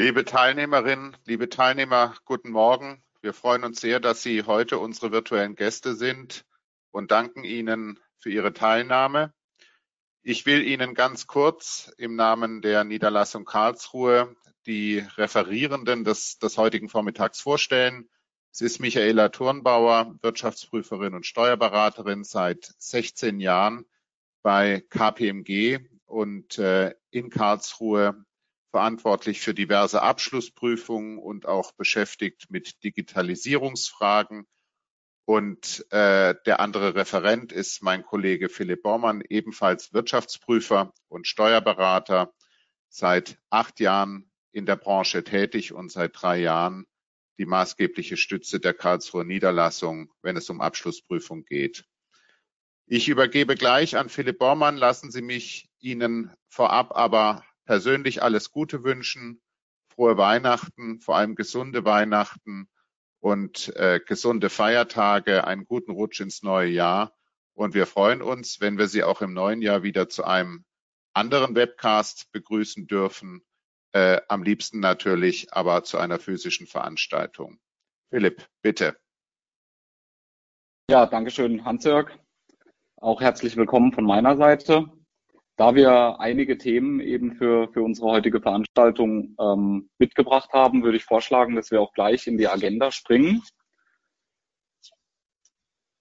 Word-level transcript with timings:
Liebe 0.00 0.24
Teilnehmerinnen, 0.24 1.14
liebe 1.26 1.50
Teilnehmer, 1.50 2.14
guten 2.24 2.52
Morgen. 2.52 3.02
Wir 3.20 3.34
freuen 3.34 3.64
uns 3.64 3.82
sehr, 3.82 4.00
dass 4.00 4.22
Sie 4.22 4.44
heute 4.44 4.78
unsere 4.78 5.12
virtuellen 5.12 5.56
Gäste 5.56 5.94
sind 5.94 6.46
und 6.90 7.10
danken 7.10 7.44
Ihnen 7.44 8.00
für 8.18 8.30
Ihre 8.30 8.54
Teilnahme. 8.54 9.34
Ich 10.22 10.46
will 10.46 10.66
Ihnen 10.66 10.94
ganz 10.94 11.26
kurz 11.26 11.92
im 11.98 12.16
Namen 12.16 12.62
der 12.62 12.84
Niederlassung 12.84 13.44
Karlsruhe 13.44 14.34
die 14.64 15.04
Referierenden 15.18 16.04
des, 16.04 16.38
des 16.38 16.56
heutigen 16.56 16.88
Vormittags 16.88 17.42
vorstellen. 17.42 18.08
Es 18.52 18.62
ist 18.62 18.80
Michaela 18.80 19.28
Turnbauer, 19.28 20.14
Wirtschaftsprüferin 20.22 21.12
und 21.12 21.26
Steuerberaterin 21.26 22.24
seit 22.24 22.72
16 22.78 23.38
Jahren 23.38 23.84
bei 24.40 24.82
KPMG 24.88 25.80
und 26.06 26.56
äh, 26.56 26.94
in 27.10 27.28
Karlsruhe 27.28 28.24
verantwortlich 28.70 29.40
für 29.40 29.54
diverse 29.54 30.02
Abschlussprüfungen 30.02 31.18
und 31.18 31.46
auch 31.46 31.72
beschäftigt 31.72 32.50
mit 32.50 32.82
Digitalisierungsfragen. 32.84 34.46
Und 35.24 35.86
äh, 35.90 36.34
der 36.46 36.60
andere 36.60 36.94
Referent 36.94 37.52
ist 37.52 37.82
mein 37.82 38.04
Kollege 38.04 38.48
Philipp 38.48 38.82
Bormann, 38.82 39.22
ebenfalls 39.28 39.92
Wirtschaftsprüfer 39.92 40.92
und 41.08 41.26
Steuerberater, 41.26 42.32
seit 42.88 43.38
acht 43.50 43.78
Jahren 43.80 44.30
in 44.52 44.66
der 44.66 44.76
Branche 44.76 45.22
tätig 45.22 45.72
und 45.72 45.92
seit 45.92 46.20
drei 46.20 46.38
Jahren 46.38 46.86
die 47.38 47.46
maßgebliche 47.46 48.16
Stütze 48.16 48.60
der 48.60 48.74
Karlsruher 48.74 49.24
Niederlassung, 49.24 50.12
wenn 50.22 50.36
es 50.36 50.50
um 50.50 50.60
Abschlussprüfung 50.60 51.44
geht. 51.44 51.84
Ich 52.86 53.08
übergebe 53.08 53.54
gleich 53.54 53.96
an 53.96 54.08
Philipp 54.08 54.38
Bormann. 54.38 54.76
Lassen 54.76 55.12
Sie 55.12 55.22
mich 55.22 55.70
Ihnen 55.78 56.34
vorab 56.48 56.96
aber 56.96 57.44
persönlich 57.70 58.20
alles 58.20 58.50
Gute 58.50 58.82
wünschen, 58.82 59.40
frohe 59.94 60.16
Weihnachten, 60.16 60.98
vor 60.98 61.16
allem 61.16 61.36
gesunde 61.36 61.84
Weihnachten 61.84 62.68
und 63.20 63.68
äh, 63.76 64.00
gesunde 64.04 64.50
Feiertage, 64.50 65.46
einen 65.46 65.66
guten 65.66 65.92
Rutsch 65.92 66.20
ins 66.20 66.42
neue 66.42 66.68
Jahr. 66.68 67.16
Und 67.54 67.74
wir 67.74 67.86
freuen 67.86 68.22
uns, 68.22 68.60
wenn 68.60 68.76
wir 68.76 68.88
Sie 68.88 69.04
auch 69.04 69.22
im 69.22 69.34
neuen 69.34 69.62
Jahr 69.62 69.84
wieder 69.84 70.08
zu 70.08 70.24
einem 70.24 70.64
anderen 71.12 71.54
Webcast 71.54 72.32
begrüßen 72.32 72.88
dürfen 72.88 73.46
äh, 73.92 74.20
am 74.26 74.42
liebsten 74.42 74.80
natürlich 74.80 75.52
aber 75.52 75.84
zu 75.84 75.96
einer 75.96 76.18
physischen 76.18 76.66
Veranstaltung. 76.66 77.60
Philipp, 78.08 78.48
bitte. 78.62 78.98
Ja, 80.90 81.06
danke 81.06 81.30
schön, 81.30 81.64
Hans-Jörg. 81.64 82.10
Auch 82.96 83.20
herzlich 83.20 83.56
willkommen 83.56 83.92
von 83.92 84.06
meiner 84.06 84.36
Seite. 84.36 84.90
Da 85.60 85.74
wir 85.74 86.18
einige 86.20 86.56
Themen 86.56 87.00
eben 87.00 87.34
für, 87.34 87.68
für 87.70 87.82
unsere 87.82 88.12
heutige 88.12 88.40
Veranstaltung 88.40 89.36
ähm, 89.38 89.90
mitgebracht 89.98 90.54
haben, 90.54 90.82
würde 90.82 90.96
ich 90.96 91.04
vorschlagen, 91.04 91.54
dass 91.54 91.70
wir 91.70 91.82
auch 91.82 91.92
gleich 91.92 92.26
in 92.26 92.38
die 92.38 92.48
Agenda 92.48 92.90
springen. 92.90 93.42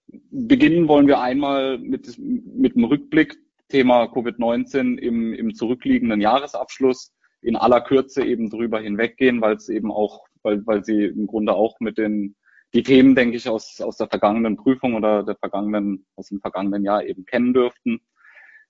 Beginnen 0.08 0.88
wollen 0.88 1.08
wir 1.08 1.20
einmal 1.20 1.78
mit, 1.78 2.18
mit 2.18 2.76
dem 2.76 2.86
Rückblick 2.86 3.38
Thema 3.68 4.06
Covid-19 4.06 4.98
im, 4.98 5.34
im 5.34 5.54
zurückliegenden 5.54 6.22
Jahresabschluss 6.22 7.14
in 7.42 7.58
aller 7.58 7.82
Kürze 7.82 8.24
eben 8.24 8.50
drüber 8.50 8.80
hinweggehen, 8.80 9.42
weil 9.42 9.58
es 9.58 9.68
eben 9.68 9.92
auch, 9.92 10.24
weil, 10.42 10.66
weil 10.68 10.86
sie 10.86 11.04
im 11.04 11.28
Grunde 11.28 11.54
auch 11.54 11.82
mit 11.82 11.98
den 11.98 12.38
die 12.74 12.84
Themen, 12.84 13.14
denke 13.14 13.36
ich, 13.36 13.50
aus, 13.50 13.82
aus 13.82 13.98
der 13.98 14.08
vergangenen 14.08 14.56
Prüfung 14.56 14.94
oder 14.94 15.24
der 15.24 15.36
vergangenen, 15.36 16.06
aus 16.16 16.30
dem 16.30 16.40
vergangenen 16.40 16.86
Jahr 16.86 17.04
eben 17.04 17.26
kennen 17.26 17.54
dürften. 17.54 18.00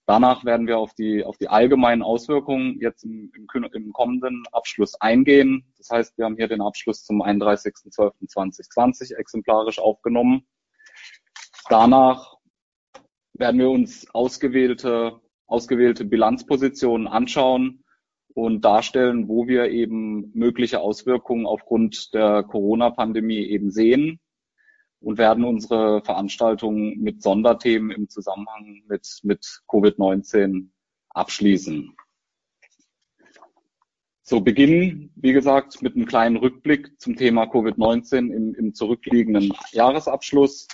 Danach 0.10 0.44
werden 0.44 0.66
wir 0.66 0.80
auf 0.80 0.96
die, 0.96 1.24
auf 1.24 1.38
die 1.38 1.50
allgemeinen 1.50 2.02
Auswirkungen 2.02 2.80
jetzt 2.82 3.04
im, 3.04 3.32
im, 3.36 3.64
im 3.72 3.94
kommenden 3.94 4.44
Abschluss 4.52 5.00
eingehen. 5.00 5.72
Das 5.78 5.92
heißt, 5.92 6.18
wir 6.18 6.26
haben 6.26 6.36
hier 6.36 6.48
den 6.48 6.62
Abschluss 6.62 7.06
zum 7.06 7.22
31.12.2020 7.22 9.16
exemplarisch 9.16 9.78
aufgenommen. 9.78 10.48
Danach 11.70 12.38
werden 13.34 13.60
wir 13.60 13.70
uns 13.70 14.10
ausgewählte, 14.10 15.22
ausgewählte 15.46 16.06
Bilanzpositionen 16.06 17.06
anschauen 17.06 17.84
und 18.34 18.66
darstellen, 18.66 19.28
wo 19.28 19.48
wir 19.48 19.70
eben 19.70 20.32
mögliche 20.34 20.80
Auswirkungen 20.80 21.46
aufgrund 21.46 22.16
der 22.16 22.42
Corona-Pandemie 22.42 23.46
eben 23.46 23.70
sehen 23.70 24.20
und 25.02 25.18
werden 25.18 25.44
unsere 25.44 26.02
Veranstaltungen 26.04 27.00
mit 27.00 27.22
Sonderthemen 27.22 27.92
im 27.92 28.10
Zusammenhang 28.10 28.84
mit, 28.88 29.20
mit 29.24 29.62
Covid-19 29.68 30.68
abschließen. 31.10 31.96
So 34.22 34.42
beginnen, 34.42 35.12
wie 35.16 35.34
gesagt, 35.34 35.82
mit 35.82 35.96
einem 35.96 36.06
kleinen 36.06 36.38
Rückblick 36.38 37.00
zum 37.00 37.16
Thema 37.16 37.46
Covid-19 37.46 38.32
im, 38.32 38.54
im 38.54 38.76
zurückliegenden 38.76 39.54
Jahresabschluss. 39.72 40.68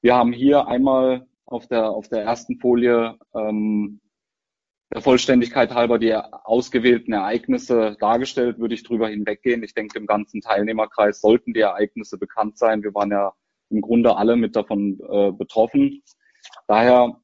Wir 0.00 0.14
haben 0.14 0.32
hier 0.32 0.68
einmal 0.68 1.26
auf 1.44 1.66
der, 1.66 1.90
auf 1.90 2.08
der 2.08 2.22
ersten 2.22 2.58
Folie 2.60 3.18
ähm, 3.34 4.00
der 4.92 5.02
Vollständigkeit 5.02 5.72
halber 5.74 5.98
die 5.98 6.14
ausgewählten 6.14 7.12
Ereignisse 7.12 7.96
dargestellt, 8.00 8.58
würde 8.58 8.74
ich 8.74 8.82
drüber 8.82 9.08
hinweggehen. 9.08 9.62
Ich 9.62 9.74
denke, 9.74 9.98
im 9.98 10.06
ganzen 10.06 10.40
Teilnehmerkreis 10.40 11.20
sollten 11.20 11.52
die 11.52 11.60
Ereignisse 11.60 12.18
bekannt 12.18 12.58
sein. 12.58 12.82
Wir 12.82 12.94
waren 12.94 13.10
ja 13.10 13.32
im 13.70 13.80
Grunde 13.80 14.16
alle 14.16 14.36
mit 14.36 14.54
davon 14.56 15.00
äh, 15.08 15.32
betroffen. 15.32 16.02
Daher 16.66 17.18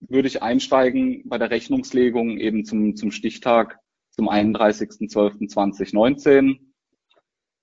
würde 0.00 0.28
ich 0.28 0.42
einsteigen 0.42 1.22
bei 1.26 1.38
der 1.38 1.50
Rechnungslegung 1.50 2.38
eben 2.38 2.64
zum, 2.64 2.94
zum 2.94 3.10
Stichtag 3.10 3.80
zum 4.10 4.28
31.12.2019. 4.28 6.58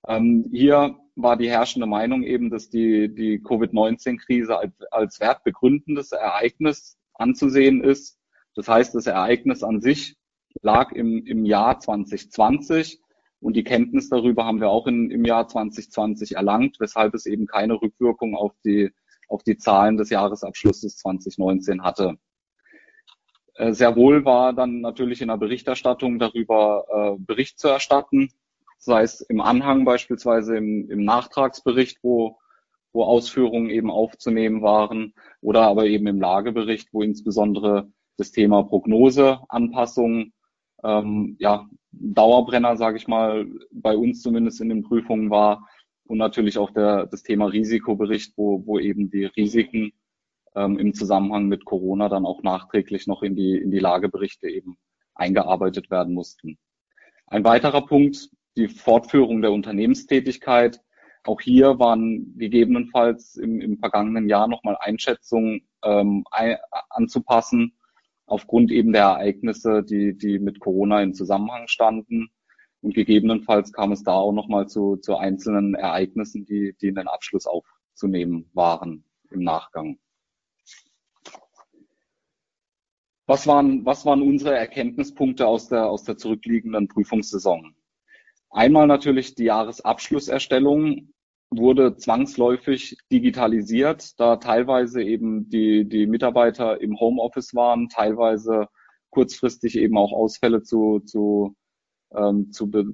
Ähm, 0.08 0.50
hier 0.52 0.98
war 1.14 1.36
die 1.36 1.48
herrschende 1.48 1.86
Meinung 1.86 2.24
eben, 2.24 2.50
dass 2.50 2.68
die, 2.68 3.14
die 3.14 3.40
Covid-19-Krise 3.42 4.58
als, 4.58 4.72
als 4.90 5.20
wertbegründendes 5.20 6.10
Ereignis 6.12 6.98
anzusehen 7.14 7.82
ist 7.82 8.18
das 8.56 8.68
heißt, 8.68 8.94
das 8.94 9.06
Ereignis 9.06 9.62
an 9.62 9.80
sich 9.80 10.16
lag 10.62 10.90
im, 10.92 11.24
im 11.26 11.44
Jahr 11.44 11.78
2020 11.78 13.00
und 13.40 13.54
die 13.54 13.64
Kenntnis 13.64 14.08
darüber 14.08 14.44
haben 14.44 14.60
wir 14.60 14.70
auch 14.70 14.86
in, 14.86 15.10
im 15.10 15.24
Jahr 15.24 15.46
2020 15.46 16.36
erlangt, 16.36 16.80
weshalb 16.80 17.14
es 17.14 17.26
eben 17.26 17.46
keine 17.46 17.74
Rückwirkung 17.74 18.34
auf 18.34 18.52
die, 18.64 18.90
auf 19.28 19.42
die 19.42 19.56
Zahlen 19.56 19.96
des 19.96 20.10
Jahresabschlusses 20.10 20.96
2019 20.96 21.82
hatte. 21.82 22.18
Äh, 23.54 23.72
sehr 23.72 23.96
wohl 23.96 24.24
war 24.24 24.52
dann 24.52 24.80
natürlich 24.80 25.22
in 25.22 25.28
der 25.28 25.36
Berichterstattung 25.36 26.18
darüber 26.18 26.84
äh, 26.88 27.22
Bericht 27.22 27.58
zu 27.58 27.68
erstatten, 27.68 28.30
sei 28.78 29.02
es 29.02 29.20
im 29.22 29.40
Anhang 29.40 29.84
beispielsweise 29.84 30.56
im, 30.56 30.90
im 30.90 31.04
Nachtragsbericht, 31.04 31.98
wo, 32.02 32.38
wo 32.92 33.04
Ausführungen 33.04 33.70
eben 33.70 33.90
aufzunehmen 33.90 34.62
waren, 34.62 35.14
oder 35.40 35.62
aber 35.62 35.86
eben 35.86 36.06
im 36.06 36.20
Lagebericht, 36.20 36.88
wo 36.92 37.02
insbesondere 37.02 37.90
das 38.16 38.30
Thema 38.30 38.62
Prognoseanpassung, 38.62 40.32
ähm, 40.84 41.36
ja, 41.38 41.68
Dauerbrenner, 41.92 42.76
sage 42.76 42.98
ich 42.98 43.08
mal, 43.08 43.46
bei 43.70 43.96
uns 43.96 44.22
zumindest 44.22 44.60
in 44.60 44.68
den 44.68 44.82
Prüfungen 44.82 45.30
war 45.30 45.66
und 46.04 46.18
natürlich 46.18 46.58
auch 46.58 46.70
der, 46.70 47.06
das 47.06 47.22
Thema 47.22 47.46
Risikobericht, 47.46 48.34
wo, 48.36 48.66
wo 48.66 48.78
eben 48.78 49.10
die 49.10 49.24
Risiken 49.24 49.92
ähm, 50.54 50.78
im 50.78 50.94
Zusammenhang 50.94 51.46
mit 51.46 51.64
Corona 51.64 52.08
dann 52.08 52.26
auch 52.26 52.42
nachträglich 52.42 53.06
noch 53.06 53.22
in 53.22 53.34
die, 53.34 53.56
in 53.56 53.70
die 53.70 53.78
Lageberichte 53.78 54.48
eben 54.48 54.76
eingearbeitet 55.14 55.90
werden 55.90 56.14
mussten. 56.14 56.58
Ein 57.26 57.44
weiterer 57.44 57.84
Punkt, 57.84 58.30
die 58.56 58.68
Fortführung 58.68 59.42
der 59.42 59.52
Unternehmenstätigkeit. 59.52 60.80
Auch 61.24 61.40
hier 61.40 61.78
waren 61.78 62.36
gegebenenfalls 62.38 63.36
im, 63.36 63.60
im 63.60 63.78
vergangenen 63.78 64.28
Jahr 64.28 64.46
nochmal 64.46 64.76
Einschätzungen 64.78 65.66
ähm, 65.82 66.24
ein, 66.30 66.56
anzupassen 66.90 67.75
aufgrund 68.26 68.70
eben 68.70 68.92
der 68.92 69.02
Ereignisse, 69.02 69.82
die, 69.82 70.16
die 70.16 70.38
mit 70.38 70.60
Corona 70.60 71.02
in 71.02 71.14
Zusammenhang 71.14 71.68
standen. 71.68 72.28
Und 72.82 72.94
gegebenenfalls 72.94 73.72
kam 73.72 73.92
es 73.92 74.02
da 74.02 74.12
auch 74.12 74.32
nochmal 74.32 74.68
zu, 74.68 74.96
zu 74.96 75.16
einzelnen 75.16 75.74
Ereignissen, 75.74 76.44
die, 76.44 76.76
die 76.80 76.88
in 76.88 76.96
den 76.96 77.08
Abschluss 77.08 77.46
aufzunehmen 77.46 78.50
waren 78.52 79.04
im 79.30 79.40
Nachgang. 79.40 79.98
Was 83.26 83.46
waren, 83.46 83.84
was 83.84 84.06
waren 84.06 84.22
unsere 84.22 84.56
Erkenntnispunkte 84.56 85.46
aus 85.46 85.68
der, 85.68 85.88
aus 85.88 86.04
der 86.04 86.16
zurückliegenden 86.16 86.86
Prüfungssaison? 86.86 87.74
Einmal 88.50 88.86
natürlich 88.86 89.34
die 89.34 89.44
Jahresabschlusserstellung 89.44 91.12
wurde 91.56 91.96
zwangsläufig 91.96 92.98
digitalisiert, 93.10 94.18
da 94.20 94.36
teilweise 94.36 95.02
eben 95.02 95.48
die, 95.48 95.88
die 95.88 96.06
Mitarbeiter 96.06 96.80
im 96.80 96.98
Homeoffice 96.98 97.54
waren, 97.54 97.88
teilweise 97.88 98.68
kurzfristig 99.10 99.76
eben 99.76 99.96
auch 99.96 100.12
Ausfälle 100.12 100.62
zu, 100.62 101.00
zu, 101.00 101.56
ähm, 102.14 102.52
zu, 102.52 102.70
be, 102.70 102.86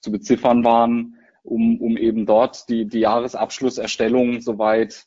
zu 0.00 0.10
beziffern 0.10 0.64
waren, 0.64 1.16
um, 1.42 1.80
um 1.80 1.96
eben 1.96 2.26
dort 2.26 2.68
die, 2.68 2.86
die 2.86 3.00
Jahresabschlusserstellung 3.00 4.40
soweit 4.40 5.06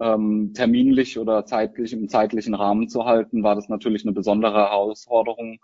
ähm, 0.00 0.52
terminlich 0.54 1.18
oder 1.18 1.46
zeitlich 1.46 1.92
im 1.92 2.08
zeitlichen 2.08 2.54
Rahmen 2.54 2.88
zu 2.88 3.04
halten, 3.04 3.42
war 3.42 3.54
das 3.54 3.68
natürlich 3.68 4.04
eine 4.04 4.12
besondere 4.12 4.58
Herausforderung, 4.58 5.58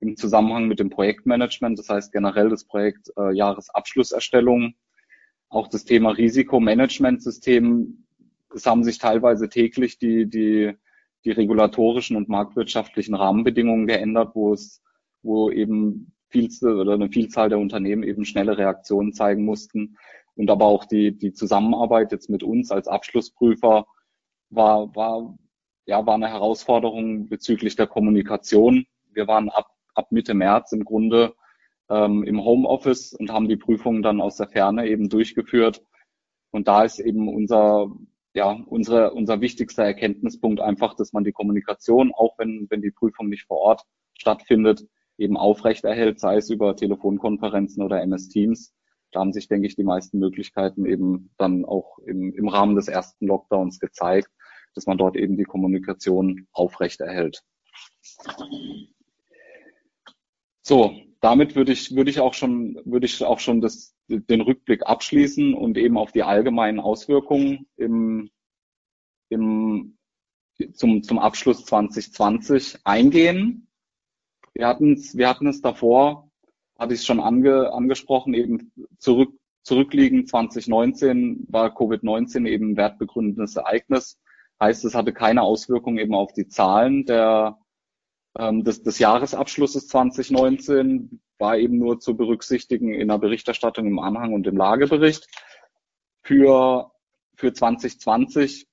im 0.00 0.16
Zusammenhang 0.16 0.68
mit 0.68 0.78
dem 0.78 0.90
Projektmanagement, 0.90 1.78
das 1.78 1.88
heißt 1.88 2.12
generell 2.12 2.48
das 2.50 2.64
Projekt 2.64 3.10
äh, 3.16 3.32
Jahresabschlusserstellung, 3.32 4.74
auch 5.48 5.68
das 5.68 5.84
Thema 5.84 6.10
Risikomanagementsystem. 6.10 8.04
Es 8.54 8.66
haben 8.66 8.84
sich 8.84 8.98
teilweise 8.98 9.48
täglich 9.48 9.98
die, 9.98 10.28
die, 10.28 10.74
die 11.24 11.30
regulatorischen 11.30 12.16
und 12.16 12.28
marktwirtschaftlichen 12.28 13.14
Rahmenbedingungen 13.14 13.86
geändert, 13.86 14.34
wo 14.34 14.52
es, 14.52 14.82
wo 15.22 15.50
eben 15.50 16.12
viel 16.28 16.50
oder 16.62 16.94
eine 16.94 17.08
Vielzahl 17.08 17.48
der 17.48 17.58
Unternehmen 17.58 18.02
eben 18.02 18.24
schnelle 18.24 18.58
Reaktionen 18.58 19.12
zeigen 19.12 19.44
mussten. 19.44 19.96
Und 20.34 20.50
aber 20.50 20.66
auch 20.66 20.84
die, 20.84 21.16
die 21.16 21.32
Zusammenarbeit 21.32 22.12
jetzt 22.12 22.30
mit 22.30 22.42
uns 22.42 22.70
als 22.70 22.86
Abschlussprüfer 22.86 23.86
war, 24.50 24.94
war, 24.94 25.36
ja, 25.86 26.04
war 26.06 26.14
eine 26.14 26.28
Herausforderung 26.28 27.28
bezüglich 27.28 27.76
der 27.76 27.86
Kommunikation. 27.86 28.86
Wir 29.12 29.26
waren 29.26 29.48
ab, 29.48 29.70
ab 29.94 30.12
Mitte 30.12 30.34
März 30.34 30.72
im 30.72 30.84
Grunde 30.84 31.34
ähm, 31.90 32.22
im 32.24 32.44
Homeoffice 32.44 33.14
und 33.14 33.30
haben 33.30 33.48
die 33.48 33.56
Prüfungen 33.56 34.02
dann 34.02 34.20
aus 34.20 34.36
der 34.36 34.48
Ferne 34.48 34.88
eben 34.88 35.08
durchgeführt. 35.08 35.82
Und 36.50 36.68
da 36.68 36.84
ist 36.84 36.98
eben 36.98 37.28
unser, 37.28 37.90
ja, 38.34 38.52
unsere, 38.66 39.12
unser 39.12 39.40
wichtigster 39.40 39.84
Erkenntnispunkt 39.84 40.60
einfach, 40.60 40.94
dass 40.94 41.12
man 41.12 41.24
die 41.24 41.32
Kommunikation, 41.32 42.12
auch 42.14 42.38
wenn, 42.38 42.66
wenn 42.70 42.82
die 42.82 42.90
Prüfung 42.90 43.28
nicht 43.28 43.46
vor 43.46 43.58
Ort 43.58 43.82
stattfindet, 44.18 44.86
eben 45.18 45.36
aufrechterhält, 45.36 46.20
sei 46.20 46.36
es 46.36 46.48
über 46.50 46.76
Telefonkonferenzen 46.76 47.82
oder 47.82 48.00
MS 48.02 48.28
Teams. 48.28 48.74
Da 49.10 49.20
haben 49.20 49.32
sich, 49.32 49.48
denke 49.48 49.66
ich, 49.66 49.74
die 49.74 49.84
meisten 49.84 50.18
Möglichkeiten 50.18 50.86
eben 50.86 51.30
dann 51.38 51.64
auch 51.64 51.98
im, 51.98 52.34
im 52.34 52.48
Rahmen 52.48 52.76
des 52.76 52.88
ersten 52.88 53.26
Lockdowns 53.26 53.80
gezeigt, 53.80 54.28
dass 54.74 54.86
man 54.86 54.98
dort 54.98 55.16
eben 55.16 55.36
die 55.36 55.44
Kommunikation 55.44 56.46
aufrechterhält. 56.52 57.42
So, 60.62 60.92
damit 61.20 61.56
würde 61.56 61.72
ich, 61.72 61.94
würde 61.94 62.10
ich 62.10 62.20
auch 62.20 62.34
schon, 62.34 62.80
würde 62.84 63.06
ich 63.06 63.24
auch 63.24 63.40
schon 63.40 63.60
das, 63.60 63.94
den 64.08 64.40
Rückblick 64.40 64.86
abschließen 64.86 65.54
und 65.54 65.76
eben 65.76 65.98
auf 65.98 66.12
die 66.12 66.22
allgemeinen 66.22 66.80
Auswirkungen 66.80 67.66
im, 67.76 68.30
im, 69.28 69.98
zum, 70.72 71.02
zum 71.02 71.18
Abschluss 71.18 71.64
2020 71.64 72.78
eingehen. 72.84 73.68
Wir 74.54 74.66
hatten 74.68 74.94
es, 74.94 75.16
wir 75.16 75.28
hatten 75.28 75.46
es 75.46 75.60
davor, 75.60 76.30
hatte 76.78 76.94
ich 76.94 77.00
es 77.00 77.06
schon 77.06 77.20
ange, 77.20 77.72
angesprochen, 77.72 78.34
eben 78.34 78.72
zurück, 78.98 79.32
zurückliegend 79.62 80.28
2019 80.28 81.46
war 81.48 81.76
Covid-19 81.76 82.46
eben 82.46 82.76
wertbegründendes 82.76 83.56
Ereignis. 83.56 84.20
Heißt, 84.60 84.84
es 84.84 84.94
hatte 84.94 85.12
keine 85.12 85.42
Auswirkungen 85.42 85.98
eben 85.98 86.14
auf 86.14 86.32
die 86.32 86.48
Zahlen 86.48 87.04
der, 87.04 87.58
ähm, 88.36 88.64
des, 88.64 88.82
des 88.82 88.98
Jahresabschlusses 88.98 89.88
2019, 89.88 91.20
war 91.38 91.56
eben 91.56 91.78
nur 91.78 92.00
zu 92.00 92.16
berücksichtigen 92.16 92.92
in 92.92 93.08
der 93.08 93.18
Berichterstattung 93.18 93.86
im 93.86 93.98
Anhang 93.98 94.32
und 94.32 94.46
im 94.46 94.56
Lagebericht. 94.56 95.28
Für, 96.22 96.90
für 97.36 97.52
2020 97.52 98.66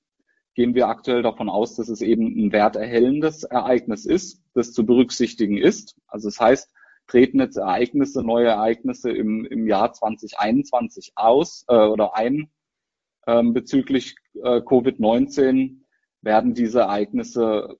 gehen 0.54 0.74
wir 0.74 0.88
aktuell 0.88 1.22
davon 1.22 1.48
aus, 1.48 1.76
dass 1.76 1.88
es 1.88 2.00
eben 2.00 2.26
ein 2.26 2.52
werterhellendes 2.52 3.44
Ereignis 3.44 4.06
ist, 4.06 4.42
das 4.54 4.72
zu 4.72 4.84
berücksichtigen 4.84 5.58
ist. 5.58 5.96
Also 6.06 6.28
das 6.28 6.40
heißt, 6.40 6.70
treten 7.06 7.40
jetzt 7.40 7.56
Ereignisse, 7.56 8.22
neue 8.22 8.48
Ereignisse 8.48 9.10
im, 9.10 9.44
im 9.44 9.66
Jahr 9.66 9.92
2021 9.92 11.12
aus 11.14 11.64
äh, 11.68 11.76
oder 11.76 12.16
ein 12.16 12.50
ähm, 13.26 13.52
bezüglich 13.52 14.16
äh, 14.34 14.60
Covid-19, 14.60 15.82
werden 16.22 16.54
diese 16.54 16.80
Ereignisse 16.80 17.76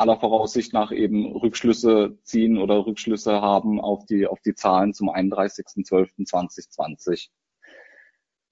aller 0.00 0.18
Voraussicht 0.18 0.72
nach 0.72 0.90
eben 0.92 1.36
Rückschlüsse 1.36 2.18
ziehen 2.22 2.56
oder 2.58 2.86
Rückschlüsse 2.86 3.42
haben 3.42 3.80
auf 3.80 4.06
die, 4.06 4.26
auf 4.26 4.40
die 4.40 4.54
Zahlen 4.54 4.94
zum 4.94 5.10
31.12.2020. 5.10 7.28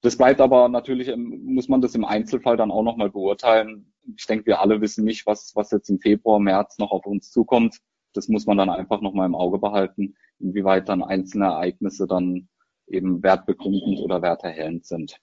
Das 0.03 0.17
bleibt 0.17 0.41
aber 0.41 0.69
natürlich, 0.69 1.13
muss 1.17 1.69
man 1.69 1.81
das 1.81 1.95
im 1.95 2.05
Einzelfall 2.05 2.57
dann 2.57 2.71
auch 2.71 2.83
nochmal 2.83 3.11
beurteilen. 3.11 3.93
Ich 4.17 4.27
denke, 4.27 4.47
wir 4.47 4.61
alle 4.61 4.81
wissen 4.81 5.05
nicht, 5.05 5.27
was, 5.27 5.57
was 5.57 5.71
jetzt 5.71 5.89
im 5.89 5.99
Februar, 5.99 6.39
März 6.39 6.79
noch 6.79 6.93
auf 6.93 7.07
uns 7.07 7.31
zukommt. 7.31 7.79
Das 8.13 8.29
muss 8.29 8.47
man 8.47 8.59
dann 8.59 8.71
einfach 8.71 9.01
nochmal 9.01 9.27
im 9.27 9.35
Auge 9.35 9.59
behalten, 9.59 10.17
inwieweit 10.39 10.89
dann 10.89 11.03
einzelne 11.03 11.47
Ereignisse 11.47 12.07
dann 12.07 12.49
eben 12.87 13.23
wertbegründend 13.23 14.01
oder 14.01 14.23
werterhellend 14.23 14.87
sind. 14.87 15.21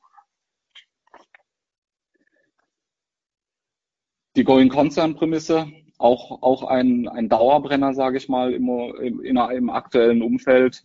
Die 4.35 4.43
Going 4.43 4.69
Concern 4.69 5.15
Prämisse, 5.15 5.71
auch, 5.97 6.41
auch 6.41 6.63
ein, 6.63 7.07
ein 7.07 7.29
Dauerbrenner, 7.29 7.93
sage 7.93 8.17
ich 8.17 8.29
mal, 8.29 8.53
im, 8.53 8.69
im, 9.01 9.21
im 9.21 9.69
aktuellen 9.69 10.21
Umfeld. 10.21 10.83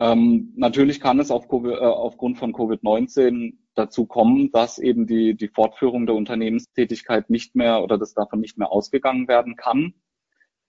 Ähm, 0.00 0.52
natürlich 0.56 1.00
kann 1.00 1.18
es 1.18 1.30
auf 1.30 1.48
COVID, 1.48 1.72
äh, 1.72 1.78
aufgrund 1.78 2.38
von 2.38 2.52
Covid-19 2.52 3.54
dazu 3.74 4.06
kommen, 4.06 4.50
dass 4.52 4.78
eben 4.78 5.06
die, 5.06 5.34
die 5.34 5.48
Fortführung 5.48 6.06
der 6.06 6.14
Unternehmenstätigkeit 6.14 7.30
nicht 7.30 7.56
mehr 7.56 7.82
oder 7.82 7.98
das 7.98 8.14
davon 8.14 8.40
nicht 8.40 8.58
mehr 8.58 8.70
ausgegangen 8.70 9.26
werden 9.28 9.56
kann. 9.56 9.94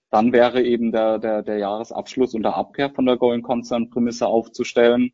Dann 0.10 0.34
wäre 0.34 0.64
eben 0.64 0.92
der, 0.92 1.20
der, 1.20 1.44
der 1.44 1.60
Jahresabschluss 1.60 2.34
und 2.34 2.42
der 2.42 2.56
Abkehr 2.56 2.90
von 2.90 3.06
der 3.06 3.18
Going 3.18 3.44
Concern 3.44 3.92
Prämisse 3.92 4.26
aufzustellen. 4.26 5.12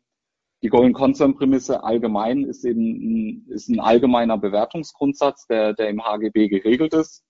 Die 0.62 0.68
Going 0.68 0.94
Concern 0.94 1.34
Prämisse 1.34 1.84
allgemein 1.84 2.44
ist 2.44 2.64
eben 2.64 2.80
ein, 2.80 3.46
ist 3.50 3.68
ein 3.68 3.80
allgemeiner 3.80 4.38
Bewertungsgrundsatz, 4.38 5.46
der, 5.46 5.74
der 5.74 5.90
im 5.90 6.02
HGB 6.02 6.48
geregelt 6.48 6.94
ist. 6.94 7.25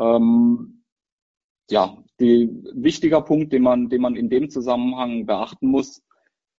Ähm, 0.00 0.84
ja, 1.70 1.96
die 2.20 2.50
wichtiger 2.72 3.22
Punkt, 3.22 3.52
den 3.52 3.62
man, 3.62 3.88
den 3.88 4.00
man 4.00 4.16
in 4.16 4.30
dem 4.30 4.50
Zusammenhang 4.50 5.26
beachten 5.26 5.68
muss, 5.68 6.02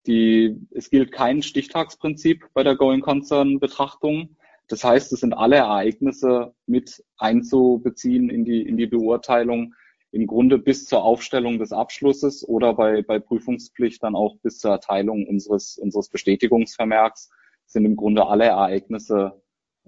die, 0.06 0.56
es 0.70 0.90
gilt 0.90 1.12
kein 1.12 1.42
Stichtagsprinzip 1.42 2.46
bei 2.54 2.62
der 2.62 2.76
Going 2.76 3.00
Concern 3.00 3.60
Betrachtung. 3.60 4.36
Das 4.68 4.84
heißt, 4.84 5.12
es 5.12 5.20
sind 5.20 5.34
alle 5.34 5.56
Ereignisse 5.56 6.54
mit 6.66 7.04
einzubeziehen 7.18 8.30
in 8.30 8.44
die, 8.44 8.62
in 8.62 8.76
die 8.76 8.86
Beurteilung, 8.86 9.74
im 10.12 10.26
Grunde 10.26 10.58
bis 10.58 10.86
zur 10.86 11.04
Aufstellung 11.04 11.58
des 11.58 11.72
Abschlusses 11.72 12.46
oder 12.48 12.74
bei, 12.74 13.02
bei 13.02 13.18
Prüfungspflicht 13.18 14.02
dann 14.02 14.16
auch 14.16 14.36
bis 14.42 14.58
zur 14.58 14.72
Erteilung 14.72 15.26
unseres, 15.26 15.78
unseres 15.78 16.08
Bestätigungsvermerks 16.08 17.30
sind 17.66 17.84
im 17.84 17.96
Grunde 17.96 18.26
alle 18.26 18.44
Ereignisse 18.46 19.40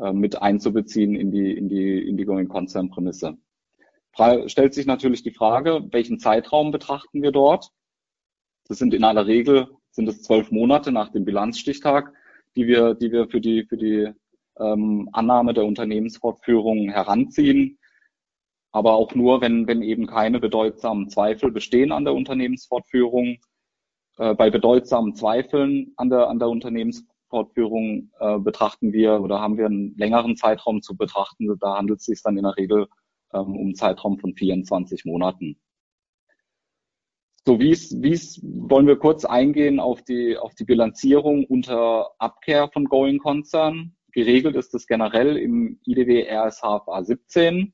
äh, 0.03 0.13
mit 0.13 0.43
einzubeziehen 0.43 1.15
in 1.15 1.31
die, 1.31 1.53
in 1.53 1.69
die, 1.69 2.07
in 2.07 2.17
die 2.17 2.25
Going 2.25 2.49
Concern 2.49 2.91
Prämisse 2.91 3.39
stellt 4.47 4.75
sich 4.75 4.87
natürlich 4.87 5.23
die 5.23 5.31
Frage, 5.31 5.89
welchen 5.91 6.19
Zeitraum 6.19 6.71
betrachten 6.71 7.23
wir 7.23 7.33
dort? 7.33 7.71
Das 8.69 8.79
sind 8.79 8.95
in 8.95 9.05
aller 9.05 9.27
Regel 9.27 9.69
sind 9.91 10.09
es 10.09 10.23
zwölf 10.23 10.51
Monate 10.51 10.93
nach 10.93 11.11
dem 11.11 11.25
Bilanzstichtag, 11.25 12.13
die 12.57 12.67
wir, 12.67 12.95
die 12.95 13.13
wir 13.13 13.29
für 13.29 13.41
die, 13.41 13.65
für 13.65 13.77
die 13.77 14.11
ähm, 14.59 15.09
Annahme 15.13 15.55
der 15.55 15.65
Unternehmensfortführung 15.65 16.91
heranziehen. 16.91 17.79
Aber 18.71 18.95
auch 18.95 19.15
nur, 19.15 19.43
wenn, 19.43 19.67
wenn 19.67 19.83
eben 19.83 20.07
keine 20.07 20.41
bedeutsamen 20.41 21.11
Zweifel 21.11 21.51
bestehen 21.51 21.93
an 21.93 22.05
der 22.05 22.15
Unternehmensfortführung. 22.15 23.39
Äh, 24.17 24.35
bei 24.35 24.51
bedeutsamen 24.51 25.15
Zweifeln 25.15 25.93
an 25.97 26.09
der, 26.09 26.29
an 26.29 26.39
der 26.39 26.49
Unternehmensfortführung 26.49 27.12
äh, 27.33 28.39
betrachten 28.39 28.93
wir 28.93 29.21
oder 29.21 29.41
haben 29.41 29.57
wir 29.59 29.67
einen 29.67 29.97
längeren 29.97 30.37
Zeitraum 30.37 30.83
zu 30.83 30.97
betrachten. 30.97 31.49
Da 31.61 31.77
handelt 31.77 32.01
es 32.01 32.07
sich 32.07 32.23
dann 32.23 32.37
in 32.37 32.45
der 32.45 32.57
Regel 32.57 32.87
ähm, 33.33 33.57
um 33.57 33.67
einen 33.67 33.75
Zeitraum 33.75 34.19
von 34.19 34.35
24 34.35 35.05
Monaten. 35.05 35.57
So, 37.45 37.59
wie 37.59 37.73
es, 37.73 38.01
wie 38.01 38.13
es 38.13 38.41
wollen 38.45 38.87
wir 38.87 38.97
kurz 38.97 39.25
eingehen 39.25 39.81
auf 39.81 40.03
die, 40.03 40.37
auf 40.37 40.55
die 40.55 40.65
Bilanzierung 40.65 41.45
unter 41.45 42.11
Abkehr 42.19 42.69
von 42.69 42.85
Going 42.85 43.19
Concern. 43.19 43.97
Geregelt 44.13 44.55
ist 44.55 44.75
das 44.75 44.87
generell 44.87 45.37
im 45.37 45.81
IDW 45.85 46.29
RSHFA 46.29 47.03
17. 47.03 47.73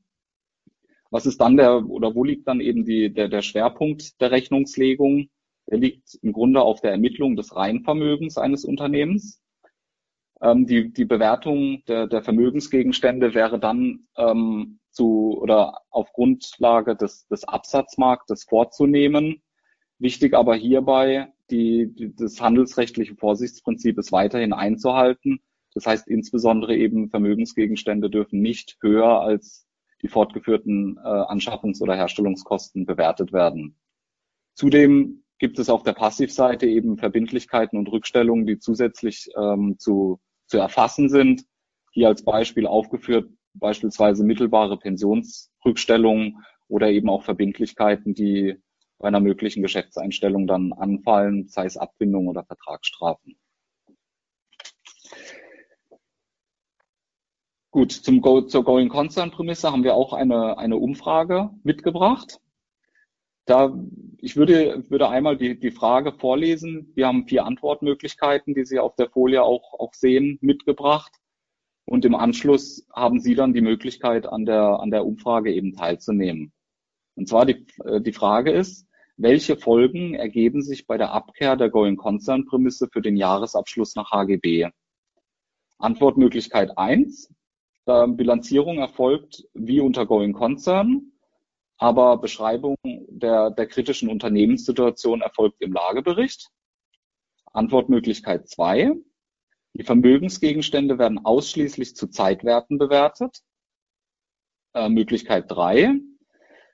Was 1.10 1.26
ist 1.26 1.40
dann 1.40 1.56
der, 1.56 1.86
oder 1.86 2.14
wo 2.14 2.24
liegt 2.24 2.48
dann 2.48 2.60
eben 2.60 2.84
die, 2.84 3.12
der, 3.12 3.28
der 3.28 3.42
Schwerpunkt 3.42 4.20
der 4.20 4.30
Rechnungslegung? 4.30 5.28
Der 5.70 5.78
liegt 5.78 6.14
im 6.22 6.32
Grunde 6.32 6.62
auf 6.62 6.80
der 6.80 6.92
Ermittlung 6.92 7.36
des 7.36 7.54
Reinvermögens 7.54 8.38
eines 8.38 8.64
Unternehmens. 8.64 9.42
Ähm, 10.40 10.66
die, 10.66 10.92
die 10.92 11.04
Bewertung 11.04 11.82
der, 11.88 12.06
der 12.06 12.22
Vermögensgegenstände 12.22 13.34
wäre 13.34 13.58
dann 13.58 14.06
ähm, 14.16 14.78
zu 14.90 15.38
oder 15.40 15.80
auf 15.90 16.12
Grundlage 16.12 16.96
des, 16.96 17.26
des 17.28 17.44
Absatzmarktes 17.44 18.44
vorzunehmen. 18.44 19.42
Wichtig 19.98 20.34
aber 20.34 20.54
hierbei, 20.54 21.32
die, 21.50 21.92
die, 21.92 22.14
das 22.14 22.40
handelsrechtliche 22.40 23.16
Vorsichtsprinzip 23.16 23.98
ist 23.98 24.12
weiterhin 24.12 24.52
einzuhalten. 24.52 25.40
Das 25.74 25.86
heißt 25.86 26.08
insbesondere 26.08 26.76
eben 26.76 27.10
Vermögensgegenstände 27.10 28.10
dürfen 28.10 28.40
nicht 28.40 28.78
höher 28.80 29.20
als 29.20 29.66
die 30.02 30.08
fortgeführten 30.08 30.96
äh, 30.96 31.00
Anschaffungs- 31.00 31.80
oder 31.80 31.96
Herstellungskosten 31.96 32.86
bewertet 32.86 33.32
werden. 33.32 33.76
Zudem 34.54 35.24
gibt 35.38 35.58
es 35.58 35.68
auf 35.68 35.82
der 35.82 35.92
Passivseite 35.92 36.66
eben 36.66 36.96
Verbindlichkeiten 36.96 37.78
und 37.78 37.90
Rückstellungen, 37.90 38.46
die 38.46 38.58
zusätzlich 38.58 39.28
ähm, 39.36 39.76
zu, 39.78 40.20
zu 40.48 40.58
erfassen 40.58 41.08
sind. 41.08 41.44
Hier 41.92 42.08
als 42.08 42.24
Beispiel 42.24 42.66
aufgeführt 42.66 43.30
beispielsweise 43.54 44.24
mittelbare 44.24 44.78
Pensionsrückstellungen 44.78 46.44
oder 46.68 46.90
eben 46.90 47.08
auch 47.08 47.22
Verbindlichkeiten, 47.22 48.14
die 48.14 48.56
bei 48.98 49.08
einer 49.08 49.20
möglichen 49.20 49.62
Geschäftseinstellung 49.62 50.46
dann 50.46 50.72
anfallen, 50.72 51.48
sei 51.48 51.66
es 51.66 51.76
Abfindung 51.76 52.28
oder 52.28 52.44
Vertragsstrafen. 52.44 53.38
Gut, 57.70 57.92
zum 57.92 58.20
Go, 58.22 58.42
zur 58.42 58.64
Going 58.64 58.88
Concern 58.88 59.30
Prämisse 59.30 59.70
haben 59.70 59.84
wir 59.84 59.94
auch 59.94 60.12
eine, 60.12 60.58
eine 60.58 60.76
Umfrage 60.76 61.50
mitgebracht. 61.62 62.40
Da, 63.48 63.74
ich 64.18 64.36
würde, 64.36 64.84
würde 64.90 65.08
einmal 65.08 65.38
die, 65.38 65.58
die 65.58 65.70
Frage 65.70 66.12
vorlesen. 66.12 66.92
Wir 66.94 67.06
haben 67.06 67.26
vier 67.26 67.46
Antwortmöglichkeiten, 67.46 68.52
die 68.52 68.66
Sie 68.66 68.78
auf 68.78 68.94
der 68.96 69.08
Folie 69.08 69.42
auch, 69.42 69.72
auch 69.72 69.94
sehen, 69.94 70.36
mitgebracht. 70.42 71.16
Und 71.86 72.04
im 72.04 72.14
Anschluss 72.14 72.86
haben 72.94 73.20
Sie 73.20 73.34
dann 73.34 73.54
die 73.54 73.62
Möglichkeit, 73.62 74.26
an 74.26 74.44
der, 74.44 74.80
an 74.80 74.90
der 74.90 75.06
Umfrage 75.06 75.50
eben 75.50 75.72
teilzunehmen. 75.72 76.52
Und 77.14 77.26
zwar 77.26 77.46
die, 77.46 77.64
äh, 77.86 78.02
die 78.02 78.12
Frage 78.12 78.52
ist, 78.52 78.86
welche 79.16 79.56
Folgen 79.56 80.12
ergeben 80.12 80.60
sich 80.60 80.86
bei 80.86 80.98
der 80.98 81.12
Abkehr 81.14 81.56
der 81.56 81.70
Going 81.70 81.96
Concern 81.96 82.44
Prämisse 82.44 82.86
für 82.92 83.00
den 83.00 83.16
Jahresabschluss 83.16 83.94
nach 83.94 84.10
HGB? 84.10 84.68
Antwortmöglichkeit 85.78 86.76
eins: 86.76 87.32
Bilanzierung 87.86 88.78
erfolgt 88.78 89.48
wie 89.54 89.80
unter 89.80 90.04
Going 90.04 90.34
Concern, 90.34 91.12
aber 91.78 92.18
Beschreibung 92.18 92.76
der, 93.18 93.50
der 93.50 93.66
kritischen 93.66 94.08
Unternehmenssituation 94.08 95.20
erfolgt 95.20 95.60
im 95.60 95.72
Lagebericht. 95.72 96.50
Antwortmöglichkeit 97.52 98.48
zwei: 98.48 98.92
Die 99.74 99.84
Vermögensgegenstände 99.84 100.98
werden 100.98 101.24
ausschließlich 101.24 101.96
zu 101.96 102.08
Zeitwerten 102.08 102.78
bewertet. 102.78 103.40
Äh, 104.74 104.88
Möglichkeit 104.88 105.50
drei: 105.50 105.94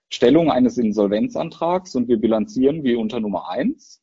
Stellung 0.08 0.50
eines 0.50 0.78
Insolvenzantrags 0.78 1.94
und 1.94 2.08
wir 2.08 2.18
bilanzieren 2.18 2.84
wie 2.84 2.94
unter 2.94 3.20
Nummer 3.20 3.48
eins. 3.48 4.02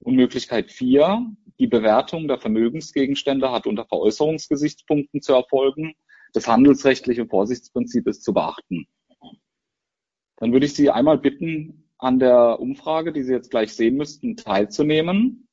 Und 0.00 0.16
Möglichkeit 0.16 0.72
vier, 0.72 1.24
die 1.60 1.68
Bewertung 1.68 2.26
der 2.26 2.38
Vermögensgegenstände 2.38 3.52
hat 3.52 3.66
unter 3.66 3.86
Veräußerungsgesichtspunkten 3.86 5.22
zu 5.22 5.32
erfolgen. 5.32 5.94
Das 6.32 6.48
handelsrechtliche 6.48 7.26
Vorsichtsprinzip 7.26 8.08
ist 8.08 8.24
zu 8.24 8.32
beachten. 8.32 8.88
Dann 10.42 10.52
würde 10.52 10.66
ich 10.66 10.74
Sie 10.74 10.90
einmal 10.90 11.18
bitten, 11.18 11.88
an 11.98 12.18
der 12.18 12.58
Umfrage, 12.58 13.12
die 13.12 13.22
Sie 13.22 13.32
jetzt 13.32 13.52
gleich 13.52 13.74
sehen 13.74 13.96
müssten, 13.96 14.36
teilzunehmen. 14.36 15.46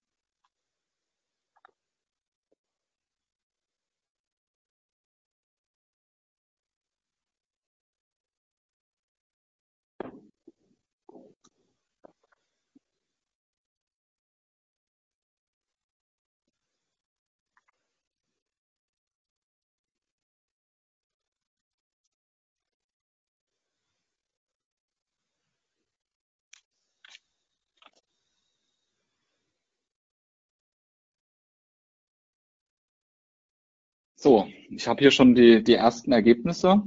So, 34.22 34.50
ich 34.70 34.86
habe 34.90 35.00
hier 35.00 35.12
schon 35.12 35.34
die, 35.34 35.64
die 35.64 35.76
ersten 35.76 36.12
Ergebnisse. 36.12 36.84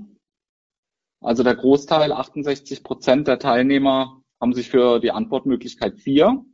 Also 1.23 1.43
der 1.43 1.55
Großteil, 1.55 2.12
68 2.12 2.85
Prozent 2.85 3.27
der 3.27 3.39
Teilnehmer, 3.39 4.23
haben 4.39 4.53
sich 4.53 4.69
für 4.69 5.01
die 5.01 5.12
Antwortmöglichkeit 5.12 5.99
4 5.99 6.45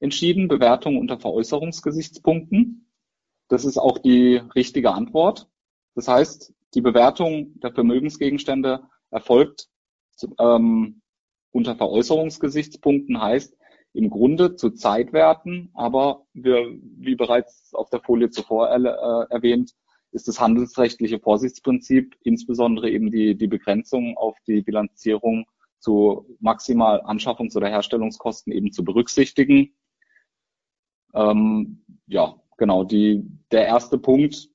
entschieden, 0.00 0.48
Bewertung 0.48 0.96
unter 0.96 1.18
Veräußerungsgesichtspunkten. 1.18 2.90
Das 3.48 3.66
ist 3.66 3.76
auch 3.76 3.98
die 3.98 4.36
richtige 4.54 4.92
Antwort. 4.92 5.46
Das 5.94 6.08
heißt, 6.08 6.54
die 6.72 6.80
Bewertung 6.80 7.60
der 7.60 7.74
Vermögensgegenstände 7.74 8.82
erfolgt 9.10 9.68
ähm, 10.38 11.02
unter 11.50 11.76
Veräußerungsgesichtspunkten, 11.76 13.20
heißt 13.20 13.58
im 13.92 14.08
Grunde 14.08 14.56
zu 14.56 14.70
Zeitwerten, 14.70 15.68
aber 15.74 16.24
wir, 16.32 16.78
wie 16.80 17.14
bereits 17.14 17.74
auf 17.74 17.90
der 17.90 18.00
Folie 18.00 18.30
zuvor 18.30 18.70
äh, 18.70 19.30
erwähnt, 19.30 19.74
ist 20.14 20.28
das 20.28 20.40
handelsrechtliche 20.40 21.18
Vorsichtsprinzip, 21.18 22.16
insbesondere 22.22 22.88
eben 22.88 23.10
die, 23.10 23.34
die 23.36 23.48
Begrenzung 23.48 24.16
auf 24.16 24.36
die 24.46 24.62
Bilanzierung 24.62 25.44
zu 25.80 26.26
maximal 26.40 27.02
Anschaffungs- 27.02 27.56
oder 27.56 27.68
Herstellungskosten 27.68 28.52
eben 28.52 28.72
zu 28.72 28.84
berücksichtigen. 28.84 29.74
Ähm, 31.14 31.84
ja, 32.06 32.40
genau, 32.56 32.84
die, 32.84 33.24
der 33.50 33.66
erste 33.66 33.98
Punkt. 33.98 34.48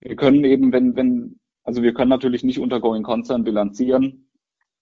Wir 0.00 0.16
können 0.16 0.44
eben, 0.44 0.72
wenn, 0.72 0.96
wenn, 0.96 1.38
also 1.62 1.82
wir 1.82 1.94
können 1.94 2.10
natürlich 2.10 2.42
nicht 2.42 2.58
unter 2.58 2.80
Going 2.80 3.04
Concern 3.04 3.44
bilanzieren, 3.44 4.28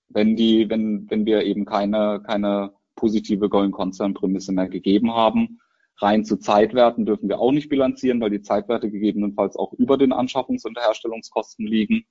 wenn 0.09 0.37
die, 0.37 0.71
wenn, 0.71 1.09
wenn 1.11 1.27
wir 1.27 1.45
eben 1.45 1.67
keine, 1.67 2.23
keine 2.27 2.73
positive 2.97 3.51
Going 3.51 3.73
Concern 3.73 4.15
Prämisse 4.15 4.53
mehr 4.53 4.69
gegeben 4.69 5.13
haben. 5.13 5.61
Rein 6.01 6.25
zu 6.25 6.39
Zeitwerten 6.39 7.05
dürfen 7.05 7.29
wir 7.29 7.39
auch 7.39 7.53
nicht 7.53 7.69
bilanzieren, 7.69 8.21
weil 8.21 8.31
die 8.31 8.43
Zeitwerte 8.43 8.91
gegebenenfalls 8.91 9.57
auch 9.57 9.73
über 9.75 9.99
den 9.99 10.13
Anschaffungs- 10.13 10.67
und 10.67 10.79
Herstellungskosten 10.79 11.67
liegen. 11.67 12.07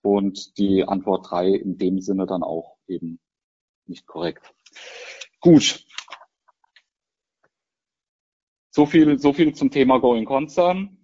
Und 0.00 0.58
die 0.58 0.84
Antwort 0.84 1.30
drei 1.30 1.48
in 1.48 1.78
dem 1.78 2.00
Sinne 2.00 2.26
dann 2.26 2.42
auch 2.42 2.78
eben 2.88 3.20
nicht 3.86 4.06
korrekt. 4.06 4.52
Gut. 5.40 5.84
So 8.70 8.86
viel, 8.86 9.18
so 9.18 9.32
viel 9.32 9.54
zum 9.54 9.70
Thema 9.70 9.98
Going 9.98 10.24
Concern. 10.24 10.98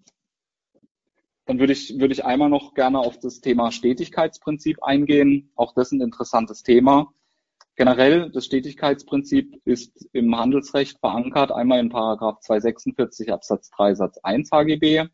Dann 1.45 1.59
würde 1.59 1.75
ich, 1.75 1.99
würde 1.99 2.12
ich 2.12 2.25
einmal 2.25 2.49
noch 2.49 2.75
gerne 2.75 2.99
auf 2.99 3.19
das 3.19 3.41
Thema 3.41 3.71
Stetigkeitsprinzip 3.71 4.83
eingehen. 4.83 5.53
Auch 5.55 5.75
das 5.75 5.88
ist 5.88 5.93
ein 5.93 6.00
interessantes 6.00 6.62
Thema. 6.62 7.12
Generell, 7.79 8.29
das 8.31 8.45
Stetigkeitsprinzip 8.45 9.63
ist 9.65 10.09
im 10.13 10.37
Handelsrecht 10.37 10.99
verankert, 10.99 11.53
einmal 11.53 11.79
in 11.79 11.91
Paragraph 11.91 12.41
246 12.41 13.33
Absatz 13.33 13.71
3 13.71 13.95
Satz 13.95 14.19
1 14.25 14.51
HGB. 14.51 15.07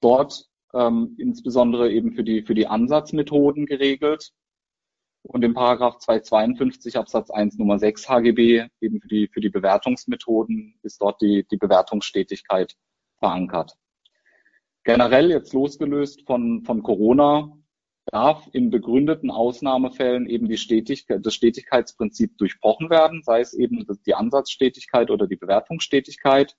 Dort 0.00 0.48
ähm, 0.72 1.14
insbesondere 1.18 1.92
eben 1.92 2.14
für 2.14 2.24
die, 2.24 2.44
für 2.44 2.54
die 2.54 2.66
Ansatzmethoden 2.66 3.66
geregelt. 3.66 4.32
Und 5.20 5.44
im 5.44 5.52
Paragraph 5.52 5.98
252 5.98 6.96
Absatz 6.96 7.30
1 7.30 7.58
Nummer 7.58 7.78
6 7.78 8.08
HGB 8.08 8.68
eben 8.80 9.00
für 9.02 9.08
die, 9.08 9.28
für 9.28 9.42
die 9.42 9.50
Bewertungsmethoden 9.50 10.78
ist 10.82 11.02
dort 11.02 11.20
die, 11.20 11.46
die 11.50 11.58
Bewertungsstetigkeit 11.58 12.74
verankert. 13.18 13.76
Generell 14.84 15.30
jetzt 15.30 15.52
losgelöst 15.52 16.22
von, 16.24 16.64
von 16.64 16.82
Corona 16.82 17.52
darf 18.06 18.48
in 18.52 18.70
begründeten 18.70 19.30
Ausnahmefällen 19.30 20.26
eben 20.26 20.48
die 20.48 20.56
Stetigkeit, 20.56 21.24
das 21.24 21.34
Stetigkeitsprinzip 21.34 22.36
durchbrochen 22.38 22.90
werden, 22.90 23.22
sei 23.22 23.40
es 23.40 23.54
eben 23.54 23.86
die 24.06 24.14
Ansatzstetigkeit 24.14 25.10
oder 25.10 25.26
die 25.26 25.36
Bewertungsstetigkeit. 25.36 26.56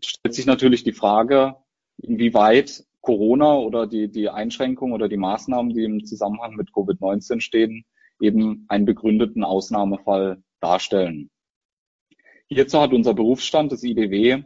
Es 0.00 0.10
stellt 0.10 0.34
sich 0.34 0.46
natürlich 0.46 0.84
die 0.84 0.92
Frage, 0.92 1.56
inwieweit 1.96 2.84
Corona 3.00 3.56
oder 3.56 3.86
die, 3.86 4.10
die 4.10 4.28
Einschränkungen 4.28 4.94
oder 4.94 5.08
die 5.08 5.16
Maßnahmen, 5.16 5.72
die 5.72 5.84
im 5.84 6.04
Zusammenhang 6.04 6.56
mit 6.56 6.70
Covid-19 6.70 7.40
stehen, 7.40 7.84
eben 8.20 8.66
einen 8.68 8.84
begründeten 8.84 9.44
Ausnahmefall 9.44 10.42
darstellen. 10.60 11.30
Hierzu 12.48 12.80
hat 12.80 12.92
unser 12.92 13.14
Berufsstand, 13.14 13.72
das 13.72 13.84
IDW, 13.84 14.42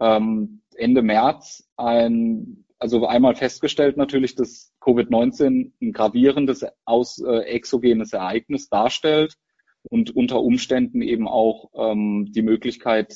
ähm, 0.00 0.62
Ende 0.76 1.02
März 1.02 1.68
ein 1.76 2.64
also 2.80 3.06
einmal 3.06 3.34
festgestellt 3.34 3.98
natürlich, 3.98 4.34
dass 4.34 4.72
Covid-19 4.80 5.72
ein 5.80 5.92
gravierendes 5.92 6.64
aus, 6.86 7.18
äh, 7.18 7.40
exogenes 7.40 8.14
Ereignis 8.14 8.68
darstellt 8.68 9.34
und 9.82 10.16
unter 10.16 10.40
Umständen 10.40 11.02
eben 11.02 11.28
auch 11.28 11.70
ähm, 11.74 12.30
die 12.30 12.42
Möglichkeit 12.42 13.14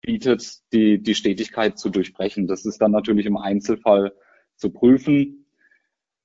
bietet, 0.00 0.60
die, 0.72 1.00
die 1.00 1.14
Stetigkeit 1.14 1.78
zu 1.78 1.90
durchbrechen. 1.90 2.46
Das 2.46 2.64
ist 2.64 2.78
dann 2.78 2.90
natürlich 2.90 3.26
im 3.26 3.36
Einzelfall 3.36 4.14
zu 4.56 4.70
prüfen. 4.70 5.46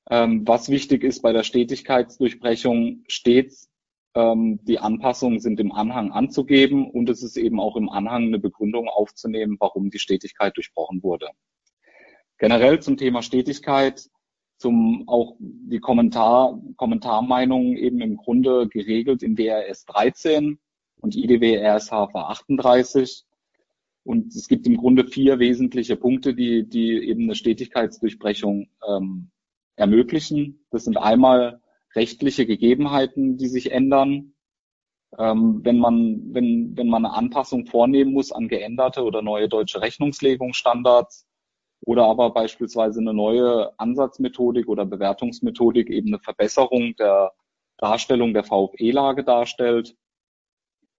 Ähm, 0.10 0.48
was 0.48 0.70
wichtig 0.70 1.04
ist 1.04 1.22
bei 1.22 1.34
der 1.34 1.44
Stetigkeitsdurchbrechung, 1.44 3.04
stets 3.08 3.70
ähm, 4.16 4.60
die 4.64 4.80
Anpassungen 4.80 5.42
sind 5.42 5.60
im 5.60 5.74
Anhang 5.74 6.12
anzugeben 6.12 6.90
und 6.90 7.10
es 7.10 7.22
ist 7.22 7.36
eben 7.36 7.60
auch 7.60 7.76
im 7.76 7.90
Anhang 7.90 8.28
eine 8.28 8.40
Begründung 8.40 8.88
aufzunehmen, 8.88 9.58
warum 9.60 9.90
die 9.90 10.00
Stetigkeit 10.00 10.56
durchbrochen 10.56 11.04
wurde. 11.04 11.28
Generell 12.38 12.80
zum 12.82 12.98
Thema 12.98 13.22
Stetigkeit, 13.22 14.10
zum 14.58 15.08
auch 15.08 15.36
die 15.40 15.80
Kommentar, 15.80 16.60
Kommentarmeinungen 16.76 17.78
eben 17.78 18.02
im 18.02 18.18
Grunde 18.18 18.68
geregelt 18.68 19.24
in 19.24 19.36
DRS 19.36 19.86
13 19.86 20.60
und 21.00 21.16
IDW 21.16 21.58
RSH 21.58 21.92
38. 21.92 23.24
Und 24.04 24.34
es 24.34 24.48
gibt 24.48 24.66
im 24.68 24.78
Grunde 24.78 25.06
vier 25.06 25.40
wesentliche 25.40 25.96
Punkte, 25.96 26.34
die, 26.34 26.68
die 26.68 26.92
eben 26.92 27.24
eine 27.24 27.36
Stetigkeitsdurchbrechung 27.36 28.70
ähm, 28.88 29.30
ermöglichen. 29.76 30.66
Das 30.72 30.86
sind 30.86 30.98
einmal 30.98 31.62
rechtliche 31.94 32.46
Gegebenheiten, 32.46 33.38
die 33.38 33.48
sich 33.48 33.72
ändern. 33.72 34.34
Ähm, 35.18 35.62
wenn 35.64 35.78
man, 35.78 36.34
wenn, 36.34 36.76
wenn 36.78 36.88
man 36.88 37.06
eine 37.06 37.14
Anpassung 37.14 37.66
vornehmen 37.66 38.14
muss 38.14 38.32
an 38.32 38.48
geänderte 38.48 39.04
oder 39.04 39.22
neue 39.22 39.50
deutsche 39.50 39.82
Rechnungslegungsstandards 39.82 41.27
oder 41.82 42.06
aber 42.06 42.32
beispielsweise 42.32 43.00
eine 43.00 43.14
neue 43.14 43.78
Ansatzmethodik 43.80 44.68
oder 44.68 44.86
Bewertungsmethodik 44.86 45.90
eben 45.90 46.10
eine 46.10 46.20
Verbesserung 46.20 46.96
der 46.98 47.32
Darstellung 47.78 48.34
der 48.34 48.44
VFE-Lage 48.44 49.24
darstellt 49.24 49.96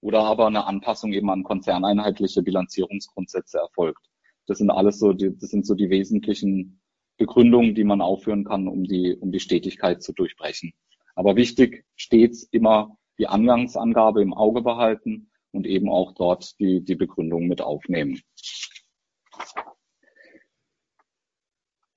oder 0.00 0.20
aber 0.20 0.46
eine 0.46 0.66
Anpassung 0.66 1.12
eben 1.12 1.30
an 1.30 1.42
konzerneinheitliche 1.42 2.42
Bilanzierungsgrundsätze 2.42 3.58
erfolgt. 3.58 4.08
Das 4.46 4.58
sind 4.58 4.70
alles 4.70 4.98
so, 4.98 5.12
die, 5.12 5.36
das 5.36 5.50
sind 5.50 5.66
so 5.66 5.74
die 5.74 5.90
wesentlichen 5.90 6.80
Begründungen, 7.18 7.74
die 7.74 7.84
man 7.84 8.00
aufführen 8.00 8.44
kann, 8.44 8.68
um 8.68 8.84
die, 8.84 9.16
um 9.16 9.32
die 9.32 9.40
Stetigkeit 9.40 10.02
zu 10.02 10.12
durchbrechen. 10.12 10.72
Aber 11.16 11.34
wichtig 11.34 11.84
stets 11.96 12.44
immer 12.44 12.96
die 13.18 13.26
Angangsangabe 13.26 14.22
im 14.22 14.32
Auge 14.32 14.62
behalten 14.62 15.30
und 15.50 15.66
eben 15.66 15.88
auch 15.90 16.12
dort 16.12 16.58
die, 16.60 16.82
die 16.82 16.94
Begründung 16.94 17.48
mit 17.48 17.60
aufnehmen. 17.60 18.20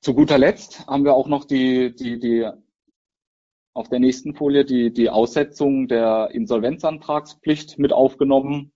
Zu 0.02 0.14
guter 0.16 0.40
Letzt 0.40 0.88
haben 0.88 1.06
wir 1.06 1.14
auch 1.14 1.28
noch 1.28 1.46
die, 1.46 1.96
die, 1.96 2.20
die 2.20 2.50
auf 3.76 3.88
der 3.88 4.00
nächsten 4.00 4.34
Folie 4.34 4.66
die, 4.66 4.92
die 4.92 5.12
Aussetzung 5.12 5.88
der 5.88 6.32
Insolvenzantragspflicht 6.32 7.78
mit 7.78 7.94
aufgenommen. 7.94 8.72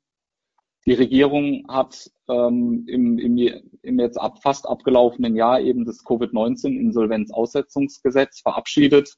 Die 0.86 0.94
Regierung 0.94 1.66
hat 1.68 2.12
ähm, 2.30 2.86
im, 2.88 3.18
im, 3.18 3.40
im 3.82 4.00
jetzt 4.00 4.18
ab, 4.18 4.44
fast 4.44 4.70
abgelaufenen 4.70 5.36
Jahr 5.36 5.60
eben 5.62 5.84
das 5.84 6.06
Covid-19-Insolvenzaussetzungsgesetz 6.06 8.42
verabschiedet. 8.42 9.16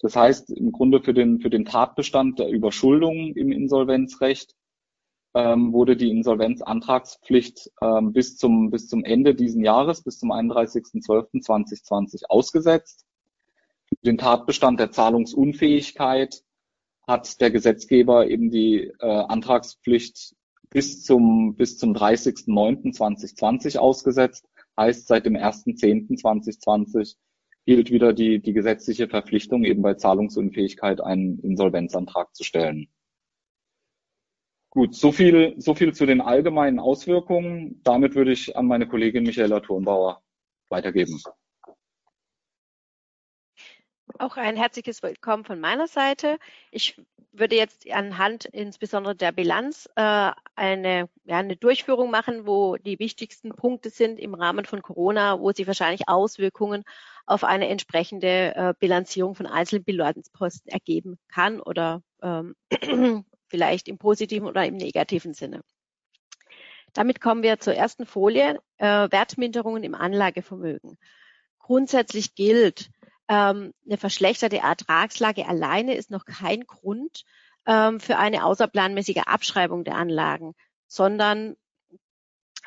Das 0.00 0.16
heißt 0.16 0.50
im 0.50 0.72
Grunde 0.72 1.00
für 1.00 1.14
den, 1.14 1.40
für 1.40 1.50
den 1.50 1.64
Tatbestand 1.64 2.40
der 2.40 2.48
Überschuldung 2.48 3.36
im 3.36 3.52
Insolvenzrecht 3.52 4.56
ähm, 5.38 5.72
wurde 5.72 5.96
die 5.96 6.10
Insolvenzantragspflicht 6.10 7.70
ähm, 7.80 8.12
bis, 8.12 8.36
zum, 8.36 8.70
bis 8.72 8.88
zum 8.88 9.04
Ende 9.04 9.36
diesen 9.36 9.62
Jahres, 9.62 10.02
bis 10.02 10.18
zum 10.18 10.32
31.12.2020 10.32 12.24
ausgesetzt. 12.28 13.06
Für 13.88 14.04
den 14.04 14.18
Tatbestand 14.18 14.80
der 14.80 14.90
Zahlungsunfähigkeit 14.90 16.42
hat 17.06 17.40
der 17.40 17.52
Gesetzgeber 17.52 18.28
eben 18.28 18.50
die 18.50 18.92
äh, 18.98 19.06
Antragspflicht 19.06 20.34
bis 20.70 21.04
zum, 21.04 21.54
bis 21.54 21.78
zum 21.78 21.94
30.09.2020 21.94 23.78
ausgesetzt. 23.78 24.44
Heißt, 24.76 25.06
seit 25.06 25.24
dem 25.24 25.36
1.10.2020 25.36 27.14
gilt 27.64 27.92
wieder 27.92 28.12
die, 28.12 28.40
die 28.40 28.52
gesetzliche 28.54 29.06
Verpflichtung, 29.06 29.62
eben 29.62 29.82
bei 29.82 29.94
Zahlungsunfähigkeit 29.94 31.00
einen 31.00 31.38
Insolvenzantrag 31.38 32.34
zu 32.34 32.42
stellen. 32.42 32.88
Gut, 34.70 34.94
so 34.94 35.12
viel, 35.12 35.54
so 35.58 35.74
viel 35.74 35.94
zu 35.94 36.04
den 36.04 36.20
allgemeinen 36.20 36.78
Auswirkungen. 36.78 37.80
Damit 37.84 38.14
würde 38.14 38.32
ich 38.32 38.56
an 38.56 38.66
meine 38.66 38.86
Kollegin 38.86 39.24
Michaela 39.24 39.60
Thurnbauer 39.60 40.22
weitergeben. 40.68 41.20
Auch 44.18 44.36
ein 44.36 44.56
herzliches 44.56 45.02
Willkommen 45.02 45.44
von 45.44 45.60
meiner 45.60 45.86
Seite. 45.86 46.38
Ich 46.70 47.00
würde 47.32 47.56
jetzt 47.56 47.90
anhand 47.90 48.46
insbesondere 48.46 49.14
der 49.14 49.32
Bilanz 49.32 49.88
äh, 49.96 50.32
eine, 50.54 51.08
ja, 51.24 51.38
eine 51.38 51.56
Durchführung 51.56 52.10
machen, 52.10 52.46
wo 52.46 52.76
die 52.76 52.98
wichtigsten 52.98 53.50
Punkte 53.50 53.90
sind 53.90 54.18
im 54.18 54.34
Rahmen 54.34 54.64
von 54.64 54.82
Corona, 54.82 55.40
wo 55.40 55.52
sie 55.52 55.66
wahrscheinlich 55.66 56.08
Auswirkungen 56.08 56.84
auf 57.26 57.44
eine 57.44 57.68
entsprechende 57.68 58.54
äh, 58.54 58.74
Bilanzierung 58.78 59.34
von 59.34 59.46
einzelnen 59.46 59.84
Bilanzposten 59.84 60.70
ergeben 60.72 61.18
kann 61.28 61.60
oder 61.60 62.02
ähm, 62.22 62.54
vielleicht 63.48 63.88
im 63.88 63.98
positiven 63.98 64.46
oder 64.46 64.64
im 64.66 64.76
negativen 64.76 65.34
Sinne. 65.34 65.62
Damit 66.92 67.20
kommen 67.20 67.42
wir 67.42 67.60
zur 67.60 67.74
ersten 67.74 68.06
Folie, 68.06 68.58
äh, 68.78 69.10
Wertminderungen 69.10 69.82
im 69.84 69.94
Anlagevermögen. 69.94 70.98
Grundsätzlich 71.58 72.34
gilt, 72.34 72.90
ähm, 73.28 73.74
eine 73.86 73.98
verschlechterte 73.98 74.58
Ertragslage 74.58 75.46
alleine 75.46 75.94
ist 75.94 76.10
noch 76.10 76.24
kein 76.24 76.62
Grund 76.62 77.24
ähm, 77.66 78.00
für 78.00 78.16
eine 78.16 78.44
außerplanmäßige 78.44 79.22
Abschreibung 79.26 79.84
der 79.84 79.96
Anlagen, 79.96 80.54
sondern 80.86 81.56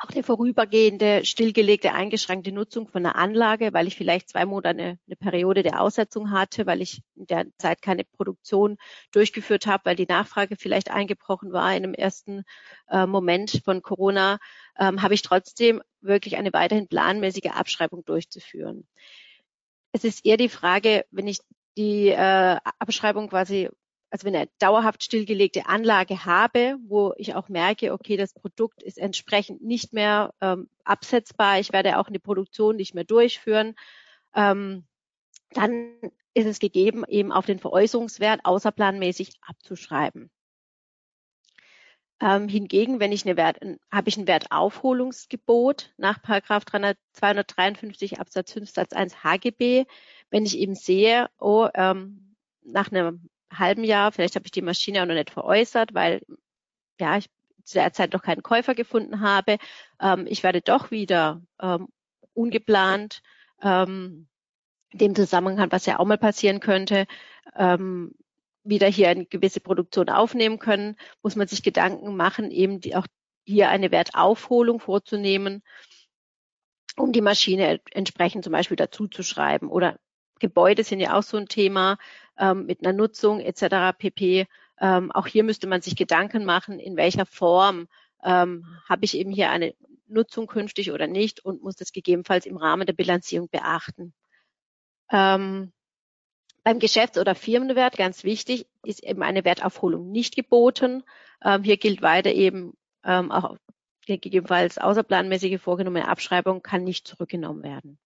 auch 0.00 0.10
eine 0.10 0.22
vorübergehende, 0.22 1.24
stillgelegte, 1.24 1.92
eingeschränkte 1.92 2.52
Nutzung 2.52 2.88
von 2.88 3.04
einer 3.04 3.16
Anlage, 3.16 3.72
weil 3.72 3.86
ich 3.86 3.96
vielleicht 3.96 4.30
zwei 4.30 4.44
Monate 4.44 4.68
eine, 4.68 4.98
eine, 5.06 5.16
Periode 5.16 5.62
der 5.62 5.80
Aussetzung 5.80 6.30
hatte, 6.30 6.66
weil 6.66 6.82
ich 6.82 7.02
in 7.14 7.26
der 7.26 7.46
Zeit 7.58 7.82
keine 7.82 8.04
Produktion 8.04 8.78
durchgeführt 9.12 9.66
habe, 9.66 9.84
weil 9.84 9.96
die 9.96 10.06
Nachfrage 10.06 10.56
vielleicht 10.56 10.90
eingebrochen 10.90 11.52
war 11.52 11.74
in 11.74 11.82
dem 11.82 11.94
ersten 11.94 12.44
äh, 12.88 13.06
Moment 13.06 13.62
von 13.64 13.82
Corona, 13.82 14.38
ähm, 14.78 15.02
habe 15.02 15.14
ich 15.14 15.22
trotzdem 15.22 15.82
wirklich 16.00 16.36
eine 16.36 16.52
weiterhin 16.52 16.88
planmäßige 16.88 17.52
Abschreibung 17.52 18.04
durchzuführen. 18.04 18.86
Es 19.92 20.04
ist 20.04 20.24
eher 20.24 20.36
die 20.36 20.48
Frage, 20.48 21.04
wenn 21.10 21.28
ich 21.28 21.40
die 21.76 22.08
äh, 22.08 22.58
Abschreibung 22.78 23.28
quasi 23.28 23.68
also 24.12 24.26
wenn 24.26 24.34
ich 24.34 24.40
eine 24.40 24.50
dauerhaft 24.58 25.02
stillgelegte 25.02 25.64
Anlage 25.64 26.26
habe, 26.26 26.76
wo 26.86 27.14
ich 27.16 27.34
auch 27.34 27.48
merke, 27.48 27.94
okay, 27.94 28.18
das 28.18 28.34
Produkt 28.34 28.82
ist 28.82 28.98
entsprechend 28.98 29.62
nicht 29.62 29.94
mehr 29.94 30.34
ähm, 30.42 30.68
absetzbar, 30.84 31.58
ich 31.60 31.72
werde 31.72 31.98
auch 31.98 32.08
eine 32.08 32.20
Produktion 32.20 32.76
nicht 32.76 32.94
mehr 32.94 33.04
durchführen, 33.04 33.74
ähm, 34.34 34.84
dann 35.54 35.94
ist 36.34 36.46
es 36.46 36.58
gegeben, 36.58 37.04
eben 37.08 37.32
auf 37.32 37.46
den 37.46 37.58
Veräußerungswert 37.58 38.44
außerplanmäßig 38.44 39.30
abzuschreiben. 39.40 40.30
Ähm, 42.20 42.48
hingegen, 42.48 43.00
wenn 43.00 43.12
ich 43.12 43.24
eine 43.24 43.38
Wert, 43.38 43.60
habe 43.90 44.08
ich 44.10 44.18
ein 44.18 44.26
Wertaufholungsgebot 44.26 45.94
nach 45.96 46.20
Paragraph 46.20 46.66
253 46.66 48.20
Absatz 48.20 48.52
5 48.52 48.70
Satz 48.70 48.92
1 48.92 49.24
HGB, 49.24 49.86
wenn 50.28 50.44
ich 50.44 50.58
eben 50.58 50.74
sehe, 50.74 51.30
oh, 51.38 51.68
ähm, 51.74 52.36
nach 52.62 52.92
einem 52.92 53.30
halben 53.58 53.84
Jahr, 53.84 54.12
vielleicht 54.12 54.36
habe 54.36 54.46
ich 54.46 54.52
die 54.52 54.62
Maschine 54.62 55.02
auch 55.02 55.06
noch 55.06 55.14
nicht 55.14 55.30
veräußert, 55.30 55.94
weil 55.94 56.22
ja, 57.00 57.18
ich 57.18 57.28
zu 57.64 57.74
der 57.74 57.92
Zeit 57.92 58.12
noch 58.12 58.22
keinen 58.22 58.42
Käufer 58.42 58.74
gefunden 58.74 59.20
habe. 59.20 59.58
Ähm, 60.00 60.26
ich 60.28 60.42
werde 60.42 60.60
doch 60.60 60.90
wieder 60.90 61.42
ähm, 61.60 61.88
ungeplant 62.34 63.22
ähm, 63.62 64.28
dem 64.92 65.14
Zusammenhang, 65.14 65.70
was 65.72 65.86
ja 65.86 65.98
auch 65.98 66.04
mal 66.04 66.18
passieren 66.18 66.60
könnte, 66.60 67.06
ähm, 67.56 68.14
wieder 68.64 68.86
hier 68.86 69.08
eine 69.08 69.26
gewisse 69.26 69.60
Produktion 69.60 70.08
aufnehmen 70.08 70.58
können, 70.58 70.96
muss 71.22 71.36
man 71.36 71.48
sich 71.48 71.62
Gedanken 71.62 72.16
machen, 72.16 72.50
eben 72.50 72.80
die, 72.80 72.94
auch 72.94 73.06
hier 73.44 73.70
eine 73.70 73.90
Wertaufholung 73.90 74.80
vorzunehmen, 74.80 75.62
um 76.96 77.12
die 77.12 77.22
Maschine 77.22 77.80
entsprechend 77.90 78.44
zum 78.44 78.52
Beispiel 78.52 78.76
dazu 78.76 79.08
zu 79.08 79.22
schreiben. 79.22 79.68
Oder 79.68 79.98
Gebäude 80.38 80.84
sind 80.84 81.00
ja 81.00 81.16
auch 81.18 81.22
so 81.22 81.36
ein 81.36 81.48
Thema 81.48 81.98
ähm, 82.38 82.66
mit 82.66 82.84
einer 82.84 82.92
Nutzung 82.92 83.40
etc. 83.40 83.96
pp. 83.96 84.46
Ähm, 84.80 85.12
auch 85.12 85.26
hier 85.26 85.44
müsste 85.44 85.66
man 85.66 85.82
sich 85.82 85.96
Gedanken 85.96 86.44
machen, 86.44 86.78
in 86.78 86.96
welcher 86.96 87.26
Form 87.26 87.88
ähm, 88.22 88.66
habe 88.88 89.04
ich 89.04 89.16
eben 89.16 89.30
hier 89.30 89.50
eine 89.50 89.74
Nutzung 90.06 90.46
künftig 90.46 90.92
oder 90.92 91.06
nicht 91.06 91.44
und 91.44 91.62
muss 91.62 91.76
das 91.76 91.92
gegebenenfalls 91.92 92.46
im 92.46 92.56
Rahmen 92.56 92.86
der 92.86 92.92
Bilanzierung 92.92 93.48
beachten. 93.48 94.12
Ähm, 95.10 95.72
beim 96.64 96.78
Geschäfts- 96.78 97.18
oder 97.18 97.34
Firmenwert, 97.34 97.96
ganz 97.96 98.22
wichtig, 98.24 98.66
ist 98.84 99.02
eben 99.02 99.22
eine 99.22 99.44
Wertaufholung 99.44 100.10
nicht 100.10 100.36
geboten. 100.36 101.02
Ähm, 101.42 101.64
hier 101.64 101.76
gilt 101.76 102.02
weiter 102.02 102.32
eben 102.32 102.76
ähm, 103.04 103.32
auch 103.32 103.56
gegebenenfalls 104.06 104.78
außerplanmäßige 104.78 105.60
vorgenommene 105.60 106.08
Abschreibung 106.08 106.62
kann 106.62 106.84
nicht 106.84 107.06
zurückgenommen 107.06 107.62
werden. 107.62 107.98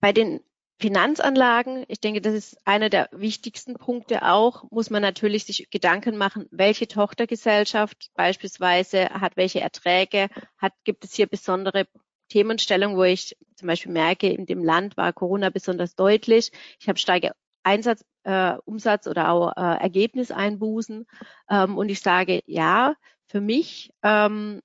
Bei 0.00 0.12
den 0.12 0.40
Finanzanlagen, 0.82 1.84
ich 1.86 2.00
denke, 2.00 2.20
das 2.20 2.34
ist 2.34 2.58
einer 2.66 2.90
der 2.90 3.08
wichtigsten 3.12 3.74
Punkte 3.74 4.28
auch, 4.28 4.64
muss 4.72 4.90
man 4.90 5.00
natürlich 5.00 5.44
sich 5.44 5.70
Gedanken 5.70 6.16
machen, 6.16 6.48
welche 6.50 6.88
Tochtergesellschaft 6.88 8.10
beispielsweise 8.14 9.08
hat 9.10 9.36
welche 9.36 9.60
Erträge, 9.60 10.28
hat, 10.58 10.72
gibt 10.82 11.04
es 11.04 11.14
hier 11.14 11.28
besondere 11.28 11.86
Themenstellungen, 12.30 12.96
wo 12.96 13.04
ich 13.04 13.36
zum 13.54 13.68
Beispiel 13.68 13.92
merke, 13.92 14.28
in 14.28 14.44
dem 14.44 14.64
Land 14.64 14.96
war 14.96 15.12
Corona 15.12 15.50
besonders 15.50 15.94
deutlich. 15.94 16.50
Ich 16.80 16.88
habe 16.88 16.98
steige 16.98 17.30
Einsatz, 17.62 18.04
äh, 18.24 18.54
Umsatz 18.64 19.06
oder 19.06 19.30
auch 19.30 19.52
äh, 19.56 19.82
Ergebniseinbußen. 19.82 21.06
Ähm, 21.48 21.78
und 21.78 21.90
ich 21.90 22.00
sage, 22.00 22.42
ja, 22.46 22.96
für 23.26 23.40
mich 23.40 23.92
ähm, 24.02 24.62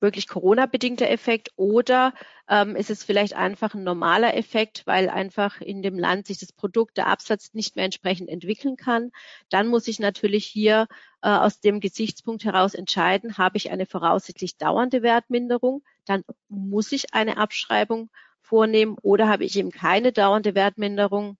wirklich 0.00 0.28
Corona-bedingter 0.28 1.08
Effekt 1.08 1.50
oder 1.56 2.12
ähm, 2.48 2.76
ist 2.76 2.90
es 2.90 3.02
vielleicht 3.02 3.34
einfach 3.34 3.74
ein 3.74 3.84
normaler 3.84 4.36
Effekt, 4.36 4.82
weil 4.86 5.08
einfach 5.08 5.60
in 5.60 5.82
dem 5.82 5.98
Land 5.98 6.26
sich 6.26 6.38
das 6.38 6.52
Produkt, 6.52 6.96
der 6.96 7.06
Absatz 7.06 7.54
nicht 7.54 7.76
mehr 7.76 7.84
entsprechend 7.84 8.28
entwickeln 8.28 8.76
kann. 8.76 9.10
Dann 9.48 9.68
muss 9.68 9.88
ich 9.88 9.98
natürlich 9.98 10.44
hier 10.46 10.86
äh, 11.22 11.28
aus 11.28 11.60
dem 11.60 11.80
Gesichtspunkt 11.80 12.44
heraus 12.44 12.74
entscheiden, 12.74 13.38
habe 13.38 13.56
ich 13.56 13.70
eine 13.70 13.86
voraussichtlich 13.86 14.56
dauernde 14.58 15.02
Wertminderung, 15.02 15.82
dann 16.04 16.22
muss 16.48 16.92
ich 16.92 17.14
eine 17.14 17.38
Abschreibung 17.38 18.10
vornehmen 18.40 18.96
oder 19.02 19.28
habe 19.28 19.44
ich 19.44 19.56
eben 19.56 19.70
keine 19.70 20.12
dauernde 20.12 20.54
Wertminderung, 20.54 21.36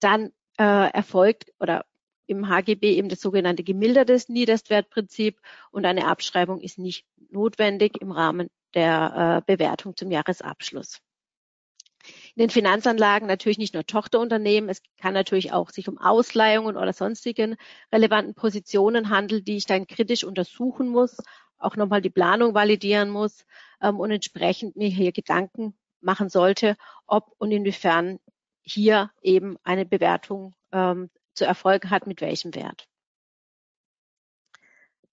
dann 0.00 0.32
äh, 0.58 0.90
erfolgt 0.92 1.52
oder 1.58 1.84
im 2.28 2.48
HGB 2.48 2.94
eben 2.94 3.08
das 3.08 3.20
sogenannte 3.20 3.64
gemildertes 3.64 4.28
Niederstwertprinzip 4.28 5.40
und 5.70 5.84
eine 5.84 6.06
Abschreibung 6.06 6.60
ist 6.60 6.78
nicht 6.78 7.04
notwendig 7.30 8.00
im 8.00 8.12
Rahmen 8.12 8.50
der 8.74 9.42
äh, 9.48 9.52
Bewertung 9.52 9.96
zum 9.96 10.10
Jahresabschluss. 10.10 11.00
In 12.36 12.40
den 12.40 12.50
Finanzanlagen 12.50 13.26
natürlich 13.26 13.58
nicht 13.58 13.74
nur 13.74 13.84
Tochterunternehmen, 13.84 14.70
es 14.70 14.82
kann 14.98 15.14
natürlich 15.14 15.52
auch 15.52 15.70
sich 15.70 15.88
um 15.88 15.98
Ausleihungen 15.98 16.76
oder 16.76 16.92
sonstigen 16.92 17.56
relevanten 17.92 18.34
Positionen 18.34 19.10
handeln, 19.10 19.44
die 19.44 19.56
ich 19.56 19.66
dann 19.66 19.86
kritisch 19.86 20.24
untersuchen 20.24 20.88
muss, 20.88 21.16
auch 21.58 21.76
nochmal 21.76 22.00
die 22.00 22.10
Planung 22.10 22.54
validieren 22.54 23.10
muss 23.10 23.44
ähm, 23.82 23.98
und 23.98 24.10
entsprechend 24.10 24.76
mir 24.76 24.88
hier 24.88 25.12
Gedanken 25.12 25.76
machen 26.00 26.28
sollte, 26.28 26.76
ob 27.06 27.34
und 27.38 27.50
inwiefern 27.50 28.20
hier 28.62 29.10
eben 29.22 29.56
eine 29.64 29.86
Bewertung 29.86 30.54
ähm, 30.72 31.10
zu 31.38 31.46
erfolgen 31.46 31.90
hat, 31.90 32.06
mit 32.06 32.20
welchem 32.20 32.54
Wert. 32.54 32.88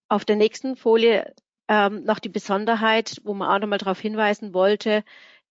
Auf 0.07 0.25
der 0.25 0.35
nächsten 0.35 0.75
Folie 0.75 1.33
ähm, 1.67 2.03
noch 2.03 2.19
die 2.19 2.29
Besonderheit, 2.29 3.21
wo 3.23 3.33
man 3.33 3.49
auch 3.49 3.59
nochmal 3.59 3.79
darauf 3.79 3.99
hinweisen 3.99 4.53
wollte, 4.53 5.03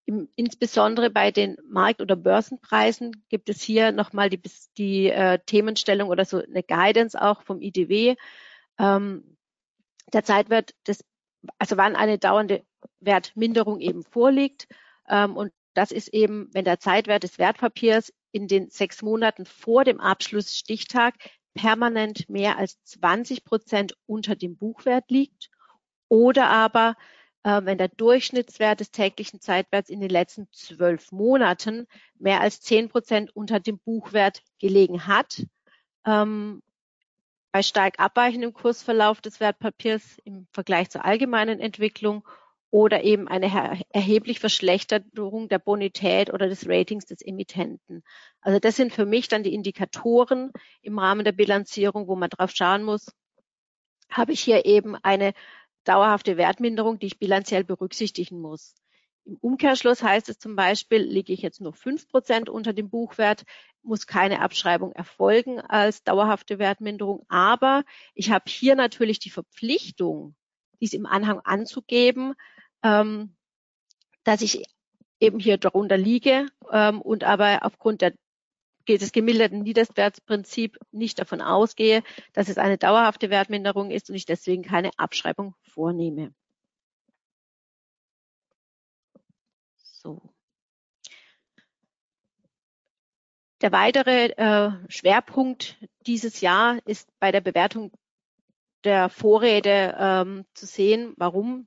im, 0.06 0.28
insbesondere 0.36 1.10
bei 1.10 1.30
den 1.30 1.56
Markt- 1.66 2.02
oder 2.02 2.16
Börsenpreisen 2.16 3.24
gibt 3.28 3.48
es 3.48 3.62
hier 3.62 3.90
nochmal 3.92 4.30
die, 4.30 4.40
die 4.76 5.08
äh, 5.08 5.38
Themenstellung 5.46 6.08
oder 6.10 6.24
so 6.24 6.42
eine 6.42 6.62
Guidance 6.62 7.20
auch 7.20 7.42
vom 7.42 7.60
IDW. 7.60 8.16
Ähm, 8.78 9.36
der 10.12 10.24
Zeitwert 10.24 10.74
des, 10.86 11.04
also 11.58 11.76
wann 11.76 11.96
eine 11.96 12.18
dauernde 12.18 12.64
Wertminderung 13.00 13.80
eben 13.80 14.04
vorliegt. 14.04 14.68
Ähm, 15.08 15.36
und 15.36 15.52
das 15.74 15.92
ist 15.92 16.08
eben, 16.08 16.48
wenn 16.52 16.64
der 16.64 16.80
Zeitwert 16.80 17.22
des 17.22 17.38
Wertpapiers 17.38 18.12
in 18.32 18.48
den 18.48 18.70
sechs 18.70 19.02
Monaten 19.02 19.46
vor 19.46 19.84
dem 19.84 20.00
Abschlussstichtag 20.00 21.14
permanent 21.54 22.28
mehr 22.28 22.58
als 22.58 22.82
20 22.84 23.44
Prozent 23.44 23.96
unter 24.06 24.34
dem 24.34 24.56
Buchwert 24.56 25.10
liegt 25.10 25.50
oder 26.08 26.48
aber 26.48 26.96
äh, 27.44 27.60
wenn 27.64 27.78
der 27.78 27.88
Durchschnittswert 27.88 28.80
des 28.80 28.90
täglichen 28.90 29.40
Zeitwerts 29.40 29.90
in 29.90 30.00
den 30.00 30.10
letzten 30.10 30.48
zwölf 30.52 31.12
Monaten 31.12 31.86
mehr 32.18 32.40
als 32.40 32.60
zehn 32.60 32.88
Prozent 32.88 33.34
unter 33.36 33.60
dem 33.60 33.78
Buchwert 33.78 34.42
gelegen 34.58 35.06
hat. 35.06 35.46
Ähm, 36.04 36.62
bei 37.52 37.62
stark 37.62 38.00
abweichendem 38.00 38.52
Kursverlauf 38.52 39.20
des 39.20 39.38
Wertpapiers 39.38 40.18
im 40.24 40.48
Vergleich 40.52 40.90
zur 40.90 41.04
allgemeinen 41.04 41.60
Entwicklung 41.60 42.26
oder 42.74 43.04
eben 43.04 43.28
eine 43.28 43.78
erhebliche 43.90 44.40
Verschlechterung 44.40 45.48
der 45.48 45.60
Bonität 45.60 46.34
oder 46.34 46.48
des 46.48 46.68
Ratings 46.68 47.06
des 47.06 47.22
Emittenten. 47.22 48.02
Also 48.40 48.58
das 48.58 48.74
sind 48.74 48.92
für 48.92 49.06
mich 49.06 49.28
dann 49.28 49.44
die 49.44 49.54
Indikatoren 49.54 50.50
im 50.82 50.98
Rahmen 50.98 51.24
der 51.24 51.30
Bilanzierung, 51.30 52.08
wo 52.08 52.16
man 52.16 52.30
drauf 52.30 52.50
schauen 52.52 52.82
muss, 52.82 53.12
habe 54.10 54.32
ich 54.32 54.40
hier 54.40 54.64
eben 54.64 54.96
eine 54.96 55.34
dauerhafte 55.84 56.36
Wertminderung, 56.36 56.98
die 56.98 57.06
ich 57.06 57.20
bilanziell 57.20 57.62
berücksichtigen 57.62 58.40
muss. 58.40 58.74
Im 59.24 59.36
Umkehrschluss 59.36 60.02
heißt 60.02 60.28
es 60.28 60.40
zum 60.40 60.56
Beispiel, 60.56 60.98
liege 60.98 61.32
ich 61.32 61.42
jetzt 61.42 61.60
nur 61.60 61.74
fünf 61.74 62.08
Prozent 62.08 62.48
unter 62.48 62.72
dem 62.72 62.90
Buchwert, 62.90 63.44
muss 63.84 64.08
keine 64.08 64.40
Abschreibung 64.40 64.90
erfolgen 64.90 65.60
als 65.60 66.02
dauerhafte 66.02 66.58
Wertminderung. 66.58 67.24
Aber 67.28 67.84
ich 68.14 68.32
habe 68.32 68.46
hier 68.48 68.74
natürlich 68.74 69.20
die 69.20 69.30
Verpflichtung, 69.30 70.34
dies 70.80 70.92
im 70.92 71.06
Anhang 71.06 71.38
anzugeben, 71.38 72.34
ähm, 72.84 73.34
dass 74.22 74.42
ich 74.42 74.62
eben 75.18 75.40
hier 75.40 75.58
darunter 75.58 75.96
liege 75.96 76.46
ähm, 76.70 77.00
und 77.00 77.24
aber 77.24 77.60
aufgrund 77.64 78.02
der, 78.02 78.14
des 78.86 79.12
gemilderten 79.12 79.62
Niederwertsprinzip 79.62 80.78
nicht 80.92 81.18
davon 81.18 81.40
ausgehe, 81.40 82.02
dass 82.34 82.48
es 82.48 82.58
eine 82.58 82.78
dauerhafte 82.78 83.30
Wertminderung 83.30 83.90
ist 83.90 84.10
und 84.10 84.16
ich 84.16 84.26
deswegen 84.26 84.62
keine 84.62 84.90
Abschreibung 84.98 85.54
vornehme. 85.62 86.34
So. 89.78 90.20
Der 93.62 93.72
weitere 93.72 94.26
äh, 94.36 94.72
Schwerpunkt 94.88 95.78
dieses 96.06 96.42
Jahr 96.42 96.78
ist 96.84 97.08
bei 97.18 97.32
der 97.32 97.40
Bewertung 97.40 97.90
der 98.84 99.08
Vorräte 99.08 99.96
ähm, 99.98 100.44
zu 100.52 100.66
sehen, 100.66 101.14
warum 101.16 101.66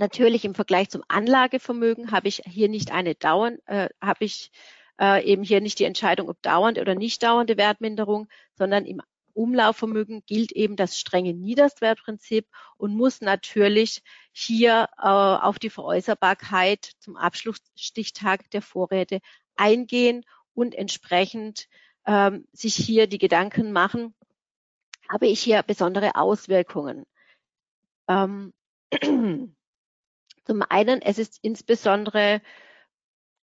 Natürlich 0.00 0.46
im 0.46 0.54
Vergleich 0.54 0.88
zum 0.88 1.04
Anlagevermögen 1.08 2.10
habe 2.10 2.26
ich 2.26 2.42
hier 2.46 2.70
nicht 2.70 2.90
eine 2.90 3.14
dauernd, 3.14 3.60
äh, 3.66 3.90
habe 4.00 4.24
ich 4.24 4.50
äh, 4.98 5.22
eben 5.30 5.42
hier 5.42 5.60
nicht 5.60 5.78
die 5.78 5.84
Entscheidung, 5.84 6.30
ob 6.30 6.40
dauernd 6.40 6.78
oder 6.78 6.94
nicht 6.94 7.22
dauernde 7.22 7.58
Wertminderung, 7.58 8.26
sondern 8.54 8.86
im 8.86 9.02
Umlaufvermögen 9.34 10.22
gilt 10.24 10.52
eben 10.52 10.74
das 10.74 10.98
strenge 10.98 11.34
Niederstwertprinzip 11.34 12.46
und 12.78 12.96
muss 12.96 13.20
natürlich 13.20 14.02
hier 14.32 14.88
äh, 14.96 15.06
auf 15.06 15.58
die 15.58 15.68
Veräußerbarkeit 15.68 16.92
zum 16.98 17.18
Abschlussstichtag 17.18 18.48
der 18.52 18.62
Vorräte 18.62 19.20
eingehen 19.54 20.24
und 20.54 20.74
entsprechend 20.74 21.68
ähm, 22.06 22.48
sich 22.52 22.74
hier 22.74 23.06
die 23.06 23.18
Gedanken 23.18 23.70
machen, 23.70 24.14
habe 25.10 25.26
ich 25.26 25.40
hier 25.40 25.62
besondere 25.62 26.14
Auswirkungen. 26.14 27.04
Ähm, 28.08 28.54
Zum 30.50 30.64
einen, 30.68 31.00
es 31.00 31.18
ist 31.18 31.38
insbesondere 31.42 32.42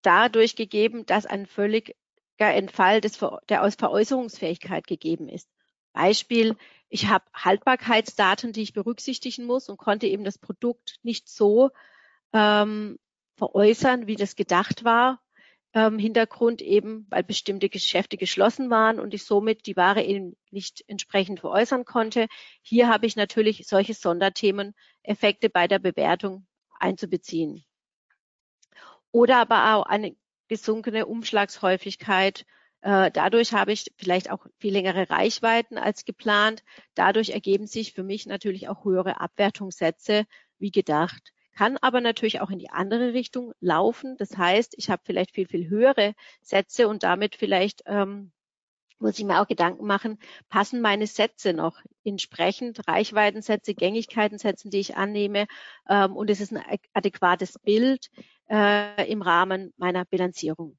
dadurch 0.02 0.56
gegeben, 0.56 1.06
dass 1.06 1.24
ein 1.24 1.46
völliger 1.46 1.94
Entfall 2.36 3.00
des, 3.00 3.18
der 3.48 3.70
Veräußerungsfähigkeit 3.70 4.86
gegeben 4.86 5.26
ist. 5.30 5.48
Beispiel, 5.94 6.54
ich 6.90 7.06
habe 7.06 7.24
Haltbarkeitsdaten, 7.32 8.52
die 8.52 8.60
ich 8.60 8.74
berücksichtigen 8.74 9.46
muss 9.46 9.70
und 9.70 9.78
konnte 9.78 10.06
eben 10.06 10.22
das 10.22 10.36
Produkt 10.36 10.98
nicht 11.02 11.30
so 11.30 11.70
ähm, 12.34 12.98
veräußern, 13.36 14.06
wie 14.06 14.16
das 14.16 14.36
gedacht 14.36 14.84
war. 14.84 15.22
Ähm, 15.72 15.98
Hintergrund 15.98 16.60
eben, 16.60 17.06
weil 17.08 17.22
bestimmte 17.24 17.70
Geschäfte 17.70 18.18
geschlossen 18.18 18.68
waren 18.68 19.00
und 19.00 19.14
ich 19.14 19.24
somit 19.24 19.64
die 19.64 19.78
Ware 19.78 20.02
eben 20.02 20.36
nicht 20.50 20.84
entsprechend 20.88 21.40
veräußern 21.40 21.86
konnte. 21.86 22.26
Hier 22.60 22.86
habe 22.86 23.06
ich 23.06 23.16
natürlich 23.16 23.66
solche 23.66 23.94
Sonderthemen, 23.94 24.74
Effekte 25.02 25.48
bei 25.48 25.68
der 25.68 25.78
Bewertung 25.78 26.46
einzubeziehen. 26.80 27.64
Oder 29.10 29.38
aber 29.38 29.74
auch 29.74 29.86
eine 29.86 30.16
gesunkene 30.48 31.06
Umschlagshäufigkeit. 31.06 32.44
Äh, 32.80 33.10
dadurch 33.10 33.52
habe 33.52 33.72
ich 33.72 33.92
vielleicht 33.96 34.30
auch 34.30 34.46
viel 34.58 34.72
längere 34.72 35.10
Reichweiten 35.10 35.78
als 35.78 36.04
geplant. 36.04 36.62
Dadurch 36.94 37.30
ergeben 37.30 37.66
sich 37.66 37.92
für 37.92 38.02
mich 38.02 38.26
natürlich 38.26 38.68
auch 38.68 38.84
höhere 38.84 39.20
Abwertungssätze 39.20 40.24
wie 40.58 40.70
gedacht. 40.70 41.32
Kann 41.52 41.76
aber 41.78 42.00
natürlich 42.00 42.40
auch 42.40 42.50
in 42.50 42.60
die 42.60 42.70
andere 42.70 43.14
Richtung 43.14 43.52
laufen. 43.60 44.16
Das 44.16 44.36
heißt, 44.36 44.74
ich 44.76 44.90
habe 44.90 45.02
vielleicht 45.04 45.34
viel, 45.34 45.48
viel 45.48 45.68
höhere 45.68 46.14
Sätze 46.40 46.86
und 46.86 47.02
damit 47.02 47.34
vielleicht 47.34 47.82
ähm, 47.86 48.32
muss 48.98 49.18
ich 49.18 49.24
mir 49.24 49.40
auch 49.40 49.46
Gedanken 49.46 49.86
machen, 49.86 50.18
passen 50.48 50.80
meine 50.80 51.06
Sätze 51.06 51.52
noch 51.52 51.80
entsprechend, 52.04 52.86
Reichweitensätze, 52.88 53.74
Gängigkeitensätzen, 53.74 54.70
die 54.70 54.80
ich 54.80 54.96
annehme, 54.96 55.46
ähm, 55.88 56.16
und 56.16 56.30
es 56.30 56.40
ist 56.40 56.52
ein 56.52 56.62
adäquates 56.92 57.58
Bild 57.60 58.10
äh, 58.50 59.10
im 59.10 59.22
Rahmen 59.22 59.72
meiner 59.76 60.04
Bilanzierung. 60.04 60.76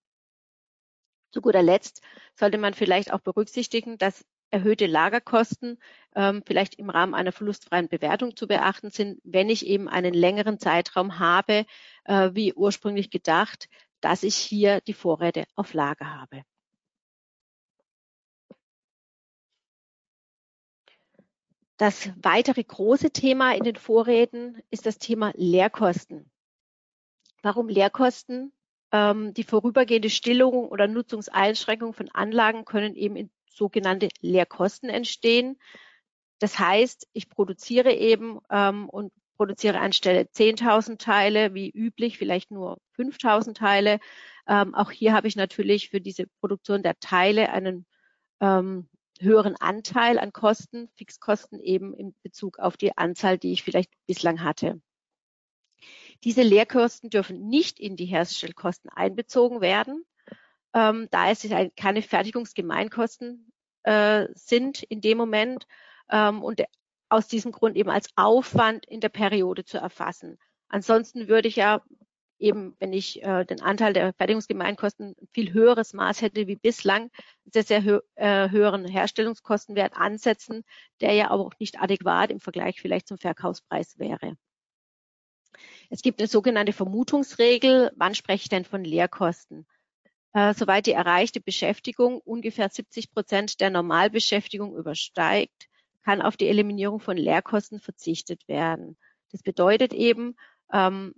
Zu 1.32 1.42
guter 1.42 1.62
Letzt 1.62 2.02
sollte 2.36 2.58
man 2.58 2.74
vielleicht 2.74 3.14
auch 3.14 3.20
berücksichtigen, 3.20 3.98
dass 3.98 4.26
erhöhte 4.52 4.88
Lagerkosten 4.88 5.78
ähm, 6.16 6.42
vielleicht 6.46 6.76
im 6.76 6.90
Rahmen 6.90 7.14
einer 7.14 7.32
verlustfreien 7.32 7.88
Bewertung 7.88 8.36
zu 8.36 8.48
beachten 8.48 8.90
sind, 8.90 9.20
wenn 9.24 9.50
ich 9.50 9.66
eben 9.66 9.88
einen 9.88 10.14
längeren 10.14 10.60
Zeitraum 10.60 11.20
habe, 11.20 11.66
äh, 12.06 12.32
wie 12.34 12.54
ursprünglich 12.54 13.12
gedacht, 13.12 13.70
dass 14.02 14.24
ich 14.24 14.36
hier 14.36 14.82
die 14.82 14.94
Vorräte 14.94 15.46
auf 15.56 15.74
Lager 15.74 16.16
habe. 16.20 16.44
Das 21.80 22.10
weitere 22.22 22.62
große 22.62 23.12
Thema 23.12 23.56
in 23.56 23.64
den 23.64 23.78
Vorräten 23.78 24.62
ist 24.70 24.86
das 24.86 24.98
Thema 24.98 25.32
Leerkosten. 25.36 26.30
Warum 27.42 27.70
Leerkosten? 27.70 28.52
Ähm, 28.92 29.34
die 29.34 29.46
vorübergehende 29.46 30.10
Stillung 30.10 30.68
oder 30.68 30.90
Nutzungseinschränkung 30.90 31.94
von 31.94 32.10
Anlagen 32.10 32.66
können 32.66 32.96
eben 32.96 33.16
in 33.16 33.32
sogenannte 33.50 34.10
Leerkosten 34.20 34.90
entstehen. 34.90 35.58
Das 36.40 36.60
heißt, 36.60 37.08
ich 37.14 37.30
produziere 37.30 37.94
eben 37.94 38.40
ähm, 38.50 38.90
und 38.90 39.14
produziere 39.38 39.80
anstelle 39.80 40.24
10.000 40.24 40.98
Teile, 40.98 41.54
wie 41.54 41.70
üblich, 41.70 42.18
vielleicht 42.18 42.52
nur 42.52 42.78
5.000 42.98 43.54
Teile. 43.54 44.02
Ähm, 44.50 44.76
auch 44.76 44.92
hier 44.92 45.14
habe 45.14 45.30
ich 45.30 45.38
natürlich 45.38 45.90
für 45.90 46.02
diese 46.02 46.28
Produktion 46.42 46.84
der 46.84 47.00
Teile 47.00 47.54
einen 47.54 47.86
ähm, 48.42 48.90
höheren 49.20 49.56
Anteil 49.56 50.18
an 50.18 50.34
Kosten, 50.34 50.90
Fixkosten 50.96 51.60
eben 51.60 51.94
in 51.94 52.16
Bezug 52.24 52.60
auf 52.60 52.78
die 52.78 52.98
Anzahl, 52.98 53.38
die 53.38 53.52
ich 53.52 53.64
vielleicht 53.64 53.92
bislang 54.08 54.44
hatte. 54.44 54.82
Diese 56.24 56.42
Leerkosten 56.42 57.10
dürfen 57.10 57.48
nicht 57.48 57.80
in 57.80 57.96
die 57.96 58.06
Herstellkosten 58.06 58.90
einbezogen 58.90 59.62
werden. 59.62 60.06
ähm, 60.74 61.08
da 61.12 61.30
es 61.32 61.48
keine 61.76 62.02
Fertigungsgemeinkosten 62.02 63.52
äh, 63.84 64.28
sind 64.34 64.84
in 64.84 65.02
dem 65.02 65.18
Moment 65.18 65.66
ähm, 66.10 66.44
und 66.44 66.62
aus 67.10 67.28
diesem 67.28 67.52
Grund 67.52 67.76
eben 67.76 67.90
als 67.90 68.10
Aufwand 68.16 68.86
in 68.86 69.02
der 69.02 69.10
Periode 69.10 69.66
zu 69.66 69.78
erfassen. 69.78 70.38
Ansonsten 70.68 71.28
würde 71.28 71.48
ich 71.48 71.56
ja 71.56 71.82
eben, 72.40 72.76
wenn 72.80 72.94
ich 72.94 73.22
äh, 73.24 73.46
den 73.46 73.62
Anteil 73.62 73.94
der 73.94 74.14
Fertigungsgemeinkosten 74.14 75.16
viel 75.32 75.54
höheres 75.54 75.94
Maß 75.94 76.22
hätte 76.22 76.48
wie 76.48 76.56
bislang, 76.56 77.12
sehr, 77.46 77.64
sehr 77.64 77.84
hö 77.84 78.00
äh, 78.16 78.50
höheren 78.50 78.86
Herstellungskostenwert 78.86 79.96
ansetzen, 79.96 80.64
der 81.02 81.14
ja 81.14 81.32
auch 81.32 81.52
nicht 81.60 81.82
adäquat 81.82 82.32
im 82.32 82.40
Vergleich 82.40 82.82
vielleicht 82.82 83.08
zum 83.08 83.18
Verkaufspreis 83.18 84.00
wäre. 84.00 84.36
Es 85.90 86.02
gibt 86.02 86.20
eine 86.20 86.28
sogenannte 86.28 86.74
Vermutungsregel. 86.74 87.92
Wann 87.96 88.16
spreche 88.16 88.44
ich 88.44 88.50
denn 88.50 88.66
von 88.66 88.84
Lehrkosten? 88.84 89.66
Äh, 90.34 90.54
soweit 90.54 90.86
die 90.86 90.92
erreichte 90.92 91.42
Beschäftigung 91.42 92.20
ungefähr 92.20 92.70
70 92.70 93.12
Prozent 93.12 93.60
der 93.60 93.72
Normalbeschäftigung 93.72 94.76
übersteigt, 94.76 95.68
kann 96.04 96.22
auf 96.22 96.38
die 96.38 96.48
Eliminierung 96.48 97.00
von 97.00 97.18
Lehrkosten 97.18 97.80
verzichtet 97.80 98.48
werden. 98.48 98.98
Das 99.32 99.42
bedeutet 99.42 99.94
eben, 99.94 100.36
ähm, 100.72 101.14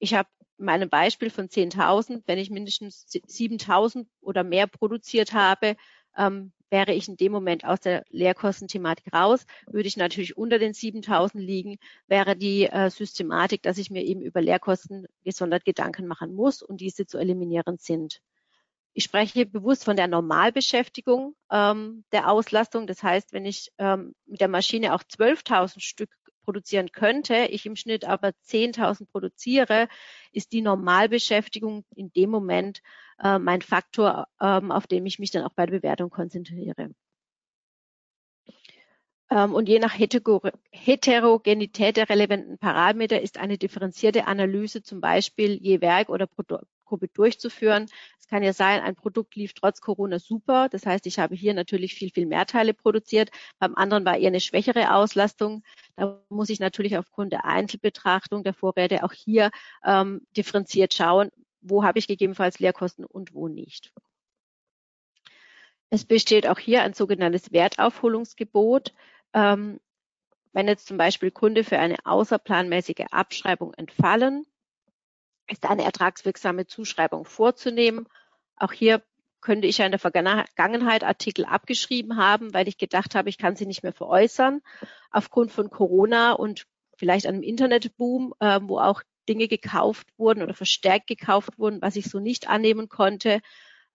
ich 0.00 0.14
habe 0.14 0.28
meinem 0.60 0.88
Beispiel 0.88 1.30
von 1.30 1.48
10.000, 1.48 2.22
wenn 2.26 2.38
ich 2.38 2.50
mindestens 2.50 3.06
7.000 3.08 4.06
oder 4.20 4.44
mehr 4.44 4.66
produziert 4.66 5.32
habe, 5.32 5.76
ähm, 6.16 6.52
wäre 6.70 6.92
ich 6.92 7.08
in 7.08 7.16
dem 7.16 7.32
Moment 7.32 7.64
aus 7.64 7.80
der 7.80 8.04
Lehrkostenthematik 8.10 9.12
raus. 9.12 9.44
Würde 9.66 9.88
ich 9.88 9.96
natürlich 9.96 10.36
unter 10.36 10.58
den 10.58 10.72
7.000 10.72 11.38
liegen, 11.38 11.78
wäre 12.06 12.36
die 12.36 12.66
äh, 12.66 12.90
Systematik, 12.90 13.62
dass 13.62 13.78
ich 13.78 13.90
mir 13.90 14.04
eben 14.04 14.22
über 14.22 14.40
Lehrkosten 14.40 15.06
gesondert 15.24 15.64
Gedanken 15.64 16.06
machen 16.06 16.34
muss 16.34 16.62
und 16.62 16.80
diese 16.80 17.06
zu 17.06 17.18
eliminieren 17.18 17.76
sind. 17.78 18.20
Ich 18.92 19.04
spreche 19.04 19.46
bewusst 19.46 19.84
von 19.84 19.96
der 19.96 20.08
Normalbeschäftigung 20.08 21.34
ähm, 21.50 22.04
der 22.12 22.28
Auslastung. 22.28 22.86
Das 22.86 23.02
heißt, 23.02 23.32
wenn 23.32 23.44
ich 23.44 23.70
ähm, 23.78 24.14
mit 24.26 24.40
der 24.40 24.48
Maschine 24.48 24.94
auch 24.94 25.02
12.000 25.02 25.80
Stück 25.80 26.10
produzieren 26.50 26.90
könnte, 26.90 27.46
ich 27.50 27.64
im 27.64 27.76
Schnitt 27.76 28.04
aber 28.04 28.30
10.000 28.48 29.06
produziere, 29.06 29.86
ist 30.32 30.52
die 30.52 30.62
Normalbeschäftigung 30.62 31.84
in 31.94 32.12
dem 32.12 32.30
Moment 32.30 32.82
äh, 33.22 33.38
mein 33.38 33.62
Faktor, 33.62 34.26
ähm, 34.40 34.72
auf 34.72 34.88
dem 34.88 35.06
ich 35.06 35.20
mich 35.20 35.30
dann 35.30 35.44
auch 35.44 35.52
bei 35.52 35.66
der 35.66 35.78
Bewertung 35.78 36.10
konzentriere. 36.10 36.90
Ähm, 39.30 39.54
und 39.54 39.68
je 39.68 39.78
nach 39.78 39.96
Heterogenität 39.96 41.96
der 41.96 42.08
relevanten 42.08 42.58
Parameter 42.58 43.20
ist 43.20 43.38
eine 43.38 43.56
differenzierte 43.56 44.26
Analyse 44.26 44.82
zum 44.82 45.00
Beispiel 45.00 45.56
je 45.62 45.80
Werk 45.80 46.08
oder 46.08 46.26
Produktgruppe 46.90 47.08
durchzuführen. 47.08 47.86
Es 48.18 48.26
kann 48.26 48.42
ja 48.42 48.52
sein, 48.52 48.80
ein 48.80 48.94
Produkt 48.94 49.34
lief 49.36 49.54
trotz 49.54 49.80
Corona 49.80 50.18
super. 50.18 50.68
Das 50.68 50.86
heißt, 50.86 51.06
ich 51.06 51.18
habe 51.18 51.34
hier 51.34 51.54
natürlich 51.54 51.94
viel, 51.94 52.10
viel 52.10 52.26
mehr 52.26 52.46
Teile 52.46 52.74
produziert. 52.74 53.30
Beim 53.58 53.74
anderen 53.74 54.04
war 54.04 54.18
eher 54.18 54.28
eine 54.28 54.40
schwächere 54.40 54.94
Auslastung. 54.94 55.62
Da 55.96 56.20
muss 56.28 56.50
ich 56.50 56.60
natürlich 56.60 56.96
aufgrund 56.98 57.32
der 57.32 57.44
Einzelbetrachtung 57.44 58.42
der 58.42 58.54
Vorräte 58.54 59.04
auch 59.04 59.12
hier 59.12 59.50
ähm, 59.84 60.26
differenziert 60.36 60.94
schauen, 60.94 61.30
wo 61.60 61.84
habe 61.84 61.98
ich 61.98 62.06
gegebenenfalls 62.06 62.58
Leerkosten 62.58 63.04
und 63.04 63.34
wo 63.34 63.48
nicht. 63.48 63.92
Es 65.90 66.04
besteht 66.04 66.46
auch 66.46 66.58
hier 66.58 66.82
ein 66.82 66.94
sogenanntes 66.94 67.52
Wertaufholungsgebot. 67.52 68.94
Ähm, 69.34 69.80
wenn 70.52 70.66
jetzt 70.66 70.86
zum 70.86 70.96
Beispiel 70.96 71.30
Kunde 71.30 71.62
für 71.62 71.78
eine 71.78 71.96
außerplanmäßige 72.04 73.06
Abschreibung 73.12 73.72
entfallen, 73.74 74.46
ist 75.50 75.66
eine 75.66 75.84
ertragswirksame 75.84 76.66
Zuschreibung 76.66 77.24
vorzunehmen. 77.24 78.06
Auch 78.56 78.72
hier 78.72 79.02
könnte 79.40 79.66
ich 79.66 79.78
ja 79.78 79.86
in 79.86 79.92
der 79.92 79.98
Vergangenheit 79.98 81.04
Artikel 81.04 81.44
abgeschrieben 81.44 82.16
haben, 82.16 82.52
weil 82.52 82.68
ich 82.68 82.78
gedacht 82.78 83.14
habe, 83.14 83.28
ich 83.28 83.38
kann 83.38 83.56
sie 83.56 83.66
nicht 83.66 83.82
mehr 83.82 83.92
veräußern. 83.92 84.60
Aufgrund 85.10 85.50
von 85.50 85.70
Corona 85.70 86.32
und 86.32 86.66
vielleicht 86.96 87.26
einem 87.26 87.42
Internetboom, 87.42 88.34
äh, 88.40 88.60
wo 88.62 88.78
auch 88.78 89.02
Dinge 89.28 89.48
gekauft 89.48 90.06
wurden 90.18 90.42
oder 90.42 90.54
verstärkt 90.54 91.06
gekauft 91.06 91.58
wurden, 91.58 91.80
was 91.80 91.96
ich 91.96 92.06
so 92.06 92.20
nicht 92.20 92.48
annehmen 92.48 92.88
konnte, 92.88 93.40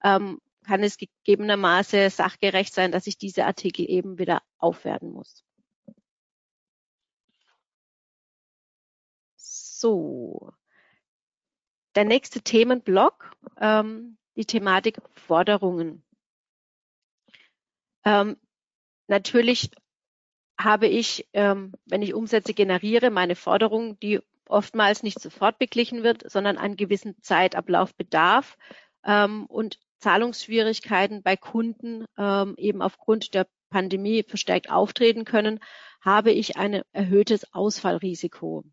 ähm, 0.03 0.39
kann 0.65 0.83
es 0.83 0.97
gegebenermaßen 0.97 2.09
sachgerecht 2.09 2.73
sein, 2.73 2.91
dass 2.91 3.07
ich 3.07 3.17
diese 3.17 3.45
Artikel 3.45 3.87
eben 3.87 4.17
wieder 4.17 4.41
aufwerten 4.57 5.11
muss. 5.11 5.43
So, 9.37 10.51
der 11.95 12.05
nächste 12.05 12.41
Themenblock, 12.41 13.31
ähm, 13.59 14.17
die 14.35 14.45
Thematik 14.45 14.97
Forderungen. 15.13 16.03
Ähm, 18.03 18.37
natürlich 19.07 19.71
habe 20.59 20.87
ich, 20.87 21.27
ähm, 21.33 21.73
wenn 21.85 22.01
ich 22.01 22.13
Umsätze 22.13 22.53
generiere, 22.53 23.09
meine 23.09 23.35
Forderung, 23.35 23.99
die 23.99 24.19
oftmals 24.47 25.03
nicht 25.03 25.19
sofort 25.19 25.57
beglichen 25.57 26.03
wird, 26.03 26.29
sondern 26.29 26.57
einen 26.57 26.77
gewissen 26.77 27.21
Zeitablauf 27.21 27.95
bedarf 27.95 28.57
ähm, 29.03 29.45
und 29.47 29.79
Zahlungsschwierigkeiten 29.99 31.23
bei 31.23 31.35
Kunden 31.35 32.05
ähm, 32.17 32.53
eben 32.57 32.81
aufgrund 32.81 33.33
der 33.33 33.47
Pandemie 33.69 34.23
verstärkt 34.23 34.69
auftreten 34.69 35.25
können, 35.25 35.59
habe 36.01 36.31
ich 36.31 36.57
ein 36.57 36.83
erhöhtes 36.91 37.53
Ausfallrisiko. 37.53 38.63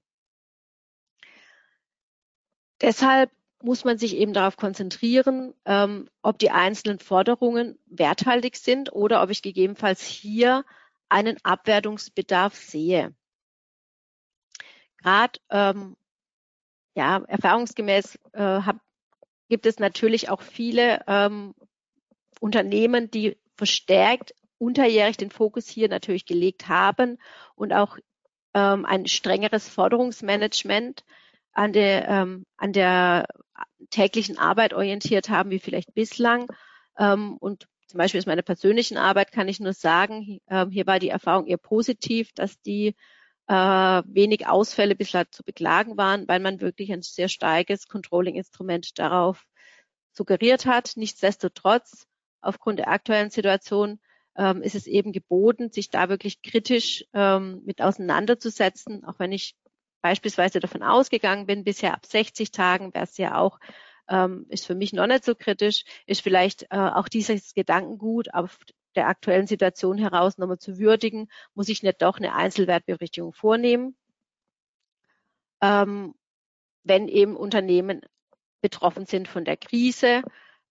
Deshalb 2.82 3.30
muss 3.62 3.84
man 3.84 3.96
sich 3.96 4.16
eben 4.16 4.32
darauf 4.32 4.56
konzentrieren, 4.56 5.54
ähm, 5.64 6.08
ob 6.20 6.38
die 6.38 6.50
einzelnen 6.50 6.98
Forderungen 6.98 7.78
werthaltig 7.86 8.56
sind 8.56 8.92
oder 8.92 9.22
ob 9.22 9.30
ich 9.30 9.40
gegebenenfalls 9.40 10.02
hier 10.02 10.64
einen 11.08 11.36
Abwertungsbedarf 11.44 12.56
sehe. 12.56 13.14
Gerade 14.98 15.38
ähm, 15.50 15.96
ja, 16.94 17.22
erfahrungsgemäß 17.28 18.18
äh, 18.32 18.40
hab, 18.40 18.76
gibt 19.48 19.66
es 19.66 19.78
natürlich 19.78 20.28
auch 20.28 20.42
viele 20.42 21.04
ähm, 21.06 21.54
Unternehmen, 22.40 23.10
die 23.10 23.38
verstärkt 23.56 24.34
unterjährig 24.58 25.16
den 25.16 25.30
Fokus 25.30 25.68
hier 25.68 25.88
natürlich 25.88 26.26
gelegt 26.26 26.68
haben 26.68 27.18
und 27.54 27.72
auch 27.72 27.98
ähm, 28.54 28.84
ein 28.84 29.06
strengeres 29.06 29.68
Forderungsmanagement 29.68 31.04
an 31.52 31.72
der, 31.72 32.08
ähm, 32.08 32.44
an 32.56 32.72
der 32.72 33.26
täglichen 33.90 34.38
Arbeit 34.38 34.74
orientiert 34.74 35.28
haben, 35.28 35.50
wie 35.50 35.58
vielleicht 35.58 35.94
bislang. 35.94 36.46
Ähm, 36.98 37.36
und 37.38 37.66
zum 37.86 37.98
Beispiel 37.98 38.20
aus 38.20 38.26
meiner 38.26 38.42
persönlichen 38.42 38.96
Arbeit 38.96 39.32
kann 39.32 39.48
ich 39.48 39.60
nur 39.60 39.74
sagen, 39.74 40.40
äh, 40.46 40.66
hier 40.70 40.86
war 40.86 40.98
die 40.98 41.10
Erfahrung 41.10 41.46
eher 41.46 41.58
positiv, 41.58 42.32
dass 42.34 42.60
die 42.62 42.94
äh, 43.48 43.54
wenig 43.54 44.46
Ausfälle 44.46 44.94
bislang 44.94 45.26
zu 45.30 45.44
beklagen 45.44 45.96
waren, 45.96 46.26
weil 46.28 46.40
man 46.40 46.60
wirklich 46.60 46.92
ein 46.92 47.02
sehr 47.02 47.28
starkes 47.28 47.88
Controlling-Instrument 47.88 48.98
darauf 48.98 49.44
suggeriert 50.12 50.64
hat. 50.64 50.92
Nichtsdestotrotz, 50.96 52.06
aufgrund 52.40 52.78
der 52.78 52.88
aktuellen 52.88 53.30
Situation, 53.30 54.00
ähm, 54.36 54.62
ist 54.62 54.74
es 54.74 54.86
eben 54.86 55.12
geboten, 55.12 55.70
sich 55.70 55.90
da 55.90 56.08
wirklich 56.08 56.40
kritisch 56.42 57.04
ähm, 57.12 57.62
mit 57.66 57.82
auseinanderzusetzen, 57.82 59.04
auch 59.04 59.18
wenn 59.18 59.32
ich 59.32 59.54
beispielsweise 60.02 60.60
davon 60.60 60.82
ausgegangen 60.82 61.46
bin, 61.46 61.64
bisher 61.64 61.94
ab 61.94 62.04
60 62.04 62.50
Tagen 62.50 62.92
wäre 62.92 63.04
es 63.04 63.16
ja 63.16 63.38
auch, 63.38 63.58
ähm, 64.08 64.46
ist 64.48 64.66
für 64.66 64.74
mich 64.74 64.92
noch 64.92 65.06
nicht 65.06 65.24
so 65.24 65.34
kritisch, 65.34 65.84
ist 66.06 66.22
vielleicht 66.22 66.64
äh, 66.64 66.76
auch 66.76 67.08
dieses 67.08 67.54
Gedankengut 67.54 68.34
auf 68.34 68.58
der 68.94 69.08
aktuellen 69.08 69.46
Situation 69.46 69.96
heraus 69.96 70.38
nochmal 70.38 70.58
zu 70.58 70.78
würdigen, 70.78 71.28
muss 71.54 71.68
ich 71.68 71.82
nicht 71.82 72.02
doch 72.02 72.18
eine 72.18 72.34
Einzelwertberichtigung 72.34 73.32
vornehmen. 73.32 73.96
Ähm, 75.62 76.14
wenn 76.84 77.08
eben 77.08 77.36
Unternehmen 77.36 78.02
betroffen 78.60 79.06
sind 79.06 79.28
von 79.28 79.44
der 79.44 79.56
Krise 79.56 80.22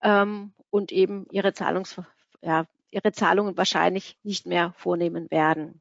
ähm, 0.02 0.54
und 0.70 0.92
eben 0.92 1.26
ihre, 1.32 1.54
Zahlungs 1.54 2.00
ja, 2.42 2.66
ihre 2.92 3.12
Zahlungen 3.12 3.58
wahrscheinlich 3.58 4.18
nicht 4.24 4.46
mehr 4.46 4.74
vornehmen 4.78 5.32
werden. 5.32 5.81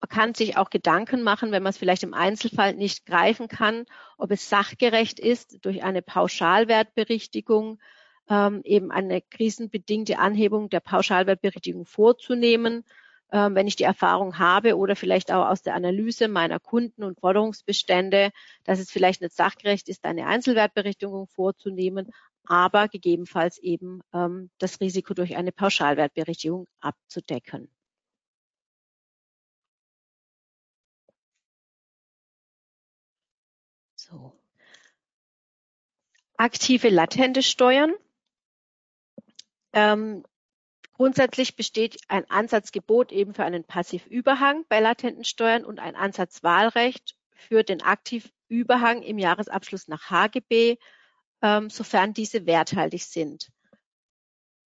Man 0.00 0.08
kann 0.08 0.34
sich 0.34 0.56
auch 0.56 0.70
Gedanken 0.70 1.22
machen, 1.22 1.50
wenn 1.50 1.62
man 1.62 1.70
es 1.70 1.78
vielleicht 1.78 2.04
im 2.04 2.14
Einzelfall 2.14 2.74
nicht 2.74 3.04
greifen 3.04 3.48
kann, 3.48 3.84
ob 4.16 4.30
es 4.30 4.48
sachgerecht 4.48 5.18
ist, 5.18 5.64
durch 5.64 5.82
eine 5.82 6.02
Pauschalwertberichtigung 6.02 7.80
ähm, 8.30 8.60
eben 8.64 8.90
eine 8.90 9.20
krisenbedingte 9.22 10.18
Anhebung 10.18 10.68
der 10.70 10.80
Pauschalwertberichtigung 10.80 11.84
vorzunehmen. 11.84 12.84
Ähm, 13.30 13.54
wenn 13.54 13.66
ich 13.66 13.76
die 13.76 13.84
Erfahrung 13.84 14.38
habe 14.38 14.76
oder 14.76 14.96
vielleicht 14.96 15.30
auch 15.32 15.48
aus 15.48 15.62
der 15.62 15.74
Analyse 15.74 16.28
meiner 16.28 16.60
Kunden 16.60 17.02
und 17.02 17.20
Forderungsbestände, 17.20 18.30
dass 18.64 18.78
es 18.78 18.90
vielleicht 18.90 19.20
nicht 19.20 19.34
sachgerecht 19.34 19.88
ist, 19.88 20.04
eine 20.04 20.26
Einzelwertberichtigung 20.26 21.26
vorzunehmen, 21.26 22.10
aber 22.44 22.88
gegebenenfalls 22.88 23.58
eben 23.58 24.00
ähm, 24.14 24.50
das 24.58 24.80
Risiko 24.80 25.12
durch 25.12 25.36
eine 25.36 25.52
Pauschalwertberichtigung 25.52 26.66
abzudecken. 26.80 27.68
Aktive 36.40 36.88
latente 36.88 37.42
Steuern. 37.42 37.92
Ähm, 39.72 40.24
grundsätzlich 40.92 41.56
besteht 41.56 41.98
ein 42.06 42.30
Ansatzgebot 42.30 43.10
eben 43.10 43.34
für 43.34 43.44
einen 43.44 43.64
Passivüberhang 43.64 44.64
bei 44.68 44.78
latenten 44.78 45.24
Steuern 45.24 45.64
und 45.64 45.80
ein 45.80 45.96
Ansatzwahlrecht 45.96 47.16
für 47.34 47.64
den 47.64 47.82
Aktivüberhang 47.82 49.02
im 49.02 49.18
Jahresabschluss 49.18 49.88
nach 49.88 50.10
HGB, 50.10 50.76
ähm, 51.42 51.70
sofern 51.70 52.14
diese 52.14 52.46
werthaltig 52.46 53.04
sind. 53.04 53.50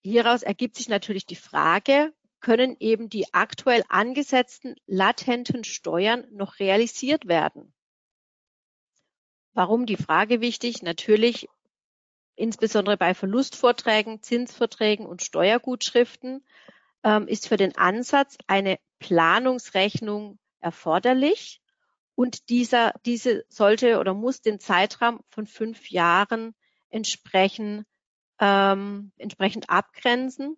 Hieraus 0.03 0.43
ergibt 0.43 0.77
sich 0.77 0.91
natürlich 0.91 1.25
die 1.25 1.37
Frage, 1.37 2.13
können 2.41 2.77
eben 2.81 3.09
die 3.09 3.33
aktuell 3.33 3.83
angesetzten 3.89 4.77
latenten 4.85 5.65
Steuern 5.65 6.27
noch 6.33 6.59
realisiert 6.59 7.29
werden? 7.29 7.73
Warum 9.55 9.87
die 9.87 9.97
Frage 9.97 10.43
wichtig? 10.43 10.83
Natürlich 10.83 11.49
insbesondere 12.37 12.97
bei 12.97 13.15
Verlustvorträgen, 13.15 14.23
Zinsverträgen 14.23 15.07
und 15.07 15.23
Steuergutschriften 15.23 16.45
ähm, 17.05 17.29
ist 17.29 17.49
für 17.49 17.57
den 17.57 17.77
Ansatz 17.77 18.37
eine 18.47 18.79
Planungsrechnung 18.99 20.39
erforderlich 20.61 21.61
und 22.15 22.49
dieser, 22.51 22.95
diese 23.05 23.45
sollte 23.49 23.99
oder 23.99 24.15
muss 24.15 24.43
den 24.43 24.61
Zeitraum 24.61 25.21
von 25.29 25.47
fünf 25.47 25.91
Jahren 25.91 26.55
entsprechend, 26.91 27.87
ähm, 28.39 29.13
entsprechend 29.17 29.71
abgrenzen. 29.71 30.57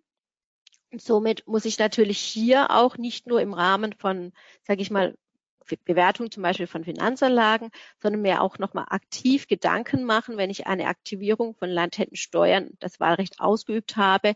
Und 0.91 1.03
somit 1.03 1.47
muss 1.47 1.65
ich 1.65 1.79
natürlich 1.79 2.19
hier 2.19 2.71
auch 2.71 2.99
nicht 2.99 3.27
nur 3.27 3.41
im 3.41 3.53
Rahmen 3.53 3.93
von, 3.95 4.33
sage 4.63 4.83
ich 4.83 4.91
mal, 4.91 5.17
Bewertung 5.85 6.31
zum 6.31 6.43
Beispiel 6.43 6.67
von 6.67 6.85
Finanzanlagen, 6.85 7.71
sondern 8.01 8.23
mir 8.23 8.43
auch 8.43 8.59
nochmal 8.59 8.87
aktiv 8.89 9.47
Gedanken 9.47 10.05
machen, 10.05 10.37
wenn 10.37 10.51
ich 10.51 10.67
eine 10.67 10.87
Aktivierung 10.87 11.55
von 11.55 11.71
latenten 11.71 12.17
Steuern, 12.17 12.71
das 12.81 13.01
Wahlrecht 13.01 13.41
ausgeübt 13.41 13.97
habe, 13.97 14.35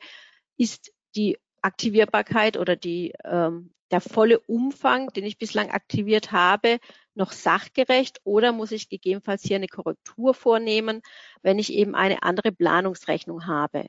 ist 0.57 0.93
die 1.17 1.38
Aktivierbarkeit 1.62 2.57
oder 2.57 2.77
die, 2.77 3.12
ähm, 3.25 3.73
der 3.91 4.01
volle 4.01 4.41
Umfang, 4.41 5.09
den 5.09 5.25
ich 5.25 5.38
bislang 5.38 5.71
aktiviert 5.71 6.33
habe, 6.33 6.79
noch 7.14 7.33
sachgerecht 7.33 8.21
oder 8.25 8.53
muss 8.53 8.71
ich 8.73 8.88
gegebenenfalls 8.88 9.43
hier 9.43 9.57
eine 9.57 9.69
Korrektur 9.69 10.35
vornehmen, 10.35 11.03
wenn 11.43 11.59
ich 11.59 11.73
eben 11.73 11.95
eine 11.95 12.23
andere 12.23 12.53
Planungsrechnung 12.53 13.47
habe. 13.47 13.87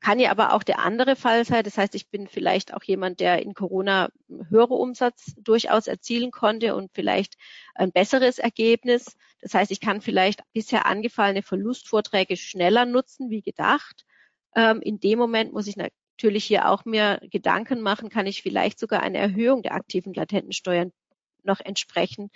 Kann 0.00 0.18
ja 0.18 0.30
aber 0.30 0.54
auch 0.54 0.62
der 0.62 0.78
andere 0.78 1.14
Fall 1.14 1.44
sein. 1.44 1.62
Das 1.62 1.76
heißt, 1.76 1.94
ich 1.94 2.08
bin 2.08 2.26
vielleicht 2.26 2.72
auch 2.72 2.82
jemand, 2.82 3.20
der 3.20 3.42
in 3.42 3.52
Corona 3.52 4.08
höhere 4.48 4.74
Umsatz 4.74 5.34
durchaus 5.36 5.88
erzielen 5.88 6.30
konnte 6.30 6.74
und 6.74 6.90
vielleicht 6.94 7.34
ein 7.74 7.92
besseres 7.92 8.38
Ergebnis. 8.38 9.16
Das 9.42 9.52
heißt, 9.52 9.70
ich 9.70 9.80
kann 9.80 10.00
vielleicht 10.00 10.40
bisher 10.54 10.86
angefallene 10.86 11.42
Verlustvorträge 11.42 12.38
schneller 12.38 12.86
nutzen 12.86 13.28
wie 13.28 13.42
gedacht. 13.42 14.06
Ähm, 14.56 14.80
in 14.80 15.00
dem 15.00 15.18
Moment 15.18 15.52
muss 15.52 15.66
ich 15.66 15.76
natürlich 15.76 16.44
hier 16.44 16.68
auch 16.68 16.86
mir 16.86 17.20
Gedanken 17.30 17.82
machen, 17.82 18.08
kann 18.08 18.26
ich 18.26 18.42
vielleicht 18.42 18.78
sogar 18.78 19.02
eine 19.02 19.18
Erhöhung 19.18 19.62
der 19.62 19.74
aktiven 19.74 20.14
latenten 20.14 20.52
Steuern 20.52 20.92
noch 21.42 21.60
entsprechend 21.60 22.32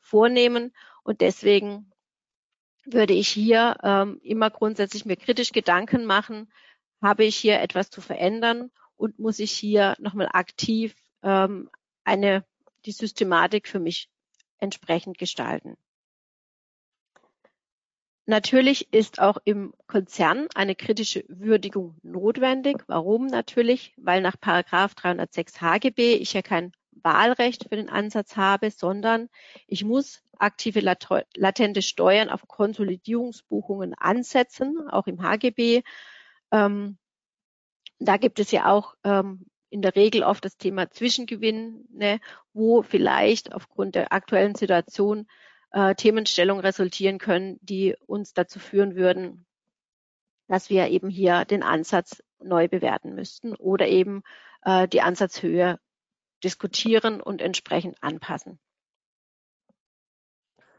vornehmen. 0.00 0.72
Und 1.02 1.22
deswegen 1.22 1.90
würde 2.84 3.14
ich 3.14 3.28
hier 3.28 3.76
ähm, 3.82 4.20
immer 4.22 4.50
grundsätzlich 4.50 5.06
mir 5.06 5.16
kritisch 5.16 5.52
Gedanken 5.52 6.04
machen, 6.04 6.52
habe 7.02 7.24
ich 7.24 7.36
hier 7.36 7.60
etwas 7.60 7.90
zu 7.90 8.00
verändern 8.00 8.70
und 8.96 9.18
muss 9.18 9.38
ich 9.38 9.52
hier 9.52 9.96
nochmal 9.98 10.28
aktiv 10.32 10.94
ähm, 11.22 11.70
eine, 12.04 12.44
die 12.84 12.92
Systematik 12.92 13.68
für 13.68 13.80
mich 13.80 14.08
entsprechend 14.58 15.18
gestalten. 15.18 15.76
Natürlich 18.28 18.92
ist 18.92 19.20
auch 19.20 19.38
im 19.44 19.72
Konzern 19.86 20.48
eine 20.56 20.74
kritische 20.74 21.24
Würdigung 21.28 21.96
notwendig. 22.02 22.82
Warum 22.88 23.26
natürlich? 23.26 23.94
Weil 23.96 24.20
nach 24.20 24.40
Paragraph 24.40 24.96
306 24.96 25.60
HGB 25.60 26.14
ich 26.14 26.32
ja 26.32 26.42
kein 26.42 26.72
Wahlrecht 26.90 27.68
für 27.68 27.76
den 27.76 27.88
Ansatz 27.88 28.36
habe, 28.36 28.72
sondern 28.72 29.28
ich 29.68 29.84
muss 29.84 30.24
aktive 30.38 30.80
latente 30.80 31.82
Steuern 31.82 32.28
auf 32.28 32.48
Konsolidierungsbuchungen 32.48 33.94
ansetzen, 33.94 34.88
auch 34.90 35.06
im 35.06 35.22
HGB. 35.22 35.82
Ähm, 36.56 36.98
da 37.98 38.16
gibt 38.16 38.38
es 38.38 38.50
ja 38.50 38.70
auch 38.70 38.94
ähm, 39.04 39.46
in 39.70 39.82
der 39.82 39.96
Regel 39.96 40.22
oft 40.22 40.44
das 40.44 40.56
Thema 40.56 40.90
Zwischengewinne, 40.90 42.20
wo 42.52 42.82
vielleicht 42.82 43.52
aufgrund 43.52 43.94
der 43.94 44.12
aktuellen 44.12 44.54
Situation 44.54 45.26
äh, 45.72 45.94
Themenstellungen 45.94 46.64
resultieren 46.64 47.18
können, 47.18 47.58
die 47.62 47.96
uns 48.06 48.32
dazu 48.32 48.58
führen 48.58 48.96
würden, 48.96 49.46
dass 50.48 50.70
wir 50.70 50.88
eben 50.88 51.10
hier 51.10 51.44
den 51.44 51.62
Ansatz 51.62 52.22
neu 52.38 52.68
bewerten 52.68 53.14
müssten 53.14 53.54
oder 53.54 53.88
eben 53.88 54.22
äh, 54.62 54.86
die 54.86 55.00
Ansatzhöhe 55.00 55.78
diskutieren 56.44 57.20
und 57.20 57.40
entsprechend 57.42 58.02
anpassen. 58.02 58.58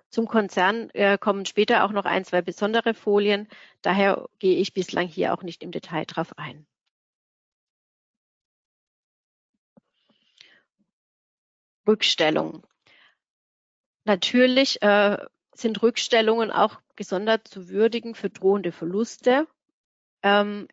Zum 0.10 0.28
Konzern 0.28 0.89
äh, 0.91 1.17
kommen 1.17 1.46
später 1.46 1.84
auch 1.84 1.91
noch 1.91 2.06
ein, 2.06 2.24
zwei 2.24 2.41
besondere 2.41 2.93
Folien. 2.93 3.48
Daher 3.82 4.28
gehe 4.39 4.58
ich 4.58 4.74
bislang 4.74 5.08
hier 5.08 5.34
auch 5.34 5.43
nicht 5.43 5.63
im 5.63 5.72
Detail 5.72 6.06
drauf 6.06 6.38
ein. 6.38 6.65
Rückstellung. 11.86 12.65
Natürlich 14.06 14.82
äh, 14.82 15.17
sind 15.54 15.82
Rückstellungen 15.82 16.52
auch 16.52 16.82
gesondert 16.96 17.48
zu 17.48 17.70
würdigen 17.70 18.15
für 18.15 18.30
drohende 18.30 18.72
Verluste. 18.72 19.48
Ähm, 20.24 20.67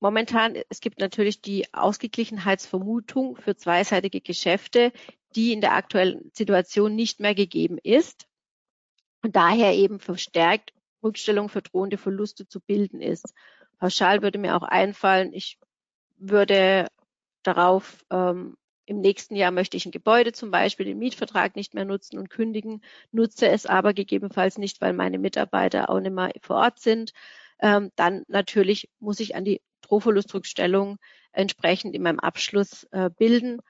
momentan, 0.00 0.56
es 0.70 0.80
gibt 0.80 0.98
natürlich 0.98 1.40
die 1.42 1.72
Ausgeglichenheitsvermutung 1.74 3.36
für 3.36 3.56
zweiseitige 3.56 4.20
Geschäfte, 4.20 4.92
die 5.34 5.52
in 5.52 5.60
der 5.60 5.74
aktuellen 5.74 6.30
Situation 6.34 6.94
nicht 6.94 7.20
mehr 7.20 7.34
gegeben 7.34 7.78
ist 7.78 8.26
und 9.22 9.36
daher 9.36 9.74
eben 9.74 10.00
verstärkt 10.00 10.72
Rückstellung 11.02 11.48
für 11.48 11.62
drohende 11.62 11.98
Verluste 11.98 12.46
zu 12.46 12.60
bilden 12.60 13.00
ist. 13.00 13.34
Pauschal 13.78 14.22
würde 14.22 14.38
mir 14.38 14.56
auch 14.56 14.62
einfallen, 14.62 15.32
ich 15.32 15.58
würde 16.16 16.86
darauf 17.42 18.04
ähm, 18.10 18.56
im 18.86 19.00
nächsten 19.00 19.36
Jahr 19.36 19.50
möchte 19.52 19.76
ich 19.76 19.86
ein 19.86 19.92
Gebäude 19.92 20.32
zum 20.32 20.50
Beispiel 20.50 20.86
den 20.86 20.98
Mietvertrag 20.98 21.56
nicht 21.56 21.74
mehr 21.74 21.84
nutzen 21.84 22.18
und 22.18 22.30
kündigen, 22.30 22.82
nutze 23.10 23.48
es 23.48 23.66
aber 23.66 23.94
gegebenenfalls 23.94 24.58
nicht, 24.58 24.80
weil 24.80 24.92
meine 24.92 25.18
Mitarbeiter 25.18 25.88
auch 25.88 26.00
nicht 26.00 26.12
mehr 26.12 26.32
vor 26.40 26.56
Ort 26.56 26.80
sind. 26.80 27.12
Ähm, 27.60 27.90
dann 27.96 28.24
natürlich 28.28 28.90
muss 28.98 29.20
ich 29.20 29.34
an 29.36 29.44
die 29.44 29.62
Drohverlustrückstellung 29.82 30.98
entsprechend 31.32 31.94
in 31.94 32.02
meinem 32.02 32.20
Abschluss 32.20 32.84
äh, 32.90 33.10
bilden, 33.10 33.60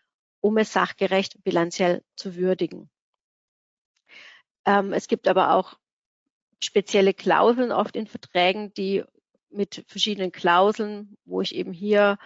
um 0.40 0.56
es 0.56 0.72
sachgerecht 0.72 1.42
bilanziell 1.44 2.02
zu 2.16 2.36
würdigen. 2.36 2.90
Ähm, 4.64 4.92
es 4.92 5.08
gibt 5.08 5.28
aber 5.28 5.54
auch 5.54 5.74
spezielle 6.60 7.14
Klauseln 7.14 7.72
oft 7.72 7.96
in 7.96 8.06
Verträgen, 8.06 8.72
die 8.74 9.04
mit 9.50 9.84
verschiedenen 9.86 10.32
Klauseln, 10.32 11.16
wo 11.24 11.40
ich 11.40 11.54
eben 11.54 11.72
hier 11.72 12.18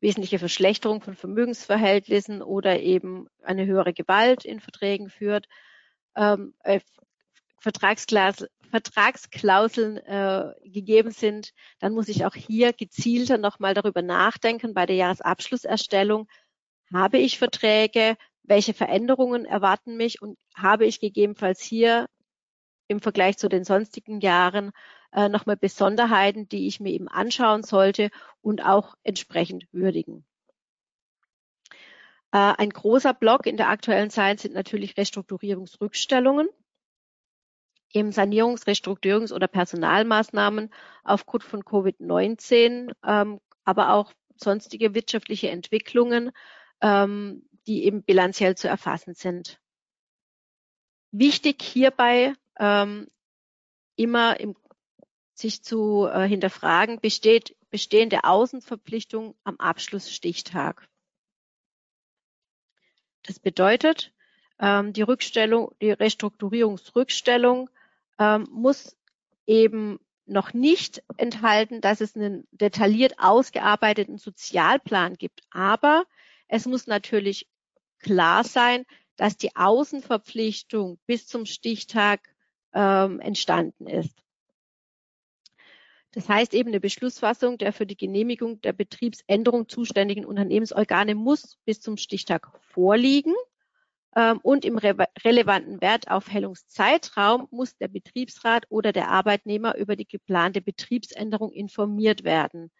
wesentliche 0.00 0.38
Verschlechterung 0.38 1.02
von 1.02 1.14
Vermögensverhältnissen 1.14 2.42
oder 2.42 2.80
eben 2.80 3.28
eine 3.42 3.66
höhere 3.66 3.92
Gewalt 3.92 4.44
in 4.44 4.60
Verträgen 4.60 5.10
führt, 5.10 5.46
ähm, 6.16 6.54
äh, 6.64 6.80
Vertragsklauseln 7.60 9.98
äh, 9.98 10.54
gegeben 10.64 11.10
sind, 11.10 11.52
dann 11.78 11.92
muss 11.92 12.08
ich 12.08 12.24
auch 12.24 12.34
hier 12.34 12.72
gezielter 12.72 13.36
nochmal 13.36 13.74
darüber 13.74 14.00
nachdenken 14.00 14.72
bei 14.72 14.86
der 14.86 14.96
Jahresabschlusserstellung. 14.96 16.26
Habe 16.92 17.18
ich 17.18 17.38
Verträge? 17.38 18.16
Welche 18.42 18.74
Veränderungen 18.74 19.44
erwarten 19.44 19.96
mich 19.96 20.22
und 20.22 20.38
habe 20.54 20.86
ich 20.86 21.00
gegebenenfalls 21.00 21.60
hier 21.60 22.08
im 22.88 23.00
Vergleich 23.00 23.38
zu 23.38 23.48
den 23.48 23.64
sonstigen 23.64 24.20
Jahren 24.20 24.72
äh, 25.12 25.28
nochmal 25.28 25.56
Besonderheiten, 25.56 26.48
die 26.48 26.66
ich 26.66 26.80
mir 26.80 26.90
eben 26.90 27.08
anschauen 27.08 27.62
sollte 27.62 28.10
und 28.42 28.64
auch 28.64 28.96
entsprechend 29.04 29.66
würdigen. 29.72 30.24
Äh, 32.32 32.54
ein 32.58 32.70
großer 32.70 33.14
Block 33.14 33.46
in 33.46 33.56
der 33.56 33.68
aktuellen 33.68 34.10
Zeit 34.10 34.40
sind 34.40 34.54
natürlich 34.54 34.96
Restrukturierungsrückstellungen. 34.96 36.48
Im 37.92 38.10
Sanierungs-, 38.10 38.66
Restrukturierungs- 38.66 39.32
oder 39.32 39.48
Personalmaßnahmen 39.48 40.70
aufgrund 41.02 41.42
von 41.42 41.64
Covid-19, 41.64 42.92
ähm, 43.04 43.40
aber 43.64 43.94
auch 43.94 44.12
sonstige 44.36 44.94
wirtschaftliche 44.94 45.50
Entwicklungen 45.50 46.30
ähm, 46.80 47.48
die 47.66 47.84
eben 47.84 48.02
bilanziell 48.02 48.56
zu 48.56 48.68
erfassen 48.68 49.14
sind. 49.14 49.60
Wichtig 51.12 51.62
hierbei 51.62 52.34
ähm, 52.58 53.08
immer 53.96 54.38
im, 54.40 54.56
sich 55.34 55.62
zu 55.62 56.06
äh, 56.06 56.26
hinterfragen, 56.26 57.00
besteht 57.00 57.56
bestehende 57.70 58.24
Außenverpflichtung 58.24 59.36
am 59.44 59.56
Abschlussstichtag. 59.56 60.88
Das 63.22 63.38
bedeutet, 63.38 64.12
ähm, 64.58 64.92
die 64.92 65.02
Rückstellung, 65.02 65.74
die 65.80 65.90
Restrukturierungsrückstellung 65.90 67.70
ähm, 68.18 68.46
muss 68.50 68.96
eben 69.46 69.98
noch 70.26 70.52
nicht 70.52 71.02
enthalten, 71.16 71.80
dass 71.80 72.00
es 72.00 72.14
einen 72.14 72.46
detailliert 72.52 73.18
ausgearbeiteten 73.18 74.16
Sozialplan 74.16 75.14
gibt. 75.14 75.42
Aber 75.50 76.04
es 76.46 76.66
muss 76.66 76.86
natürlich 76.86 77.48
klar 78.00 78.44
sein, 78.44 78.84
dass 79.16 79.36
die 79.36 79.54
Außenverpflichtung 79.54 80.98
bis 81.06 81.26
zum 81.26 81.46
Stichtag 81.46 82.20
ähm, 82.72 83.20
entstanden 83.20 83.86
ist. 83.86 84.16
Das 86.12 86.28
heißt 86.28 86.54
eben, 86.54 86.70
eine 86.70 86.80
Beschlussfassung 86.80 87.56
der 87.58 87.72
für 87.72 87.86
die 87.86 87.96
Genehmigung 87.96 88.60
der 88.62 88.72
Betriebsänderung 88.72 89.68
zuständigen 89.68 90.24
Unternehmensorgane 90.24 91.14
muss 91.14 91.58
bis 91.64 91.80
zum 91.80 91.96
Stichtag 91.96 92.50
vorliegen. 92.72 93.34
Ähm, 94.16 94.40
und 94.42 94.64
im 94.64 94.76
re 94.76 95.06
relevanten 95.24 95.80
Wertaufhellungszeitraum 95.80 97.46
muss 97.50 97.76
der 97.76 97.88
Betriebsrat 97.88 98.66
oder 98.68 98.92
der 98.92 99.08
Arbeitnehmer 99.08 99.76
über 99.76 99.94
die 99.94 100.08
geplante 100.08 100.60
Betriebsänderung 100.60 101.52
informiert 101.52 102.24
werden. 102.24 102.72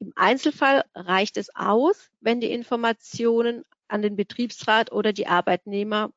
Im 0.00 0.12
Einzelfall 0.16 0.84
reicht 0.94 1.36
es 1.36 1.54
aus, 1.54 2.10
wenn 2.20 2.40
die 2.40 2.50
Informationen 2.50 3.64
an 3.88 4.02
den 4.02 4.16
Betriebsrat 4.16 4.92
oder 4.92 5.12
die 5.12 5.26
Arbeitnehmer 5.26 6.10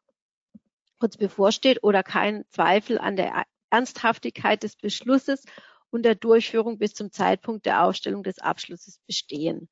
kurz 0.99 1.17
bevorsteht 1.17 1.84
oder 1.84 2.03
kein 2.03 2.45
Zweifel 2.49 2.99
an 2.99 3.15
der 3.15 3.45
Ernsthaftigkeit 3.70 4.63
des 4.63 4.76
Beschlusses 4.76 5.45
und 5.91 6.03
der 6.03 6.15
Durchführung 6.15 6.78
bis 6.78 6.93
zum 6.93 7.11
Zeitpunkt 7.11 7.65
der 7.65 7.84
Aufstellung 7.84 8.24
des 8.24 8.39
Abschlusses 8.39 8.99
bestehen. 9.07 9.67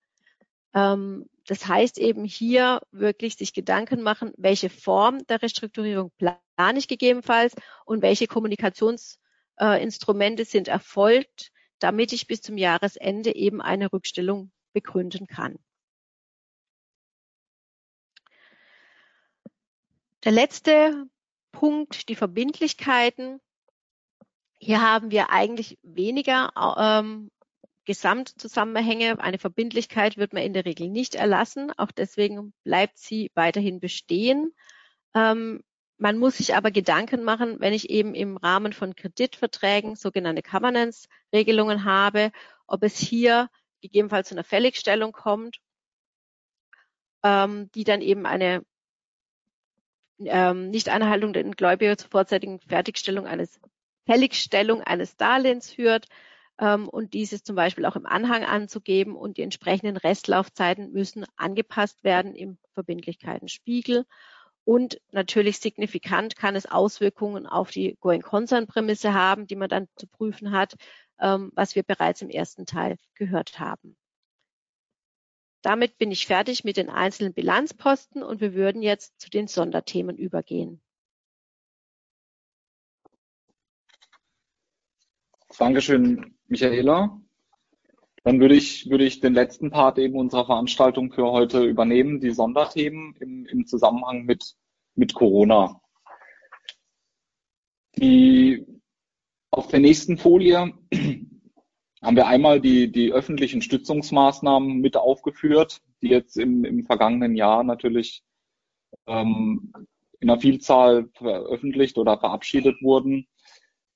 Ähm, 0.74 1.26
das 1.46 1.66
heißt 1.68 1.98
eben 1.98 2.26
hier 2.26 2.82
wirklich 2.92 3.36
sich 3.36 3.54
Gedanken 3.54 4.02
machen, 4.02 4.34
welche 4.38 4.70
Form 4.70 5.26
der 5.28 5.42
Restrukturierung 5.42 6.12
plane 6.18 6.78
ich 6.78 6.88
gegebenenfalls 6.88 7.56
und 7.86 8.02
welche 8.02 8.28
Kommunikationsinstrumente 8.28 10.46
sind 10.46 10.68
erfolgt, 10.68 11.52
damit 11.80 12.14
ich 12.14 12.28
bis 12.28 12.42
zum 12.42 12.58
Jahresende 12.58 13.36
eben 13.36 13.62
eine 13.62 13.94
Rückstellung 13.94 14.52
begründen 14.74 15.28
kann. 15.28 15.58
Der 20.24 20.32
letzte 20.32 21.08
Punkt, 21.52 22.10
die 22.10 22.16
Verbindlichkeiten. 22.16 23.40
Hier 24.60 24.82
haben 24.82 25.12
wir 25.12 25.30
eigentlich 25.30 25.78
weniger 25.84 26.52
ähm, 26.78 27.30
Gesamtzusammenhänge. 27.86 29.20
Eine 29.20 29.38
Verbindlichkeit 29.38 30.18
wird 30.18 30.34
man 30.34 30.44
in 30.44 30.54
der 30.54 30.66
Regel 30.66 30.90
nicht 30.90 31.16
erlassen. 31.16 31.72
Auch 31.78 31.92
deswegen 31.92 32.54
bleibt 32.64 32.98
sie 32.98 33.32
weiterhin 33.36 33.80
bestehen. 33.80 34.54
Ähm, 35.14 35.64
man 35.98 36.18
muss 36.18 36.38
sich 36.38 36.56
aber 36.56 36.72
Gedanken 36.72 37.24
machen, 37.24 37.60
wenn 37.60 37.74
ich 37.74 37.90
eben 37.90 38.14
im 38.14 38.38
Rahmen 38.38 38.74
von 38.74 38.96
Kreditverträgen 38.96 39.96
sogenannte 39.96 40.44
Governance-Regelungen 40.44 41.86
habe, 41.86 42.32
ob 42.68 42.84
es 42.84 42.98
hier 42.98 43.50
gegebenenfalls 43.82 44.30
zu 44.30 44.36
einer 44.36 44.44
Fälligstellung 44.44 45.12
kommt, 45.12 45.58
ähm, 47.24 47.72
die 47.72 47.84
dann 47.84 48.02
eben 48.02 48.26
eine 48.26 48.64
ähm, 50.20 50.70
Nichteinhaltung 50.70 51.34
der 51.34 51.44
Gläubiger 51.44 51.98
zur 51.98 52.10
vorzeitigen 52.10 52.60
Fertigstellung 52.60 53.28
eines 53.28 53.60
Fälligstellung 54.06 54.82
eines 54.82 55.18
Darlehens 55.18 55.72
führt 55.72 56.08
ähm, 56.60 56.88
und 56.90 57.14
dieses 57.14 57.44
zum 57.44 57.56
Beispiel 57.56 57.86
auch 57.86 57.96
im 57.96 58.06
Anhang 58.06 58.44
anzugeben 58.44 59.16
und 59.16 59.38
die 59.38 59.44
entsprechenden 59.44 59.98
Restlaufzeiten 59.98 60.92
müssen 60.92 61.26
angepasst 61.36 62.04
werden 62.04 62.36
im 62.36 62.58
Verbindlichkeitenspiegel. 62.74 64.06
Und 64.64 65.00
natürlich 65.12 65.60
signifikant 65.60 66.36
kann 66.36 66.56
es 66.56 66.66
Auswirkungen 66.66 67.48
auf 67.48 67.72
die 67.72 67.98
Going-Concern-Prämisse 68.02 69.14
haben, 69.14 69.48
die 69.48 69.56
man 69.56 69.70
dann 69.70 69.88
zu 69.96 70.08
prüfen 70.08 70.52
hat, 70.52 70.76
ähm, 71.22 71.52
was 71.56 71.76
wir 71.76 71.84
bereits 71.84 72.22
im 72.22 72.30
ersten 72.30 72.66
Teil 72.66 72.98
gehört 73.16 73.60
haben. 73.60 73.96
Damit 75.68 75.98
bin 75.98 76.12
ich 76.12 76.28
fertig 76.28 76.64
mit 76.64 76.78
den 76.78 76.90
einzelnen 76.90 77.34
Bilanzposten 77.34 78.24
und 78.24 78.40
wir 78.40 78.54
würden 78.54 78.82
jetzt 78.82 79.20
zu 79.20 79.30
den 79.30 79.48
Sonderthemen 79.48 80.16
übergehen. 80.16 80.80
Dankeschön, 85.60 86.38
Michaela. 86.48 87.22
Dann 88.24 88.40
würde 88.40 88.56
ich, 88.56 88.90
würde 88.90 89.04
ich 89.04 89.20
den 89.20 89.34
letzten 89.34 89.70
Part 89.70 89.98
eben 89.98 90.18
unserer 90.18 90.46
Veranstaltung 90.46 91.12
für 91.12 91.30
heute 91.30 91.66
übernehmen, 91.66 92.22
die 92.22 92.32
Sonderthemen 92.32 93.18
im, 93.20 93.46
im 93.48 93.68
Zusammenhang 93.68 94.24
mit, 94.24 94.56
mit 94.96 95.14
Corona. 95.16 95.82
Die, 97.98 98.66
auf 99.52 99.68
der 99.68 99.82
nächsten 99.82 100.18
Folie 100.18 100.72
haben 102.02 102.16
wir 102.16 102.28
einmal 102.28 102.62
die, 102.62 102.92
die 102.92 103.12
öffentlichen 103.12 103.62
Stützungsmaßnahmen 103.62 104.78
mit 104.80 104.98
aufgeführt, 104.98 105.82
die 106.02 106.10
jetzt 106.10 106.38
im, 106.38 106.64
im 106.64 106.86
vergangenen 106.86 107.36
Jahr 107.36 107.64
natürlich 107.64 108.24
ähm, 109.08 109.74
in 110.20 110.30
einer 110.30 110.40
Vielzahl 110.40 111.10
veröffentlicht 111.14 111.98
oder 111.98 112.20
verabschiedet 112.20 112.82
wurden. 112.82 113.28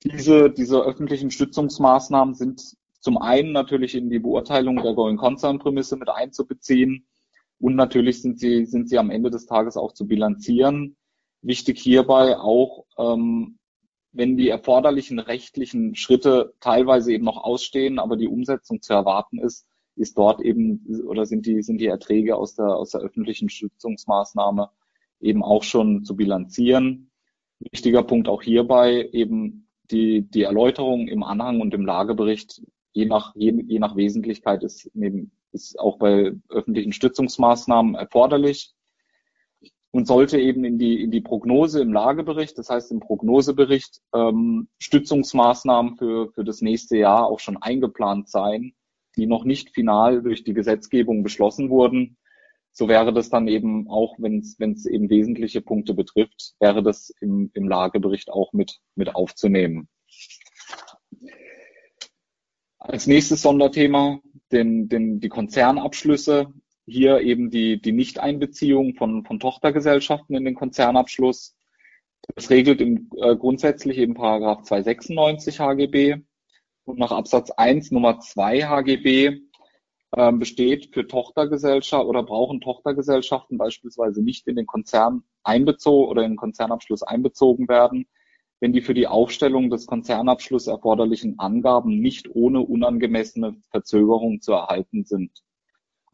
Diese, 0.04 0.50
diese 0.50 0.82
öffentlichen 0.82 1.30
Stützungsmaßnahmen 1.30 2.34
sind 2.34 2.76
zum 3.00 3.18
einen 3.18 3.52
natürlich 3.52 3.94
in 3.94 4.10
die 4.10 4.18
Beurteilung 4.18 4.76
der 4.82 4.94
Going 4.94 5.16
Concern 5.16 5.58
Prämisse 5.58 5.96
mit 5.96 6.08
einzubeziehen 6.08 7.06
und 7.58 7.76
natürlich 7.76 8.22
sind 8.22 8.40
sie, 8.40 8.66
sind 8.66 8.88
sie 8.88 8.98
am 8.98 9.10
Ende 9.10 9.30
des 9.30 9.46
Tages 9.46 9.76
auch 9.76 9.92
zu 9.92 10.06
bilanzieren. 10.06 10.96
Wichtig 11.42 11.80
hierbei 11.80 12.36
auch, 12.36 12.84
ähm, 12.98 13.58
wenn 14.12 14.36
die 14.36 14.48
erforderlichen 14.48 15.18
rechtlichen 15.18 15.94
Schritte 15.94 16.54
teilweise 16.60 17.12
eben 17.12 17.24
noch 17.24 17.42
ausstehen, 17.42 17.98
aber 17.98 18.16
die 18.16 18.28
Umsetzung 18.28 18.82
zu 18.82 18.92
erwarten 18.92 19.38
ist, 19.38 19.66
ist 19.96 20.16
dort 20.16 20.40
eben 20.40 20.86
oder 21.06 21.26
sind 21.26 21.46
die, 21.46 21.62
sind 21.62 21.78
die 21.78 21.86
Erträge 21.86 22.36
aus 22.36 22.54
der, 22.54 22.76
aus 22.76 22.90
der 22.90 23.00
öffentlichen 23.00 23.48
Stützungsmaßnahme 23.48 24.70
eben 25.20 25.42
auch 25.42 25.62
schon 25.62 26.04
zu 26.04 26.16
bilanzieren. 26.16 27.10
Wichtiger 27.58 28.02
Punkt 28.02 28.28
auch 28.28 28.42
hierbei 28.42 29.08
eben 29.12 29.68
die, 29.90 30.22
die 30.22 30.42
Erläuterung 30.42 31.08
im 31.08 31.22
Anhang 31.22 31.60
und 31.60 31.74
im 31.74 31.86
Lagebericht 31.86 32.62
je 32.92 33.06
nach, 33.06 33.34
je, 33.34 33.52
je 33.66 33.78
nach 33.78 33.96
Wesentlichkeit 33.96 34.62
ist, 34.62 34.90
neben, 34.94 35.32
ist 35.52 35.78
auch 35.78 35.98
bei 35.98 36.32
öffentlichen 36.48 36.92
Stützungsmaßnahmen 36.92 37.94
erforderlich 37.94 38.74
und 39.92 40.06
sollte 40.06 40.40
eben 40.40 40.64
in 40.64 40.78
die, 40.78 41.02
in 41.02 41.10
die 41.10 41.20
Prognose 41.20 41.80
im 41.80 41.92
Lagebericht, 41.92 42.58
das 42.58 42.70
heißt 42.70 42.90
im 42.90 43.00
Prognosebericht, 43.00 44.00
ähm, 44.14 44.68
Stützungsmaßnahmen 44.78 45.96
für, 45.96 46.32
für 46.32 46.44
das 46.44 46.62
nächste 46.62 46.96
Jahr 46.96 47.26
auch 47.26 47.40
schon 47.40 47.58
eingeplant 47.58 48.28
sein, 48.28 48.72
die 49.16 49.26
noch 49.26 49.44
nicht 49.44 49.70
final 49.70 50.22
durch 50.22 50.44
die 50.44 50.54
Gesetzgebung 50.54 51.22
beschlossen 51.22 51.68
wurden. 51.68 52.16
So 52.72 52.88
wäre 52.88 53.12
das 53.12 53.28
dann 53.28 53.48
eben 53.48 53.86
auch, 53.90 54.16
wenn 54.18 54.38
es 54.38 54.86
eben 54.86 55.10
wesentliche 55.10 55.60
Punkte 55.60 55.92
betrifft, 55.92 56.54
wäre 56.58 56.82
das 56.82 57.12
im, 57.20 57.50
im 57.52 57.68
Lagebericht 57.68 58.30
auch 58.30 58.54
mit, 58.54 58.78
mit 58.94 59.14
aufzunehmen. 59.14 59.88
Als 62.78 63.06
nächstes 63.06 63.42
Sonderthema 63.42 64.20
den, 64.52 64.88
den, 64.88 65.20
die 65.20 65.28
Konzernabschlüsse. 65.28 66.52
Hier 66.86 67.20
eben 67.20 67.50
die, 67.50 67.80
die 67.80 67.92
Nichteinbeziehung 67.92 68.94
von, 68.94 69.24
von 69.24 69.38
Tochtergesellschaften 69.38 70.34
in 70.34 70.44
den 70.44 70.54
Konzernabschluss. 70.54 71.56
Das 72.34 72.50
regelt 72.50 72.80
im, 72.80 73.10
äh, 73.16 73.36
grundsätzlich 73.36 73.98
eben 73.98 74.14
Paragraph 74.14 74.62
296 74.62 75.60
HGB 75.60 76.16
und 76.84 76.98
nach 76.98 77.12
Absatz 77.12 77.50
1 77.50 77.90
Nummer 77.92 78.20
2 78.20 78.62
HGB 78.62 79.40
äh, 80.12 80.32
besteht 80.32 80.92
für 80.92 81.06
Tochtergesellschaft 81.06 82.04
oder 82.04 82.22
brauchen 82.22 82.60
Tochtergesellschaften 82.60 83.58
beispielsweise 83.58 84.22
nicht 84.22 84.46
in 84.46 84.56
den 84.56 84.66
Konzern 84.66 85.24
einbezogen 85.42 86.08
oder 86.10 86.22
in 86.24 86.32
den 86.32 86.36
Konzernabschluss 86.36 87.02
einbezogen 87.02 87.68
werden, 87.68 88.06
wenn 88.60 88.72
die 88.72 88.82
für 88.82 88.94
die 88.94 89.06
Aufstellung 89.06 89.70
des 89.70 89.86
Konzernabschlusses 89.86 90.68
erforderlichen 90.68 91.38
Angaben 91.38 92.00
nicht 92.00 92.28
ohne 92.34 92.60
unangemessene 92.60 93.56
Verzögerung 93.70 94.40
zu 94.40 94.52
erhalten 94.52 95.04
sind. 95.04 95.42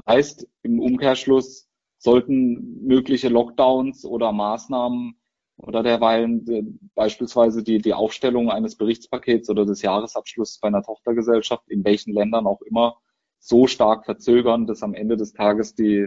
Heißt 0.09 0.49
im 0.63 0.81
Umkehrschluss 0.81 1.69
sollten 1.99 2.87
mögliche 2.87 3.29
Lockdowns 3.29 4.07
oder 4.07 4.33
Maßnahmen 4.33 5.21
oder 5.59 5.83
derweilen 5.83 6.49
äh, 6.49 6.63
beispielsweise 6.95 7.63
die, 7.63 7.79
die 7.79 7.93
Aufstellung 7.93 8.51
eines 8.51 8.77
Berichtspakets 8.77 9.51
oder 9.51 9.67
des 9.67 9.83
Jahresabschlusses 9.83 10.61
bei 10.61 10.69
einer 10.69 10.83
Tochtergesellschaft, 10.83 11.69
in 11.69 11.85
welchen 11.85 12.15
Ländern 12.15 12.47
auch 12.47 12.63
immer, 12.63 12.97
so 13.39 13.67
stark 13.67 14.05
verzögern, 14.05 14.67
dass 14.67 14.83
am 14.83 14.95
Ende 14.95 15.17
des 15.17 15.33
Tages 15.33 15.75
die, 15.75 16.07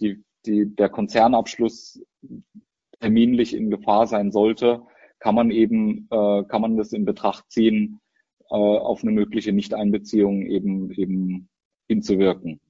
die, 0.00 0.22
die, 0.46 0.74
der 0.74 0.88
Konzernabschluss 0.88 2.00
terminlich 3.00 3.54
in 3.54 3.70
Gefahr 3.70 4.06
sein 4.06 4.30
sollte, 4.30 4.82
kann 5.18 5.34
man 5.34 5.50
eben, 5.50 6.06
äh, 6.10 6.44
kann 6.44 6.62
man 6.62 6.76
das 6.76 6.92
in 6.92 7.04
Betracht 7.04 7.50
ziehen, 7.50 8.00
äh, 8.50 8.54
auf 8.54 9.02
eine 9.02 9.12
mögliche 9.12 9.52
Nichteinbeziehung 9.52 10.42
eben, 10.42 10.90
eben 10.92 11.48
hinzuwirken. 11.88 12.60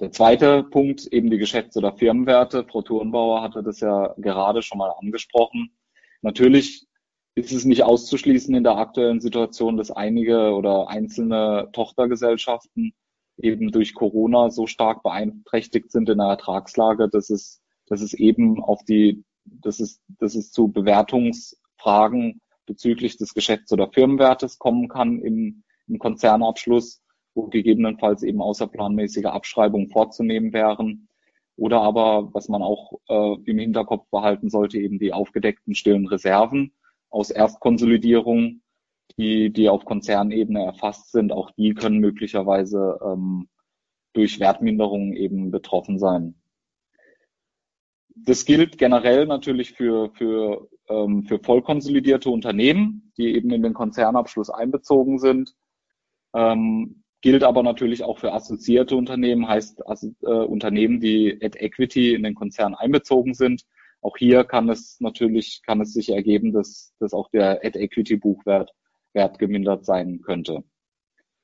Der 0.00 0.10
zweite 0.10 0.64
Punkt, 0.64 1.06
eben 1.06 1.30
die 1.30 1.38
Geschäfts- 1.38 1.76
oder 1.76 1.92
Firmenwerte. 1.92 2.64
Frau 2.64 2.82
Thurnbauer 2.82 3.42
hatte 3.42 3.62
das 3.62 3.80
ja 3.80 4.14
gerade 4.18 4.62
schon 4.62 4.78
mal 4.78 4.92
angesprochen. 4.98 5.70
Natürlich 6.22 6.86
ist 7.36 7.52
es 7.52 7.64
nicht 7.64 7.84
auszuschließen 7.84 8.54
in 8.54 8.64
der 8.64 8.76
aktuellen 8.76 9.20
Situation, 9.20 9.76
dass 9.76 9.90
einige 9.90 10.52
oder 10.52 10.88
einzelne 10.88 11.68
Tochtergesellschaften 11.72 12.92
eben 13.36 13.72
durch 13.72 13.94
Corona 13.94 14.50
so 14.50 14.66
stark 14.66 15.02
beeinträchtigt 15.02 15.90
sind 15.90 16.08
in 16.08 16.18
der 16.18 16.28
Ertragslage, 16.28 17.08
dass 17.08 17.30
es, 17.30 17.60
dass 17.86 18.00
es 18.00 18.14
eben 18.14 18.62
auf 18.62 18.84
die, 18.84 19.24
dass 19.44 19.80
es, 19.80 20.00
dass 20.18 20.34
es 20.34 20.52
zu 20.52 20.68
Bewertungsfragen 20.68 22.40
bezüglich 22.66 23.16
des 23.16 23.34
Geschäfts- 23.34 23.72
oder 23.72 23.90
Firmenwertes 23.90 24.58
kommen 24.58 24.88
kann 24.88 25.20
im, 25.20 25.64
im 25.86 25.98
Konzernabschluss, 25.98 27.02
wo 27.34 27.48
gegebenenfalls 27.48 28.22
eben 28.22 28.40
außerplanmäßige 28.40 29.26
Abschreibungen 29.26 29.90
vorzunehmen 29.90 30.52
wären. 30.52 31.08
Oder 31.56 31.82
aber, 31.82 32.32
was 32.32 32.48
man 32.48 32.62
auch 32.62 33.00
äh, 33.08 33.36
im 33.44 33.58
Hinterkopf 33.58 34.08
behalten 34.10 34.50
sollte, 34.50 34.78
eben 34.78 34.98
die 34.98 35.12
aufgedeckten 35.12 35.74
stillen 35.74 36.06
Reserven 36.06 36.72
aus 37.10 37.30
Erstkonsolidierung, 37.30 38.62
die, 39.18 39.52
die 39.52 39.68
auf 39.68 39.84
Konzernebene 39.84 40.64
erfasst 40.64 41.12
sind, 41.12 41.32
auch 41.32 41.50
die 41.52 41.74
können 41.74 41.98
möglicherweise 41.98 42.98
ähm, 43.04 43.48
durch 44.14 44.40
Wertminderungen 44.40 45.14
eben 45.14 45.50
betroffen 45.50 45.98
sein. 45.98 46.34
Das 48.16 48.44
gilt 48.44 48.78
generell 48.78 49.26
natürlich 49.26 49.72
für, 49.72 50.10
für, 50.14 50.68
ähm, 50.88 51.24
für 51.24 51.38
vollkonsolidierte 51.38 52.30
Unternehmen, 52.30 53.12
die 53.16 53.34
eben 53.34 53.50
in 53.50 53.62
den 53.62 53.74
Konzernabschluss 53.74 54.50
einbezogen 54.50 55.18
sind. 55.18 55.54
Ähm, 56.32 57.03
gilt 57.24 57.42
aber 57.42 57.62
natürlich 57.62 58.04
auch 58.04 58.18
für 58.18 58.34
assoziierte 58.34 58.96
Unternehmen, 58.96 59.48
heißt 59.48 59.80
äh, 59.80 60.26
Unternehmen, 60.26 61.00
die 61.00 61.38
at 61.42 61.56
Equity 61.56 62.12
in 62.12 62.22
den 62.22 62.34
Konzern 62.34 62.74
einbezogen 62.74 63.32
sind. 63.32 63.62
Auch 64.02 64.18
hier 64.18 64.44
kann 64.44 64.68
es 64.68 65.00
natürlich, 65.00 65.62
kann 65.64 65.80
es 65.80 65.94
sich 65.94 66.10
ergeben, 66.10 66.52
dass, 66.52 66.92
dass 67.00 67.14
auch 67.14 67.30
der 67.30 67.64
at 67.64 67.76
Equity 67.76 68.18
Buchwert 68.18 68.72
Wert 69.14 69.38
gemindert 69.38 69.86
sein 69.86 70.20
könnte. 70.20 70.64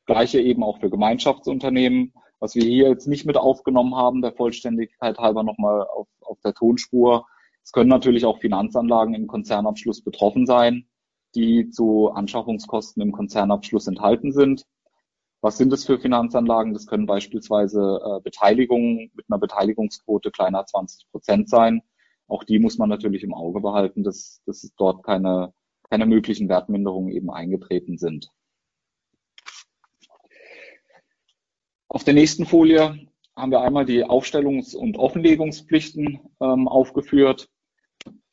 Gleiche 0.05 0.39
eben 0.39 0.63
auch 0.63 0.81
für 0.81 0.91
Gemeinschaftsunternehmen. 0.91 2.13
Was 2.41 2.55
wir 2.55 2.65
hier 2.65 2.91
jetzt 2.91 3.09
nicht 3.09 3.25
mit 3.25 3.39
aufgenommen 3.39 3.97
haben, 3.97 4.21
der 4.21 4.33
Vollständigkeit 4.33 5.17
halber 5.17 5.45
nochmal 5.45 5.87
auf, 5.87 6.09
auf 6.21 6.39
der 6.45 6.53
Tonspur. 6.53 7.25
Es 7.65 7.73
können 7.73 7.89
natürlich 7.89 8.27
auch 8.27 8.39
Finanzanlagen 8.41 9.15
im 9.15 9.27
Konzernabschluss 9.27 10.05
betroffen 10.05 10.45
sein, 10.45 10.91
die 11.35 11.71
zu 11.71 12.11
Anschaffungskosten 12.11 13.03
im 13.03 13.13
Konzernabschluss 13.13 13.87
enthalten 13.87 14.33
sind. 14.33 14.67
Was 15.43 15.57
sind 15.57 15.73
es 15.73 15.87
für 15.87 15.99
Finanzanlagen? 15.99 16.75
Das 16.75 16.87
können 16.87 17.07
beispielsweise 17.07 18.01
äh, 18.05 18.21
Beteiligungen 18.21 19.11
mit 19.15 19.27
einer 19.29 19.39
Beteiligungsquote 19.39 20.31
kleiner 20.31 20.67
20 20.67 21.11
Prozent 21.11 21.49
sein. 21.49 21.83
Auch 22.29 22.45
die 22.45 22.59
muss 22.59 22.79
man 22.79 22.89
natürlich 22.89 23.23
im 23.23 23.35
Auge 23.35 23.61
behalten, 23.61 24.05
dass, 24.05 24.43
dass 24.45 24.71
dort 24.77 25.03
keine, 25.03 25.53
keine 25.89 26.07
möglichen 26.07 26.49
Wertminderungen 26.49 27.11
eben 27.11 27.31
eingetreten 27.31 27.97
sind. 27.97 28.31
Auf 31.89 32.05
der 32.05 32.15
nächsten 32.15 32.47
Folie 32.47 33.09
haben 33.35 33.51
wir 33.51 33.63
einmal 33.63 33.87
die 33.87 34.05
Aufstellungs- 34.05 34.77
und 34.77 34.97
Offenlegungspflichten 34.97 36.21
ähm, 36.41 36.69
aufgeführt 36.69 37.49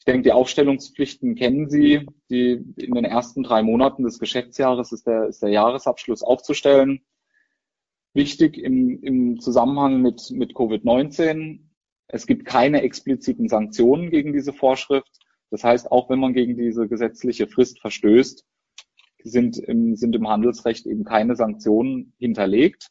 denke, 0.07 0.23
die 0.23 0.31
Aufstellungspflichten 0.31 1.35
kennen 1.35 1.69
Sie. 1.69 2.07
Die 2.29 2.63
in 2.77 2.95
den 2.95 3.05
ersten 3.05 3.43
drei 3.43 3.61
Monaten 3.61 4.03
des 4.03 4.19
Geschäftsjahres 4.19 4.91
ist 4.91 5.05
der, 5.05 5.27
ist 5.27 5.43
der 5.43 5.49
Jahresabschluss 5.49 6.23
aufzustellen. 6.23 7.01
Wichtig 8.13 8.57
im, 8.57 9.03
im 9.03 9.39
Zusammenhang 9.39 10.01
mit, 10.01 10.31
mit 10.31 10.53
Covid-19. 10.53 11.59
Es 12.07 12.25
gibt 12.25 12.45
keine 12.45 12.81
expliziten 12.81 13.49
Sanktionen 13.49 14.09
gegen 14.09 14.33
diese 14.33 14.53
Vorschrift. 14.53 15.19
Das 15.51 15.63
heißt, 15.63 15.91
auch 15.91 16.09
wenn 16.09 16.19
man 16.19 16.33
gegen 16.33 16.57
diese 16.57 16.87
gesetzliche 16.87 17.47
Frist 17.47 17.79
verstößt, 17.81 18.45
sind 19.23 19.57
im, 19.57 19.95
sind 19.95 20.15
im 20.15 20.27
Handelsrecht 20.27 20.85
eben 20.85 21.03
keine 21.03 21.35
Sanktionen 21.35 22.13
hinterlegt. 22.17 22.89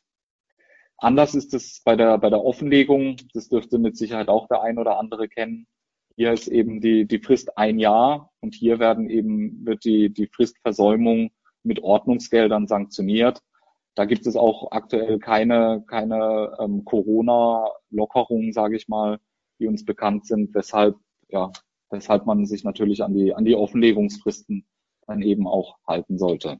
Anders 0.98 1.34
ist 1.34 1.54
es 1.54 1.82
bei 1.84 1.96
der, 1.96 2.18
bei 2.18 2.30
der 2.30 2.44
Offenlegung. 2.44 3.16
Das 3.32 3.48
dürfte 3.48 3.78
mit 3.78 3.96
Sicherheit 3.96 4.28
auch 4.28 4.48
der 4.48 4.62
ein 4.62 4.78
oder 4.78 4.98
andere 4.98 5.28
kennen. 5.28 5.66
Hier 6.16 6.32
ist 6.32 6.48
eben 6.48 6.80
die, 6.80 7.04
die 7.06 7.18
Frist 7.18 7.58
ein 7.58 7.78
Jahr 7.78 8.32
und 8.40 8.54
hier 8.54 8.78
werden 8.78 9.10
eben, 9.10 9.66
wird 9.66 9.84
die, 9.84 10.08
die 10.10 10.28
Fristversäumung 10.28 11.30
mit 11.62 11.82
Ordnungsgeldern 11.82 12.66
sanktioniert. 12.66 13.42
Da 13.94 14.06
gibt 14.06 14.26
es 14.26 14.34
auch 14.34 14.72
aktuell 14.72 15.18
keine, 15.18 15.84
keine 15.86 16.56
ähm, 16.58 16.84
Corona-Lockerungen, 16.86 18.54
sage 18.54 18.76
ich 18.76 18.88
mal, 18.88 19.18
die 19.58 19.66
uns 19.66 19.84
bekannt 19.84 20.26
sind, 20.26 20.54
weshalb, 20.54 20.96
ja, 21.28 21.52
weshalb 21.90 22.24
man 22.24 22.46
sich 22.46 22.64
natürlich 22.64 23.02
an 23.02 23.14
die, 23.14 23.34
an 23.34 23.44
die 23.44 23.54
Offenlegungsfristen 23.54 24.66
dann 25.06 25.22
eben 25.22 25.46
auch 25.46 25.76
halten 25.86 26.18
sollte. 26.18 26.58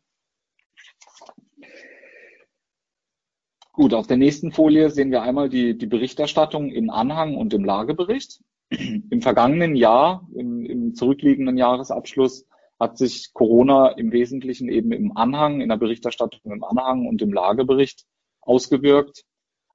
Gut, 3.73 3.95
auf 3.95 4.07
der 4.07 4.17
nächsten 4.17 4.53
Folie 4.53 4.91
sehen 4.91 5.11
wir 5.11 5.23
einmal 5.23 5.49
die, 5.49 5.77
die 5.77 5.87
Berichterstattung 5.87 6.71
in 6.71 6.91
Anhang 6.91 7.37
und 7.37 7.53
im 7.55 7.65
Lagebericht. 7.65 8.41
Im 8.71 9.23
vergangenen 9.23 9.77
Jahr, 9.77 10.27
im, 10.35 10.65
im 10.65 10.95
zurückliegenden 10.95 11.57
Jahresabschluss, 11.57 12.47
hat 12.79 12.99
sich 12.99 13.33
Corona 13.33 13.91
im 13.91 14.13
Wesentlichen 14.13 14.69
eben 14.69 14.93
im 14.93 15.17
Anhang, 15.17 15.61
in 15.61 15.69
der 15.69 15.77
Berichterstattung 15.77 16.53
im 16.53 16.65
Anhang 16.65 17.07
und 17.07 17.23
im 17.23 17.33
Lagebericht 17.33 18.05
ausgewirkt. 18.41 19.25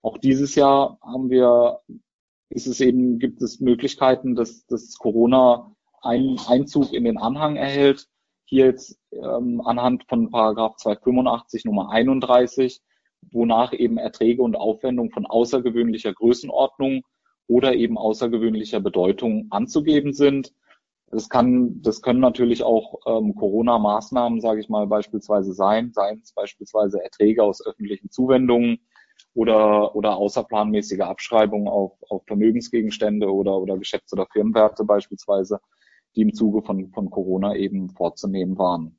Auch 0.01 0.17
dieses 0.17 0.55
Jahr 0.55 0.99
haben 1.01 1.29
wir, 1.29 1.79
ist 2.49 2.67
es 2.67 2.79
eben, 2.79 3.17
gibt 3.17 3.41
es 3.41 3.59
Möglichkeiten, 3.59 4.35
dass, 4.35 4.65
dass 4.65 4.97
Corona 4.97 5.75
einen 6.01 6.39
Einzug 6.47 6.93
in 6.93 7.03
den 7.03 7.17
Anhang 7.17 7.55
erhält. 7.55 8.07
Hier 8.45 8.65
jetzt 8.65 8.99
ähm, 9.11 9.61
anhand 9.61 10.03
von 10.07 10.29
Paragraph 10.29 10.75
285 10.77 11.65
Nummer 11.65 11.91
31, 11.91 12.81
wonach 13.31 13.73
eben 13.73 13.97
Erträge 13.97 14.41
und 14.41 14.55
Aufwendungen 14.55 15.11
von 15.11 15.25
außergewöhnlicher 15.25 16.13
Größenordnung 16.13 17.03
oder 17.51 17.75
eben 17.75 17.97
außergewöhnlicher 17.97 18.79
Bedeutung 18.79 19.47
anzugeben 19.49 20.13
sind. 20.13 20.53
Das 21.07 21.27
kann, 21.27 21.81
das 21.81 22.01
können 22.01 22.21
natürlich 22.21 22.63
auch 22.63 23.01
ähm, 23.05 23.35
Corona-Maßnahmen, 23.35 24.39
sage 24.39 24.61
ich 24.61 24.69
mal, 24.69 24.87
beispielsweise 24.87 25.51
sein, 25.51 25.91
seien 25.91 26.21
es 26.23 26.31
beispielsweise 26.31 27.03
Erträge 27.03 27.43
aus 27.43 27.65
öffentlichen 27.65 28.09
Zuwendungen 28.09 28.79
oder, 29.33 29.93
oder 29.97 30.15
außerplanmäßige 30.15 31.01
Abschreibungen 31.01 31.67
auf, 31.67 31.91
auf 32.09 32.23
Vermögensgegenstände 32.25 33.29
oder, 33.29 33.59
oder 33.59 33.77
Geschäfts- 33.77 34.13
oder 34.13 34.27
Firmenwerte 34.31 34.85
beispielsweise, 34.85 35.59
die 36.15 36.21
im 36.21 36.33
Zuge 36.33 36.61
von, 36.61 36.89
von 36.93 37.09
Corona 37.09 37.53
eben 37.57 37.89
vorzunehmen 37.89 38.57
waren. 38.57 38.97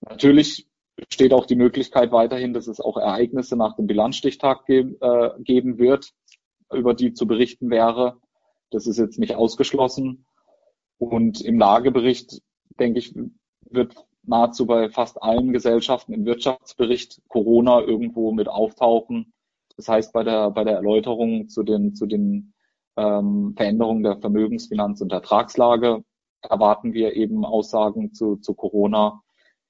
Natürlich 0.00 0.68
besteht 0.96 1.32
auch 1.32 1.46
die 1.46 1.54
Möglichkeit 1.54 2.10
weiterhin, 2.10 2.54
dass 2.54 2.66
es 2.66 2.80
auch 2.80 2.96
Ereignisse 2.96 3.56
nach 3.56 3.76
dem 3.76 3.86
Bilanzstichtag 3.86 4.66
ge 4.66 4.96
äh, 5.00 5.30
geben 5.38 5.78
wird, 5.78 6.12
über 6.72 6.94
die 6.94 7.12
zu 7.12 7.26
berichten 7.26 7.70
wäre. 7.70 8.18
Das 8.70 8.86
ist 8.86 8.98
jetzt 8.98 9.18
nicht 9.18 9.34
ausgeschlossen. 9.34 10.26
Und 10.98 11.40
im 11.40 11.58
Lagebericht, 11.58 12.40
denke 12.78 12.98
ich, 12.98 13.14
wird 13.68 13.94
nahezu 14.22 14.66
bei 14.66 14.88
fast 14.88 15.22
allen 15.22 15.52
Gesellschaften 15.52 16.12
im 16.12 16.24
Wirtschaftsbericht 16.24 17.20
Corona 17.28 17.80
irgendwo 17.80 18.32
mit 18.32 18.48
auftauchen. 18.48 19.32
Das 19.76 19.88
heißt, 19.88 20.12
bei 20.12 20.22
der, 20.22 20.50
bei 20.50 20.64
der 20.64 20.74
Erläuterung 20.76 21.48
zu 21.48 21.62
den, 21.62 21.94
zu 21.94 22.06
den 22.06 22.54
ähm, 22.96 23.54
Veränderungen 23.56 24.02
der 24.02 24.18
Vermögensfinanz- 24.18 25.02
und 25.02 25.12
Ertragslage 25.12 26.04
erwarten 26.42 26.92
wir 26.92 27.14
eben 27.14 27.44
Aussagen 27.44 28.12
zu, 28.12 28.36
zu 28.36 28.54
Corona 28.54 29.22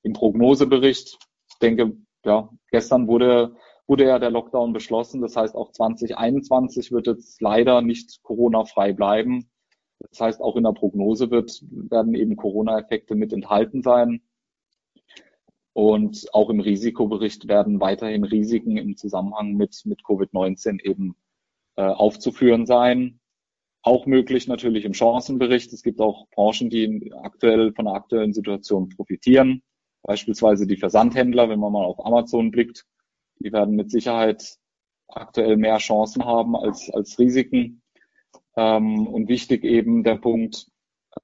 im 0.03 0.13
Prognosebericht. 0.13 1.19
Ich 1.49 1.59
denke, 1.59 1.97
ja, 2.25 2.49
gestern 2.71 3.09
wurde 3.09 3.57
wurde 3.93 4.07
ja 4.07 4.19
der 4.19 4.31
Lockdown 4.31 4.73
beschlossen. 4.73 5.21
Das 5.21 5.37
heißt, 5.37 5.55
auch 5.55 5.71
2021 5.71 6.93
wird 6.93 7.07
jetzt 7.07 7.43
leider 7.43 7.83
nicht 7.83 8.23
Corona-frei 8.23 8.95
bleiben. 8.95 9.51
Das 9.99 10.19
heißt, 10.19 10.41
auch 10.41 10.57
in 10.57 10.65
der 10.65 10.73
Prognose 10.73 11.31
wird, 11.31 11.63
werden 11.71 12.15
eben 12.15 12.37
Corona-Effekte 12.37 13.15
mit 13.15 13.35
enthalten 13.35 13.83
sein. 13.83 14.23
Und 15.75 16.27
auch 16.33 16.49
im 16.49 16.61
Risikobericht 16.61 17.49
werden 17.49 17.81
weiterhin 17.81 18.25
Risiken 18.25 18.79
im 18.79 18.97
Zusammenhang 18.97 19.57
mit, 19.57 19.83
mit 19.85 20.01
Covid-19 20.01 20.83
eben 20.83 21.15
äh, 21.77 21.83
aufzuführen 21.83 22.65
sein. 22.65 23.21
Auch 23.83 24.07
möglich 24.07 24.49
natürlich 24.49 24.87
im 24.87 24.95
Chancenbericht. 24.95 25.71
Es 25.71 25.83
gibt 25.83 26.01
auch 26.01 26.31
Branchen, 26.31 26.71
die 26.71 27.13
aktuell 27.13 27.75
von 27.75 27.85
der 27.85 27.95
aktuellen 27.95 28.33
Situation 28.33 28.89
profitieren. 28.89 29.63
Beispielsweise 30.03 30.67
die 30.67 30.79
Versandhändler, 30.79 31.51
wenn 31.51 31.61
man 31.61 31.73
mal 31.73 31.85
auf 31.85 32.03
Amazon 32.07 32.51
blickt, 32.51 32.87
die 33.43 33.53
werden 33.53 33.77
mit 33.77 33.91
Sicherheit 33.91 34.59
aktuell 35.09 35.57
mehr 35.57 35.79
Chancen 35.79 36.25
haben 36.25 36.57
als, 36.57 36.91
als 36.91 37.19
Risiken. 37.19 37.83
Ähm, 38.57 39.07
und 39.07 39.29
wichtig 39.29 39.65
eben 39.65 40.05
der 40.05 40.17
Punkt 40.17 40.67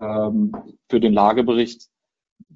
ähm, 0.00 0.52
für 0.88 1.00
den 1.00 1.12
Lagebericht 1.12 1.88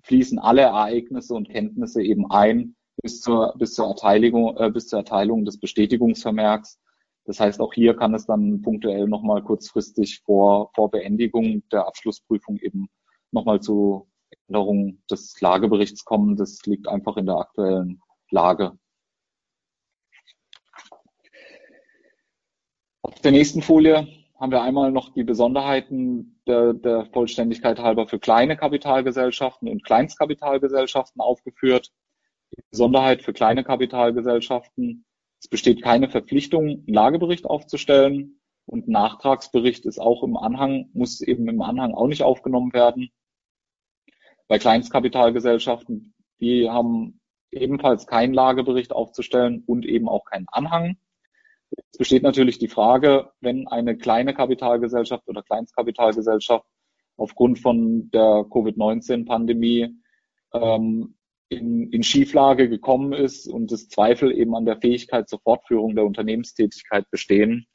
fließen 0.03 0.39
alle 0.39 0.63
Ereignisse 0.63 1.35
und 1.35 1.49
Kenntnisse 1.49 2.03
eben 2.03 2.31
ein 2.31 2.77
bis 3.03 3.21
zur, 3.21 3.55
bis 3.59 3.75
zur 3.75 3.89
Erteilung, 3.89 4.57
äh, 4.57 4.71
bis 4.71 4.89
zur 4.89 5.01
Erteilung 5.01 5.45
des 5.45 5.59
Bestätigungsvermerks. 5.59 6.79
Das 7.25 7.39
heißt, 7.41 7.61
auch 7.61 7.73
hier 7.73 7.95
kann 7.95 8.15
es 8.15 8.27
dann 8.27 8.63
punktuell 8.63 9.07
nochmal 9.07 9.43
kurzfristig 9.43 10.21
vor, 10.25 10.71
vor 10.75 10.91
Beendigung 10.91 11.63
der 11.71 11.87
Abschlussprüfung 11.87 12.59
eben 12.59 12.89
nochmal 13.31 13.61
zu 13.61 14.09
Änderung 14.49 15.03
des 15.11 15.41
Lageberichts 15.41 16.05
kommen. 16.05 16.37
Das 16.37 16.61
liegt 16.67 16.89
einfach 16.89 17.17
in 17.17 17.27
der 17.27 17.37
aktuellen 17.37 18.01
Lage. 18.31 18.73
Auf 23.05 23.19
der 23.21 23.33
nächsten 23.33 23.63
Folie 23.63 24.07
haben 24.39 24.53
wir 24.53 24.63
einmal 24.63 24.93
noch 24.93 25.13
die 25.13 25.25
Besonderheiten 25.25 26.41
der, 26.47 26.73
der 26.73 27.07
Vollständigkeit 27.07 27.81
halber 27.81 28.07
für 28.07 28.21
kleine 28.21 28.57
Kapitalgesellschaften 28.57 29.69
und 29.69 29.85
Kleinstkapitalgesellschaften 29.85 31.21
aufgeführt. 31.21 31.91
Die 32.57 32.63
Besonderheit 32.71 33.23
für 33.23 33.33
kleine 33.33 33.65
Kapitalgesellschaften, 33.65 35.05
es 35.41 35.49
besteht 35.49 35.83
keine 35.83 36.09
Verpflichtung, 36.09 36.69
einen 36.69 36.87
Lagebericht 36.87 37.45
aufzustellen 37.45 38.41
und 38.67 38.87
ein 38.87 38.93
Nachtragsbericht 38.93 39.85
ist 39.85 39.99
auch 39.99 40.23
im 40.23 40.37
Anhang, 40.37 40.89
muss 40.93 41.21
eben 41.23 41.49
im 41.49 41.61
Anhang 41.61 41.95
auch 41.95 42.07
nicht 42.07 42.23
aufgenommen 42.23 42.73
werden. 42.73 43.11
Bei 44.47 44.59
Kleinstkapitalgesellschaften, 44.59 46.15
die 46.41 46.71
haben 46.71 47.21
ebenfalls 47.51 48.07
keinen 48.07 48.33
Lagebericht 48.33 48.93
aufzustellen 48.93 49.65
und 49.67 49.87
eben 49.87 50.09
auch 50.09 50.25
keinen 50.25 50.47
Anhang. 50.53 50.99
Es 51.93 51.99
besteht 51.99 52.23
natürlich 52.23 52.59
die 52.59 52.69
Frage, 52.69 53.31
wenn 53.41 53.67
eine 53.69 53.97
kleine 53.97 54.35
Kapitalgesellschaft 54.35 55.29
oder 55.29 55.43
Kleinstkapitalgesellschaft 55.43 56.67
aufgrund 57.17 57.59
von 57.59 58.11
der 58.11 58.45
Covid-19-Pandemie 58.51 59.97
ähm, 60.55 61.15
in, 61.49 61.91
in 61.91 62.03
Schieflage 62.03 62.69
gekommen 62.69 63.13
ist 63.13 63.47
und 63.47 63.71
es 63.73 63.89
Zweifel 63.89 64.33
eben 64.33 64.55
an 64.55 64.65
der 64.65 64.79
Fähigkeit 64.79 65.29
zur 65.29 65.41
Fortführung 65.41 65.95
der 65.95 66.05
Unternehmenstätigkeit 66.05 67.11
bestehen, 67.11 67.67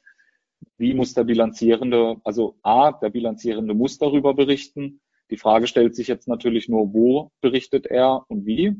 wie 0.76 0.94
muss 0.94 1.14
der 1.14 1.24
Bilanzierende, 1.24 2.16
also 2.24 2.58
A, 2.62 2.92
der 2.92 3.10
Bilanzierende 3.10 3.74
muss 3.74 3.98
darüber 3.98 4.34
berichten. 4.34 5.00
Die 5.30 5.36
Frage 5.36 5.66
stellt 5.66 5.94
sich 5.94 6.08
jetzt 6.08 6.28
natürlich 6.28 6.68
nur, 6.68 6.92
wo 6.92 7.30
berichtet 7.40 7.86
er 7.86 8.24
und 8.28 8.46
wie. 8.46 8.74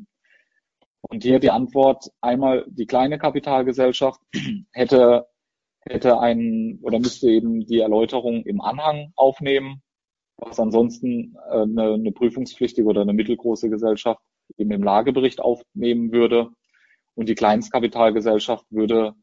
Und 1.02 1.22
hier 1.22 1.38
die 1.38 1.50
Antwort 1.50 2.10
einmal 2.20 2.64
die 2.68 2.86
kleine 2.86 3.18
Kapitalgesellschaft 3.18 4.20
hätte, 4.72 5.26
hätte 5.80 6.20
einen 6.20 6.78
oder 6.82 6.98
müsste 6.98 7.30
eben 7.30 7.66
die 7.66 7.80
Erläuterung 7.80 8.44
im 8.44 8.60
Anhang 8.60 9.12
aufnehmen, 9.16 9.82
was 10.36 10.60
ansonsten 10.60 11.36
äh, 11.50 11.62
eine, 11.62 11.94
eine 11.94 12.12
prüfungspflichtige 12.12 12.86
oder 12.86 13.02
eine 13.02 13.12
mittelgroße 13.12 13.70
Gesellschaft 13.70 14.22
eben 14.56 14.70
im 14.70 14.82
Lagebericht 14.82 15.40
aufnehmen 15.40 16.12
würde. 16.12 16.50
Und 17.14 17.28
die 17.28 17.34
Kleinstkapitalgesellschaft 17.34 18.64
würde 18.70 19.14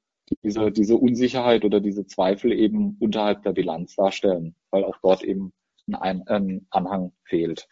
diese, 0.44 0.72
diese 0.72 0.98
Unsicherheit 0.98 1.66
oder 1.66 1.80
diese 1.80 2.06
Zweifel 2.06 2.52
eben 2.52 2.98
unterhalb 3.00 3.44
der 3.44 3.54
Bilanz 3.54 3.96
darstellen, 3.96 4.56
weil 4.72 4.84
auch 4.84 4.98
dort 5.02 5.24
eben 5.24 5.54
ein, 5.92 6.28
ein 6.28 6.68
Anhang 6.72 7.14
fehlt. 7.24 7.68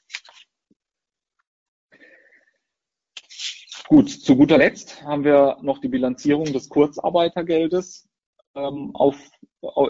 Gut, 3.93 4.09
zu 4.09 4.35
guter 4.35 4.57
Letzt 4.57 5.03
haben 5.03 5.23
wir 5.23 5.59
noch 5.61 5.77
die 5.77 5.87
Bilanzierung 5.87 6.45
des 6.45 6.67
Kurzarbeitergeldes 6.67 8.09
ähm, 8.55 8.89
auf, 8.95 9.29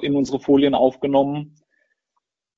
in 0.02 0.18
unsere 0.18 0.42
Folien 0.42 0.76
aufgenommen. 0.76 1.56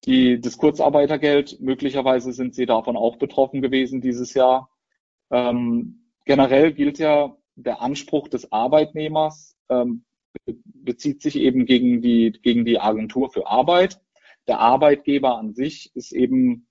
Die, 0.05 0.41
das 0.41 0.57
Kurzarbeitergeld, 0.57 1.61
möglicherweise 1.61 2.33
sind 2.33 2.55
Sie 2.55 2.65
davon 2.65 2.97
auch 2.97 3.17
betroffen 3.17 3.61
gewesen 3.61 4.01
dieses 4.01 4.33
Jahr. 4.33 4.71
Ähm, 5.29 6.09
generell 6.25 6.73
gilt 6.73 6.97
ja 6.97 7.37
der 7.53 7.79
Anspruch 7.79 8.27
des 8.27 8.51
Arbeitnehmers, 8.51 9.55
ähm, 9.69 10.03
bezieht 10.63 11.21
sich 11.21 11.35
eben 11.35 11.67
gegen 11.67 12.01
die, 12.01 12.31
gegen 12.31 12.65
die 12.65 12.79
Agentur 12.79 13.29
für 13.29 13.45
Arbeit. 13.45 14.01
Der 14.47 14.61
Arbeitgeber 14.61 15.37
an 15.37 15.53
sich 15.53 15.95
ist 15.95 16.11
eben, 16.11 16.65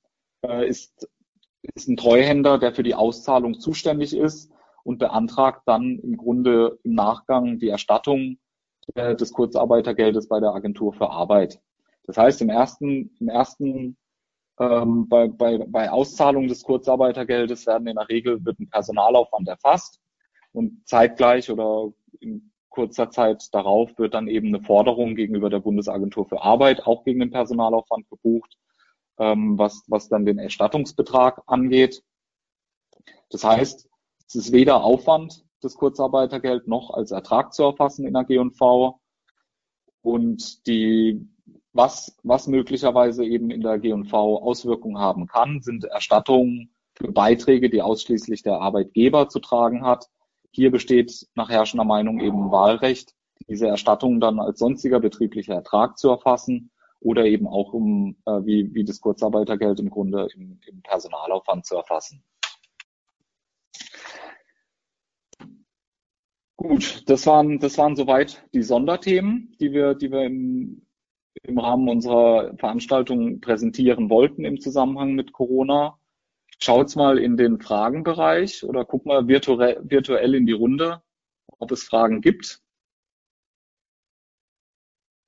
äh, 0.44 0.66
ist, 0.68 1.08
ist 1.62 1.86
ein 1.86 1.96
Treuhänder, 1.96 2.58
der 2.58 2.74
für 2.74 2.82
die 2.82 2.96
Auszahlung 2.96 3.60
zuständig 3.60 4.16
ist 4.16 4.50
und 4.84 4.98
beantragt 4.98 5.62
dann 5.66 5.98
im 5.98 6.16
Grunde 6.16 6.78
im 6.84 6.94
Nachgang 6.94 7.58
die 7.58 7.68
Erstattung 7.68 8.38
äh, 8.94 9.16
des 9.16 9.32
Kurzarbeitergeldes 9.32 10.28
bei 10.28 10.40
der 10.40 10.54
Agentur 10.54 10.92
für 10.92 11.10
Arbeit. 11.10 11.60
Das 12.04 12.16
heißt, 12.16 12.42
im 12.42 12.50
ersten, 12.50 13.16
im 13.18 13.28
ersten 13.28 13.96
ähm, 14.60 15.08
bei, 15.08 15.28
bei, 15.28 15.58
bei 15.58 15.90
Auszahlung 15.90 16.46
des 16.46 16.62
Kurzarbeitergeldes 16.62 17.66
werden 17.66 17.88
in 17.88 17.96
der 17.96 18.08
Regel 18.08 18.44
wird 18.44 18.60
ein 18.60 18.68
Personalaufwand 18.68 19.48
erfasst 19.48 20.00
und 20.52 20.86
zeitgleich 20.86 21.50
oder 21.50 21.92
in 22.20 22.52
kurzer 22.68 23.10
Zeit 23.10 23.52
darauf 23.52 23.96
wird 23.98 24.14
dann 24.14 24.28
eben 24.28 24.48
eine 24.48 24.60
Forderung 24.60 25.14
gegenüber 25.14 25.48
der 25.48 25.60
Bundesagentur 25.60 26.26
für 26.26 26.42
Arbeit 26.42 26.86
auch 26.86 27.04
gegen 27.04 27.20
den 27.20 27.30
Personalaufwand 27.30 28.08
gebucht, 28.10 28.56
ähm, 29.18 29.58
was, 29.58 29.84
was 29.88 30.08
dann 30.08 30.26
den 30.26 30.38
Erstattungsbetrag 30.38 31.42
angeht. 31.46 32.02
Das 33.30 33.44
heißt, 33.44 33.88
es 34.26 34.34
ist 34.34 34.52
weder 34.52 34.82
Aufwand, 34.82 35.44
das 35.60 35.74
Kurzarbeitergeld 35.74 36.68
noch 36.68 36.90
als 36.90 37.10
Ertrag 37.10 37.52
zu 37.52 37.62
erfassen 37.64 38.06
in 38.06 38.14
der 38.14 38.24
G&V. 38.24 39.00
Und 40.02 40.66
die, 40.66 41.26
was, 41.72 42.16
was 42.22 42.46
möglicherweise 42.46 43.24
eben 43.24 43.50
in 43.50 43.62
der 43.62 43.78
G&V 43.78 44.42
Auswirkungen 44.42 44.98
haben 44.98 45.26
kann, 45.26 45.62
sind 45.62 45.84
Erstattungen 45.84 46.74
für 46.94 47.10
Beiträge, 47.10 47.70
die 47.70 47.82
ausschließlich 47.82 48.42
der 48.42 48.60
Arbeitgeber 48.60 49.28
zu 49.28 49.40
tragen 49.40 49.84
hat. 49.84 50.08
Hier 50.50 50.70
besteht 50.70 51.26
nach 51.34 51.48
herrschender 51.48 51.84
Meinung 51.84 52.20
eben 52.20 52.52
Wahlrecht, 52.52 53.14
diese 53.48 53.66
Erstattungen 53.66 54.20
dann 54.20 54.38
als 54.38 54.58
sonstiger 54.58 55.00
betrieblicher 55.00 55.54
Ertrag 55.54 55.98
zu 55.98 56.10
erfassen 56.10 56.70
oder 57.00 57.24
eben 57.26 57.46
auch 57.46 57.72
um, 57.72 58.16
äh, 58.24 58.40
wie, 58.44 58.72
wie 58.74 58.84
das 58.84 59.00
Kurzarbeitergeld 59.00 59.80
im 59.80 59.90
Grunde 59.90 60.28
im, 60.34 60.60
im 60.66 60.82
Personalaufwand 60.82 61.66
zu 61.66 61.76
erfassen. 61.76 62.22
Gut, 66.66 67.02
das 67.10 67.26
waren, 67.26 67.58
das 67.58 67.76
waren 67.76 67.94
soweit 67.94 68.42
die 68.54 68.62
Sonderthemen, 68.62 69.54
die 69.60 69.72
wir, 69.72 69.94
die 69.94 70.10
wir 70.10 70.22
im, 70.22 70.86
im 71.42 71.58
Rahmen 71.58 71.90
unserer 71.90 72.56
Veranstaltung 72.56 73.42
präsentieren 73.42 74.08
wollten 74.08 74.46
im 74.46 74.58
Zusammenhang 74.58 75.12
mit 75.12 75.34
Corona. 75.34 75.98
Schaut's 76.58 76.96
mal 76.96 77.18
in 77.18 77.36
den 77.36 77.60
Fragenbereich 77.60 78.64
oder 78.64 78.86
guck 78.86 79.04
mal 79.04 79.28
virtuell, 79.28 79.78
virtuell 79.84 80.34
in 80.34 80.46
die 80.46 80.52
Runde, 80.52 81.02
ob 81.58 81.70
es 81.70 81.84
Fragen 81.84 82.22
gibt. 82.22 82.62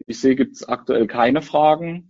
Ich 0.06 0.18
sehe, 0.18 0.36
gibt 0.36 0.56
es 0.56 0.66
aktuell 0.66 1.06
keine 1.06 1.42
Fragen. 1.42 2.08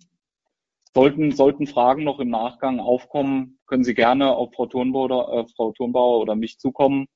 Sollten, 0.94 1.32
sollten 1.32 1.66
Fragen 1.66 2.04
noch 2.04 2.20
im 2.20 2.28
Nachgang 2.30 2.78
aufkommen, 2.78 3.58
können 3.66 3.82
Sie 3.82 3.94
gerne 3.94 4.36
auf 4.36 4.54
Frau 4.54 4.66
Turnbauer, 4.66 5.32
äh, 5.32 5.48
Frau 5.56 5.72
Turnbauer 5.72 6.20
oder 6.20 6.36
mich 6.36 6.60
zukommen. 6.60 7.08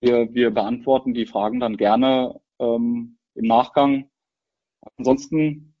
Wir, 0.00 0.32
wir 0.32 0.50
beantworten 0.50 1.14
die 1.14 1.26
Fragen 1.26 1.60
dann 1.60 1.76
gerne 1.76 2.40
ähm, 2.58 3.18
im 3.34 3.46
Nachgang. 3.46 4.10
Ansonsten 4.96 5.74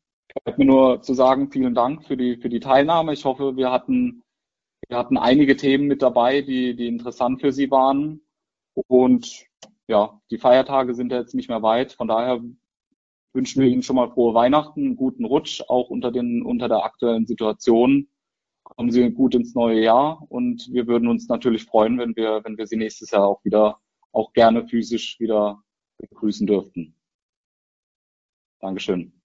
bleibt 0.44 0.58
mir 0.58 0.66
nur 0.66 1.02
zu 1.02 1.14
sagen, 1.14 1.50
vielen 1.50 1.74
Dank 1.74 2.06
für 2.06 2.16
die, 2.16 2.36
für 2.36 2.48
die 2.48 2.60
Teilnahme. 2.60 3.12
Ich 3.12 3.24
hoffe, 3.24 3.56
wir 3.56 3.70
hatten, 3.70 4.22
wir 4.88 4.98
hatten 4.98 5.16
einige 5.16 5.56
Themen 5.56 5.86
mit 5.86 6.02
dabei, 6.02 6.42
die, 6.42 6.76
die 6.76 6.86
interessant 6.86 7.40
für 7.40 7.52
Sie 7.52 7.70
waren. 7.70 8.20
Und 8.88 9.46
ja, 9.88 10.20
die 10.30 10.38
Feiertage 10.38 10.94
sind 10.94 11.12
ja 11.12 11.18
jetzt 11.18 11.34
nicht 11.34 11.48
mehr 11.48 11.62
weit. 11.62 11.92
Von 11.92 12.08
daher 12.08 12.40
wünschen 13.32 13.62
wir 13.62 13.68
Ihnen 13.68 13.82
schon 13.82 13.96
mal 13.96 14.10
frohe 14.10 14.34
Weihnachten, 14.34 14.80
einen 14.80 14.96
guten 14.96 15.24
Rutsch, 15.24 15.62
auch 15.68 15.88
unter 15.90 16.12
den, 16.12 16.42
unter 16.42 16.68
der 16.68 16.84
aktuellen 16.84 17.26
Situation. 17.26 18.08
Kommen 18.64 18.90
Sie 18.90 19.10
gut 19.10 19.34
ins 19.34 19.54
neue 19.54 19.80
Jahr 19.82 20.22
und 20.28 20.68
wir 20.72 20.86
würden 20.86 21.08
uns 21.08 21.28
natürlich 21.28 21.64
freuen, 21.64 21.98
wenn 21.98 22.14
wir, 22.16 22.42
wenn 22.44 22.56
wir 22.56 22.66
Sie 22.66 22.76
nächstes 22.76 23.10
Jahr 23.10 23.26
auch 23.26 23.44
wieder 23.44 23.80
auch 24.12 24.32
gerne 24.32 24.66
physisch 24.66 25.18
wieder 25.20 25.62
begrüßen 25.98 26.46
dürften. 26.46 26.94
Dankeschön. 28.60 29.19